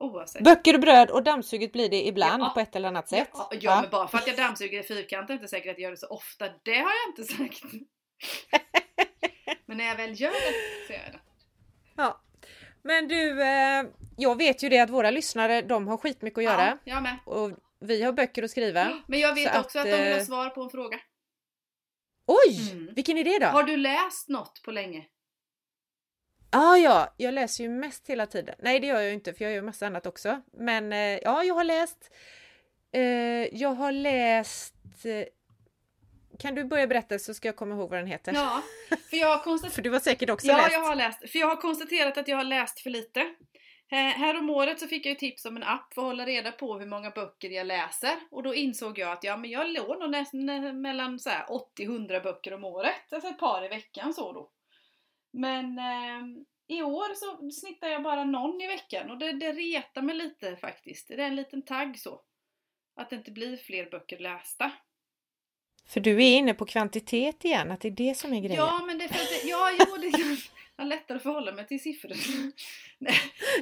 Oavsett. 0.00 0.44
Böcker 0.44 0.74
och 0.74 0.80
bröd 0.80 1.10
och 1.10 1.22
dammsuget 1.22 1.72
blir 1.72 1.88
det 1.88 2.06
ibland 2.06 2.42
ja. 2.42 2.50
på 2.54 2.60
ett 2.60 2.76
eller 2.76 2.88
annat 2.88 3.08
sätt. 3.08 3.30
Ja, 3.32 3.48
ja, 3.52 3.58
ja. 3.60 3.80
men 3.80 3.90
bara 3.90 4.08
för 4.08 4.18
att 4.18 4.26
jag 4.26 4.36
dammsuger 4.36 4.80
i 4.80 4.82
fyrkant 4.82 5.30
är 5.30 5.34
inte 5.34 5.48
säkert 5.48 5.70
att 5.70 5.78
jag 5.78 5.82
gör 5.82 5.90
det 5.90 5.96
så 5.96 6.06
ofta. 6.06 6.48
Det 6.62 6.78
har 6.78 6.90
jag 6.90 7.08
inte 7.08 7.24
sagt. 7.24 7.62
men 9.66 9.76
när 9.76 9.84
jag 9.84 9.96
väl 9.96 10.20
gör 10.20 10.30
det 10.30 10.86
så 10.86 10.92
gör 10.92 11.00
jag 11.00 11.12
det. 11.12 11.20
Ja. 11.96 12.20
Men 12.82 13.08
du, 13.08 13.42
eh, 13.42 13.84
jag 14.16 14.38
vet 14.38 14.62
ju 14.62 14.68
det 14.68 14.78
att 14.78 14.90
våra 14.90 15.10
lyssnare 15.10 15.62
de 15.62 15.88
har 15.88 15.96
skitmycket 15.96 16.38
att 16.38 16.44
göra. 16.44 16.78
Ja, 16.84 16.84
jag 16.84 17.02
med. 17.02 17.18
Och 17.26 17.50
vi 17.80 18.02
har 18.02 18.12
böcker 18.12 18.42
att 18.42 18.50
skriva. 18.50 19.02
Men 19.06 19.20
jag 19.20 19.34
vet 19.34 19.58
också 19.58 19.78
att, 19.78 19.86
att 19.86 19.92
de 19.92 20.02
vill 20.02 20.12
ha 20.12 20.18
eh, 20.18 20.24
svar 20.24 20.50
på 20.50 20.62
en 20.62 20.70
fråga. 20.70 21.00
Oj! 22.26 22.72
Mm. 22.72 22.94
Vilken 22.94 23.18
är 23.18 23.24
det 23.24 23.38
då? 23.38 23.46
Har 23.46 23.62
du 23.62 23.76
läst 23.76 24.28
något 24.28 24.62
på 24.64 24.70
länge? 24.70 25.06
Ah, 26.50 26.76
ja, 26.76 27.14
jag 27.16 27.34
läser 27.34 27.64
ju 27.64 27.70
mest 27.70 28.10
hela 28.10 28.26
tiden. 28.26 28.54
Nej, 28.58 28.80
det 28.80 28.86
gör 28.86 29.00
jag 29.00 29.14
inte 29.14 29.34
för 29.34 29.44
jag 29.44 29.54
gör 29.54 29.62
massa 29.62 29.86
annat 29.86 30.06
också. 30.06 30.42
Men 30.52 30.92
eh, 30.92 30.98
ja, 30.98 31.44
jag 31.44 31.54
har 31.54 31.64
läst. 31.64 32.10
Eh, 32.92 33.02
jag 33.60 33.74
har 33.74 33.92
läst. 33.92 34.74
Eh, 35.04 35.24
kan 36.38 36.54
du 36.54 36.64
börja 36.64 36.86
berätta 36.86 37.18
så 37.18 37.34
ska 37.34 37.48
jag 37.48 37.56
komma 37.56 37.74
ihåg 37.74 37.90
vad 37.90 37.98
den 37.98 38.06
heter? 38.06 38.32
Ja, 38.32 38.62
för 39.10 39.16
jag 39.16 39.36
har 39.36 39.44
konstaterat. 39.44 39.74
för 39.74 39.82
du 39.82 39.90
har 39.90 40.00
säkert 40.00 40.30
också 40.30 40.46
ja, 40.46 40.56
läst. 40.56 40.72
Ja, 40.72 40.78
jag 40.78 40.86
har 40.86 40.94
läst. 40.96 41.30
För 41.30 41.38
jag 41.38 41.46
har 41.46 41.56
konstaterat 41.56 42.18
att 42.18 42.28
jag 42.28 42.36
har 42.36 42.44
läst 42.44 42.80
för 42.80 42.90
lite. 42.90 43.20
Eh, 43.90 43.96
här 43.96 44.38
om 44.38 44.50
året 44.50 44.80
så 44.80 44.86
fick 44.86 45.06
jag 45.06 45.10
ju 45.10 45.16
tips 45.16 45.44
om 45.44 45.56
en 45.56 45.62
app 45.62 45.94
för 45.94 46.02
att 46.02 46.06
hålla 46.06 46.26
reda 46.26 46.52
på 46.52 46.78
hur 46.78 46.86
många 46.86 47.10
böcker 47.10 47.50
jag 47.50 47.66
läser. 47.66 48.16
Och 48.30 48.42
då 48.42 48.54
insåg 48.54 48.98
jag 48.98 49.12
att 49.12 49.24
ja, 49.24 49.36
men 49.36 49.50
jag 49.50 49.70
lånar 49.70 50.08
nästan 50.08 50.80
mellan 50.80 51.18
80-100 51.18 52.22
böcker 52.22 52.54
om 52.54 52.64
året. 52.64 53.12
Alltså 53.12 53.28
ett 53.28 53.38
par 53.38 53.64
i 53.64 53.68
veckan 53.68 54.14
så 54.14 54.32
då. 54.32 54.50
Men 55.32 55.78
eh, 55.78 56.42
i 56.68 56.82
år 56.82 57.14
så 57.14 57.50
snittar 57.50 57.88
jag 57.88 58.02
bara 58.02 58.24
någon 58.24 58.60
i 58.60 58.66
veckan 58.66 59.10
och 59.10 59.18
det, 59.18 59.32
det 59.32 59.52
retar 59.52 60.02
mig 60.02 60.14
lite 60.14 60.56
faktiskt. 60.56 61.08
Det 61.08 61.14
är 61.14 61.26
en 61.26 61.36
liten 61.36 61.62
tagg 61.62 61.98
så. 61.98 62.20
Att 62.96 63.10
det 63.10 63.16
inte 63.16 63.30
blir 63.30 63.56
fler 63.56 63.90
böcker 63.90 64.18
lästa. 64.18 64.72
För 65.88 66.00
du 66.00 66.12
är 66.12 66.36
inne 66.36 66.54
på 66.54 66.66
kvantitet 66.66 67.44
igen, 67.44 67.70
att 67.70 67.80
det 67.80 67.88
är 67.88 67.92
det 67.92 68.16
som 68.16 68.32
är 68.32 68.40
grejen? 68.40 68.56
Ja, 68.56 68.84
men 68.86 68.98
det 68.98 69.04
är 69.04 69.08
för 69.08 69.22
att 69.22 69.42
det, 69.42 69.48
ja, 69.48 69.70
jo, 69.78 69.96
det 69.96 70.06
är 70.76 70.84
lättare 70.84 71.16
att 71.16 71.22
förhålla 71.22 71.52
mig 71.52 71.66
till 71.66 71.82
siffror. 71.82 72.10
nej, 72.98 73.14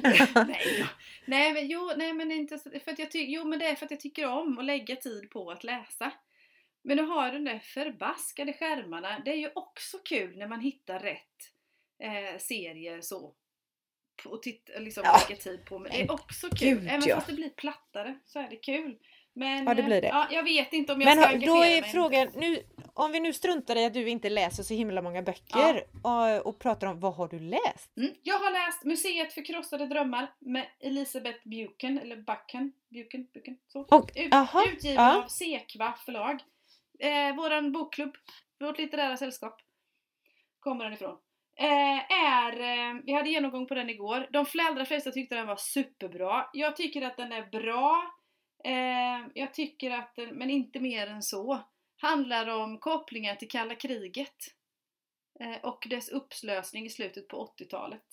nej, 0.47 0.85
nej, 1.25 1.53
men 1.53 1.67
jo, 1.67 1.91
nej, 1.97 2.13
men 2.13 2.31
inte 2.31 2.57
för 2.57 2.91
att 2.91 2.99
jag 2.99 3.11
tycker, 3.11 3.33
jo, 3.33 3.45
men 3.45 3.59
det 3.59 3.65
är 3.65 3.75
för 3.75 3.85
att 3.85 3.91
jag 3.91 3.99
tycker 3.99 4.27
om 4.27 4.59
att 4.59 4.65
lägga 4.65 4.95
tid 4.95 5.29
på 5.29 5.51
att 5.51 5.63
läsa. 5.63 6.11
Men 6.83 6.99
att 6.99 7.07
ha 7.07 7.31
de 7.31 7.43
där 7.43 7.59
förbaskade 7.59 8.53
skärmarna, 8.53 9.19
det 9.25 9.31
är 9.31 9.37
ju 9.37 9.51
också 9.55 9.97
kul 9.97 10.37
när 10.37 10.47
man 10.47 10.59
hittar 10.59 10.99
rätt 10.99 11.56
eh, 11.99 12.37
serier 12.39 13.01
så. 13.01 13.33
Och 14.25 14.41
titta, 14.41 14.79
liksom 14.79 15.03
ja. 15.05 15.19
lägga 15.29 15.41
tid 15.41 15.65
på. 15.65 15.79
Men 15.79 15.91
det 15.91 16.01
är 16.01 16.11
också 16.11 16.49
kul. 16.49 16.79
Gud, 16.79 16.87
Även 16.87 17.07
ja. 17.07 17.15
fast 17.15 17.27
det 17.27 17.33
blir 17.33 17.49
plattare 17.49 18.19
så 18.25 18.39
är 18.39 18.49
det 18.49 18.55
kul. 18.55 18.97
Men, 19.37 19.65
ja, 19.65 19.73
det 19.73 19.83
blir 19.83 20.01
det. 20.01 20.07
Ja, 20.07 20.27
jag 20.31 20.43
vet 20.43 20.73
inte 20.73 20.93
om 20.93 21.01
jag 21.01 21.05
men, 21.05 21.23
ska 21.23 21.27
engagera 21.27 21.55
Då 21.55 21.63
är 21.63 21.81
mig. 21.81 21.91
frågan, 21.91 22.27
nu, 22.35 22.63
om 22.93 23.11
vi 23.11 23.19
nu 23.19 23.33
struntar 23.33 23.75
i 23.75 23.85
att 23.85 23.93
du 23.93 24.09
inte 24.09 24.29
läser 24.29 24.63
så 24.63 24.73
himla 24.73 25.01
många 25.01 25.21
böcker 25.21 25.83
ja. 26.03 26.37
och, 26.39 26.47
och, 26.47 26.59
pratar 26.59 26.87
om 26.87 26.99
vad 26.99 27.13
har 27.15 27.27
du 27.27 27.39
läst? 27.39 27.97
Mm. 27.97 28.11
Jag 28.23 28.39
har 28.39 28.51
läst 28.51 28.83
Museet 28.83 29.33
för 29.33 29.45
krossade 29.45 29.87
drömmar 29.87 30.33
med 30.39 30.65
Elisabeth 30.79 31.39
Buchen, 31.43 31.99
eller 31.99 32.15
Bucken, 32.15 32.71
Buchen, 32.89 33.27
Buchen 33.33 33.57
så. 33.67 33.81
Och, 33.81 34.11
Ut, 34.15 34.33
utgiven 34.73 35.03
ja. 35.03 35.23
av 35.23 35.27
Sekva 35.27 35.93
förlag. 36.05 36.43
Eh, 36.99 37.35
våran 37.35 37.71
bokklubb, 37.71 38.17
vårt 38.59 38.77
litterära 38.77 39.17
sällskap, 39.17 39.61
kommer 40.59 40.83
den 40.83 40.93
ifrån. 40.93 41.17
Eh, 41.59 42.11
är, 42.11 42.59
eh, 42.59 43.01
vi 43.03 43.13
hade 43.13 43.29
genomgång 43.29 43.67
på 43.67 43.75
den 43.75 43.89
igår. 43.89 44.27
De 44.31 44.45
allra 44.59 44.85
flesta 44.85 45.11
tyckte 45.11 45.35
den 45.35 45.47
var 45.47 45.55
superbra. 45.55 46.49
Jag 46.53 46.75
tycker 46.75 47.01
att 47.01 47.17
den 47.17 47.31
är 47.31 47.45
bra. 47.45 48.11
Eh, 48.63 49.27
jag 49.33 49.53
tycker 49.53 49.91
att 49.91 50.15
den, 50.15 50.29
men 50.35 50.49
inte 50.49 50.79
mer 50.79 51.07
än 51.07 51.21
så 51.21 51.59
handlar 52.01 52.47
om 52.47 52.77
kopplingar 52.77 53.35
till 53.35 53.47
kalla 53.47 53.75
kriget 53.75 54.35
eh, 55.39 55.57
och 55.63 55.87
dess 55.89 56.09
uppslösning 56.09 56.85
i 56.85 56.89
slutet 56.89 57.27
på 57.27 57.53
80-talet. 57.59 58.05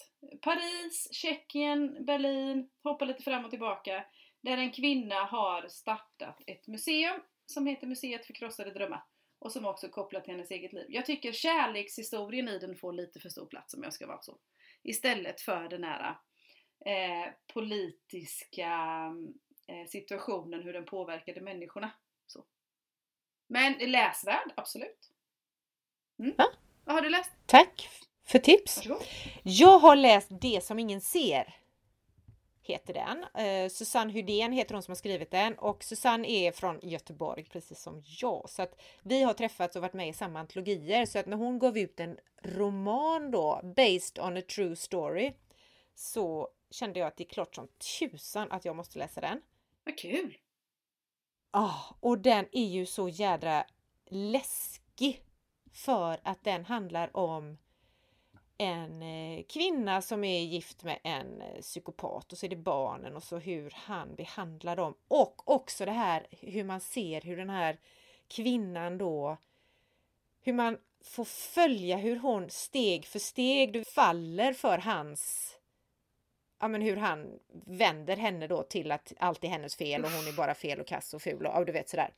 Paris, 0.42 1.08
Tjeckien, 1.12 2.04
Berlin, 2.04 2.70
hoppar 2.82 3.06
lite 3.06 3.22
fram 3.22 3.44
och 3.44 3.50
tillbaka, 3.50 4.04
där 4.40 4.58
en 4.58 4.72
kvinna 4.72 5.14
har 5.24 5.68
startat 5.68 6.40
ett 6.46 6.66
museum 6.66 7.20
som 7.46 7.66
heter 7.66 7.86
Museet 7.86 8.26
för 8.26 8.32
krossade 8.32 8.70
drömmar 8.70 9.02
och 9.44 9.52
som 9.52 9.66
också 9.66 9.88
kopplat 9.88 10.24
till 10.24 10.32
hennes 10.32 10.50
eget 10.50 10.72
liv. 10.72 10.86
Jag 10.88 11.06
tycker 11.06 11.32
kärlekshistorien 11.32 12.48
i 12.48 12.58
den 12.58 12.76
får 12.76 12.92
lite 12.92 13.20
för 13.20 13.28
stor 13.28 13.46
plats 13.46 13.74
om 13.74 13.82
jag 13.82 13.92
ska 13.92 14.06
vara 14.06 14.22
så. 14.22 14.38
Istället 14.82 15.40
för 15.40 15.68
den 15.68 15.84
här 15.84 16.16
eh, 16.86 17.32
politiska 17.52 18.72
eh, 19.66 19.88
situationen, 19.88 20.62
hur 20.62 20.72
den 20.72 20.84
påverkade 20.84 21.40
människorna. 21.40 21.90
Men 23.46 23.72
läsvärd, 23.90 24.52
absolut. 24.56 25.10
Mm. 26.18 26.34
Ja. 26.38 26.46
Vad 26.84 26.94
har 26.94 27.02
du 27.02 27.10
läst? 27.10 27.32
Tack 27.46 27.88
för 28.26 28.38
tips. 28.38 28.76
Varsågod. 28.76 29.02
Jag 29.42 29.78
har 29.78 29.96
läst 29.96 30.28
Det 30.40 30.64
som 30.64 30.78
ingen 30.78 31.00
ser. 31.00 31.54
Heter 32.66 32.94
den. 32.94 33.46
Eh, 33.46 33.68
Susanne 33.68 34.12
Hudén 34.12 34.52
heter 34.52 34.74
hon 34.74 34.82
som 34.82 34.92
har 34.92 34.96
skrivit 34.96 35.30
den 35.30 35.54
och 35.54 35.84
Susanne 35.84 36.28
är 36.28 36.52
från 36.52 36.80
Göteborg 36.82 37.44
precis 37.44 37.80
som 37.80 38.02
jag. 38.04 38.50
Så 38.50 38.62
att 38.62 38.80
vi 39.02 39.22
har 39.22 39.34
träffats 39.34 39.76
och 39.76 39.82
varit 39.82 39.92
med 39.92 40.08
i 40.08 40.12
samma 40.12 40.40
antologier 40.40 41.06
så 41.06 41.18
att 41.18 41.26
när 41.26 41.36
hon 41.36 41.58
gav 41.58 41.78
ut 41.78 42.00
en 42.00 42.18
roman 42.42 43.30
då, 43.30 43.60
based 43.76 44.18
on 44.18 44.36
a 44.36 44.42
true 44.54 44.76
story, 44.76 45.32
så 45.94 46.48
kände 46.70 46.98
jag 46.98 47.06
att 47.06 47.16
det 47.16 47.24
är 47.24 47.28
klart 47.28 47.54
som 47.54 47.68
tusan 47.98 48.52
att 48.52 48.64
jag 48.64 48.76
måste 48.76 48.98
läsa 48.98 49.20
den. 49.20 49.40
Vad 49.84 49.98
kul! 49.98 50.38
Oh, 51.52 51.92
och 52.00 52.18
den 52.18 52.46
är 52.52 52.66
ju 52.66 52.86
så 52.86 53.08
jädra 53.08 53.64
läskig 54.06 55.22
för 55.72 56.20
att 56.22 56.44
den 56.44 56.64
handlar 56.64 57.16
om 57.16 57.58
en 58.58 59.02
eh, 59.02 59.44
kvinna 59.44 60.02
som 60.02 60.24
är 60.24 60.40
gift 60.40 60.84
med 60.84 60.98
en 61.02 61.40
eh, 61.40 61.60
psykopat 61.60 62.32
och 62.32 62.38
så 62.38 62.46
är 62.46 62.50
det 62.50 62.56
barnen 62.56 63.16
och 63.16 63.22
så 63.22 63.38
hur 63.38 63.72
han 63.76 64.14
behandlar 64.14 64.76
dem 64.76 64.94
och 65.08 65.50
också 65.50 65.84
det 65.84 65.92
här 65.92 66.26
hur 66.30 66.64
man 66.64 66.80
ser 66.80 67.20
hur 67.20 67.36
den 67.36 67.50
här 67.50 67.78
kvinnan 68.28 68.98
då 68.98 69.36
hur 70.40 70.52
man 70.52 70.78
får 71.04 71.24
följa 71.24 71.96
hur 71.96 72.16
hon 72.16 72.50
steg 72.50 73.06
för 73.06 73.18
steg 73.18 73.86
faller 73.86 74.52
för 74.52 74.78
hans 74.78 75.54
ja, 76.60 76.68
men 76.68 76.82
hur 76.82 76.96
han 76.96 77.38
vänder 77.66 78.16
henne 78.16 78.46
då 78.46 78.62
till 78.62 78.92
att 78.92 79.12
allt 79.18 79.44
är 79.44 79.48
hennes 79.48 79.76
fel 79.76 80.04
och 80.04 80.10
hon 80.10 80.28
är 80.28 80.32
bara 80.32 80.54
fel 80.54 80.80
och 80.80 80.86
kass 80.86 81.14
och 81.14 81.22
ful 81.22 81.46
och, 81.46 81.58
och 81.58 81.66
du 81.66 81.72
vet 81.72 81.88
sådär. 81.88 82.10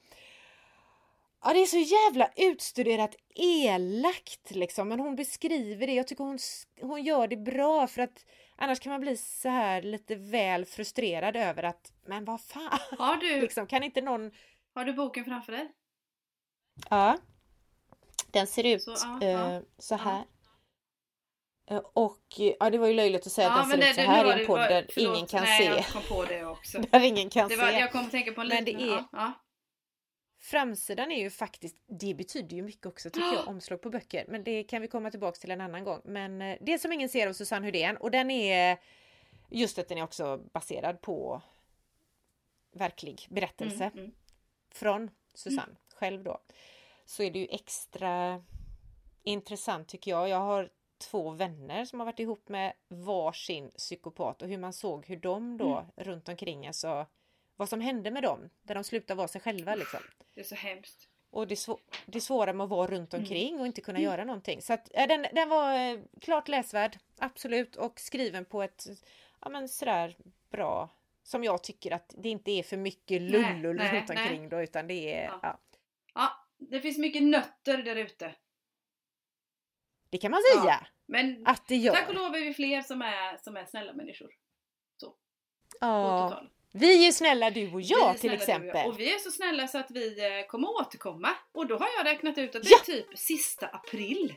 Ja, 1.44 1.52
det 1.52 1.62
är 1.62 1.66
så 1.66 1.78
jävla 1.78 2.30
utstuderat 2.36 3.16
elakt 3.34 4.50
liksom, 4.50 4.88
men 4.88 5.00
hon 5.00 5.16
beskriver 5.16 5.86
det. 5.86 5.92
Jag 5.92 6.06
tycker 6.06 6.24
hon, 6.24 6.38
hon 6.80 7.02
gör 7.02 7.28
det 7.28 7.36
bra 7.36 7.86
för 7.86 8.02
att 8.02 8.24
annars 8.56 8.80
kan 8.80 8.90
man 8.92 9.00
bli 9.00 9.16
så 9.16 9.48
här 9.48 9.82
lite 9.82 10.14
väl 10.14 10.64
frustrerad 10.64 11.36
över 11.36 11.62
att, 11.62 11.92
men 12.06 12.24
vad 12.24 12.40
fan! 12.40 12.78
Har 12.98 13.16
du, 13.16 13.40
liksom, 13.40 13.66
kan 13.66 13.82
inte 13.82 14.00
någon... 14.00 14.30
Har 14.74 14.84
du 14.84 14.92
boken 14.92 15.24
framför 15.24 15.52
dig? 15.52 15.72
Ja. 16.90 17.18
Den 18.32 18.46
ser 18.46 18.64
ut 18.64 18.82
så, 18.82 18.90
ja, 18.90 19.26
eh, 19.26 19.30
ja, 19.30 19.62
så 19.78 19.94
här. 19.94 20.24
Eh, 21.70 21.82
och 21.94 22.24
ja, 22.58 22.70
det 22.70 22.78
var 22.78 22.86
ju 22.86 22.94
löjligt 22.94 23.26
att 23.26 23.32
säga 23.32 23.48
ja, 23.48 23.60
att 23.60 23.70
den 23.70 23.80
ser 23.80 23.90
ut 23.90 23.94
så 23.94 24.00
här 24.00 24.38
i 24.38 24.40
en 24.40 24.46
podd 24.46 24.58
där 24.58 24.98
ingen 24.98 25.26
kan 25.26 25.42
nej, 25.42 25.58
se. 25.58 25.64
Jag 25.64 25.86
kom 25.86 26.02
på 26.02 26.24
det 26.24 26.44
också. 26.44 26.78
där 26.90 27.00
ingen 27.00 27.30
kan 27.30 27.48
det 27.48 27.56
var, 27.56 27.70
se. 27.70 27.78
Jag 27.78 27.92
kom 27.92 28.00
att 28.00 28.10
tänka 28.10 28.32
på 28.32 28.40
en 28.40 28.48
liten, 28.48 28.64
Men 28.64 28.74
det 28.78 28.94
är, 28.94 29.04
ja. 29.12 29.32
Framsidan 30.46 31.12
är 31.12 31.20
ju 31.20 31.30
faktiskt, 31.30 31.76
det 31.86 32.14
betyder 32.14 32.56
ju 32.56 32.62
mycket 32.62 32.86
också 32.86 33.10
tycker 33.10 33.34
jag, 33.34 33.48
omslag 33.48 33.82
på 33.82 33.90
böcker. 33.90 34.24
Men 34.28 34.44
det 34.44 34.64
kan 34.64 34.82
vi 34.82 34.88
komma 34.88 35.10
tillbaks 35.10 35.38
till 35.38 35.50
en 35.50 35.60
annan 35.60 35.84
gång. 35.84 36.00
Men 36.04 36.42
eh, 36.42 36.58
det 36.60 36.78
som 36.78 36.92
ingen 36.92 37.08
ser 37.08 37.28
av 37.28 37.32
Susanne 37.32 37.66
Hudén 37.66 37.96
och 37.96 38.10
den 38.10 38.30
är 38.30 38.78
just 39.50 39.78
att 39.78 39.88
den 39.88 39.98
är 39.98 40.02
också 40.02 40.40
baserad 40.52 41.00
på 41.00 41.42
verklig 42.72 43.26
berättelse 43.30 43.84
mm, 43.84 43.98
mm. 43.98 44.14
från 44.70 45.10
Susanne 45.34 45.62
mm. 45.62 45.76
själv 45.94 46.24
då. 46.24 46.38
Så 47.04 47.22
är 47.22 47.30
det 47.30 47.38
ju 47.38 47.46
extra 47.50 48.44
intressant 49.22 49.88
tycker 49.88 50.10
jag. 50.10 50.28
Jag 50.28 50.40
har 50.40 50.70
två 50.98 51.30
vänner 51.30 51.84
som 51.84 52.00
har 52.00 52.06
varit 52.06 52.20
ihop 52.20 52.48
med 52.48 52.72
varsin 52.88 53.70
psykopat 53.70 54.42
och 54.42 54.48
hur 54.48 54.58
man 54.58 54.72
såg 54.72 55.06
hur 55.06 55.16
de 55.16 55.56
då 55.56 55.78
mm. 55.78 55.90
runt 55.96 56.28
omkring, 56.28 56.66
alltså 56.66 57.06
vad 57.56 57.68
som 57.68 57.80
hände 57.80 58.10
med 58.10 58.22
dem, 58.22 58.50
där 58.62 58.74
de 58.74 58.84
slutade 58.84 59.18
vara 59.18 59.28
sig 59.28 59.40
själva 59.40 59.74
liksom. 59.74 60.00
Det 60.34 60.40
är 60.40 60.44
så 60.44 60.54
hemskt. 60.54 61.08
Och 61.30 61.48
det, 61.48 61.56
svå 61.56 61.78
det 62.06 62.20
svåra 62.20 62.52
med 62.52 62.64
att 62.64 62.70
vara 62.70 62.90
runt 62.90 63.14
mm. 63.14 63.22
omkring 63.22 63.48
mm. 63.48 63.60
och 63.60 63.66
inte 63.66 63.80
kunna 63.80 63.98
mm. 63.98 64.10
göra 64.10 64.24
någonting. 64.24 64.62
Så 64.62 64.72
att, 64.72 64.90
äh, 64.94 65.06
den, 65.06 65.26
den 65.32 65.48
var 65.48 65.78
eh, 65.78 65.98
klart 66.20 66.48
läsvärd, 66.48 66.98
absolut, 67.18 67.76
och 67.76 68.00
skriven 68.00 68.44
på 68.44 68.62
ett 68.62 68.86
ja, 69.40 69.48
men 69.48 69.68
sådär 69.68 70.16
bra 70.50 70.90
som 71.22 71.44
jag 71.44 71.62
tycker 71.62 71.92
att 71.92 72.14
det 72.18 72.28
inte 72.28 72.50
är 72.50 72.62
för 72.62 72.76
mycket 72.76 73.22
lullull 73.22 73.78
runt 73.78 74.10
omkring 74.10 74.40
nej. 74.40 74.48
då 74.48 74.62
utan 74.62 74.86
det 74.86 75.14
är... 75.14 75.24
Ja. 75.24 75.40
ja. 75.42 75.60
Ja. 76.14 76.46
det 76.58 76.80
finns 76.80 76.98
mycket 76.98 77.22
nötter 77.22 77.78
där 77.78 77.96
ute. 77.96 78.34
Det 80.10 80.18
kan 80.18 80.30
man 80.30 80.40
säga. 80.52 80.64
Ja, 80.80 80.86
men 81.06 81.46
att 81.46 81.68
det 81.68 81.76
gör. 81.76 81.94
tack 81.94 82.08
och 82.08 82.14
lov 82.14 82.34
är 82.34 82.40
vi 82.40 82.54
fler 82.54 82.82
som 82.82 83.02
är, 83.02 83.36
som 83.36 83.56
är 83.56 83.66
snälla 83.66 83.92
människor. 83.92 84.34
Så. 84.96 85.14
Ja. 85.80 86.42
Vi 86.78 87.06
är 87.06 87.12
snälla 87.12 87.50
du 87.50 87.72
och 87.72 87.80
jag 87.80 88.18
till 88.18 88.32
exempel. 88.32 88.86
Och, 88.86 88.92
och 88.92 89.00
vi 89.00 89.14
är 89.14 89.18
så 89.18 89.30
snälla 89.30 89.68
så 89.68 89.78
att 89.78 89.90
vi 89.90 90.24
eh, 90.24 90.46
kommer 90.46 90.68
återkomma. 90.68 91.28
Och 91.54 91.66
då 91.66 91.78
har 91.78 91.88
jag 91.96 92.06
räknat 92.06 92.38
ut 92.38 92.54
att 92.56 92.62
det 92.62 92.68
ja. 92.70 92.78
är 92.80 92.84
typ 92.84 93.18
sista 93.18 93.66
april. 93.66 94.34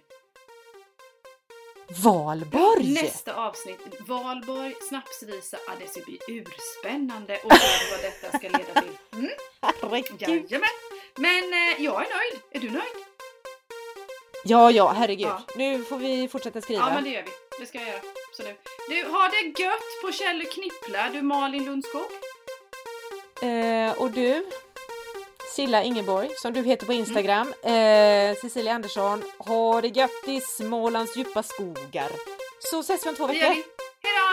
Valborg! 2.03 2.93
Nästa 2.93 3.33
avsnitt, 3.35 3.79
Valborg, 4.07 4.73
snapsvisa, 4.89 5.57
ja 5.67 5.73
det 5.79 5.87
ska 5.87 6.01
bli 6.05 6.19
urspännande 6.27 7.37
och 7.43 7.51
vad 7.91 8.01
detta 8.01 8.37
ska 8.37 8.47
leda 8.47 8.81
till. 8.81 8.97
Mm? 9.13 9.31
Herregud! 9.81 10.21
Jajamän! 10.21 10.69
Men 11.15 11.53
eh, 11.53 11.83
jag 11.83 11.95
är 11.95 12.09
nöjd, 12.17 12.41
är 12.51 12.59
du 12.59 12.69
nöjd? 12.69 13.05
Ja, 14.45 14.71
ja, 14.71 14.93
herregud. 14.97 15.27
Ja. 15.27 15.41
Nu 15.55 15.83
får 15.83 15.97
vi 15.97 16.27
fortsätta 16.27 16.61
skriva. 16.61 16.79
Ja, 16.81 16.93
men 16.93 17.03
det 17.03 17.09
gör 17.09 17.23
vi. 17.23 17.31
Det 17.59 17.65
ska 17.65 17.77
jag 17.77 17.87
göra. 17.87 18.01
Så 18.33 18.43
du, 18.43 18.55
du 18.89 19.09
har 19.09 19.29
det 19.29 19.61
gött 19.63 20.01
på 20.01 20.11
Kjell 20.11 20.45
Knippla, 20.45 21.09
du 21.13 21.21
Malin 21.21 21.65
Lundskog. 21.65 22.28
Eh, 23.41 24.01
och 24.01 24.11
du, 24.11 24.45
Silla 25.55 25.83
Ingeborg, 25.83 26.29
som 26.41 26.53
du 26.53 26.63
heter 26.63 26.85
på 26.85 26.93
Instagram. 26.93 27.53
Mm. 27.63 28.31
Eh, 28.31 28.37
Cecilia 28.41 28.73
Andersson, 28.73 29.23
ha 29.37 29.81
det 29.81 29.87
gött 29.87 30.27
i 30.27 30.41
Smålands 30.41 31.17
djupa 31.17 31.43
skogar. 31.43 32.11
Så 32.59 32.79
ses 32.79 33.05
vi 33.05 33.09
om 33.09 33.15
två 33.15 33.27
veckor. 33.27 33.49
Vi. 33.49 33.63
Hejdå! 34.03 34.29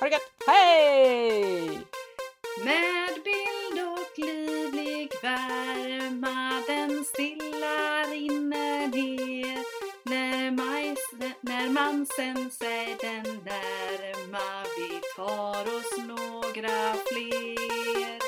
Ha 0.00 0.06
det 0.06 0.12
gött. 0.12 0.32
Hej! 0.46 1.68
Med 2.64 3.22
bild 3.24 3.61
när 11.82 11.88
man 11.88 12.06
sig 12.50 12.96
den 13.00 13.22
närma 13.44 14.64
vi 14.78 15.00
tar 15.16 15.62
oss 15.76 16.06
några 16.06 16.94
fler. 17.08 18.21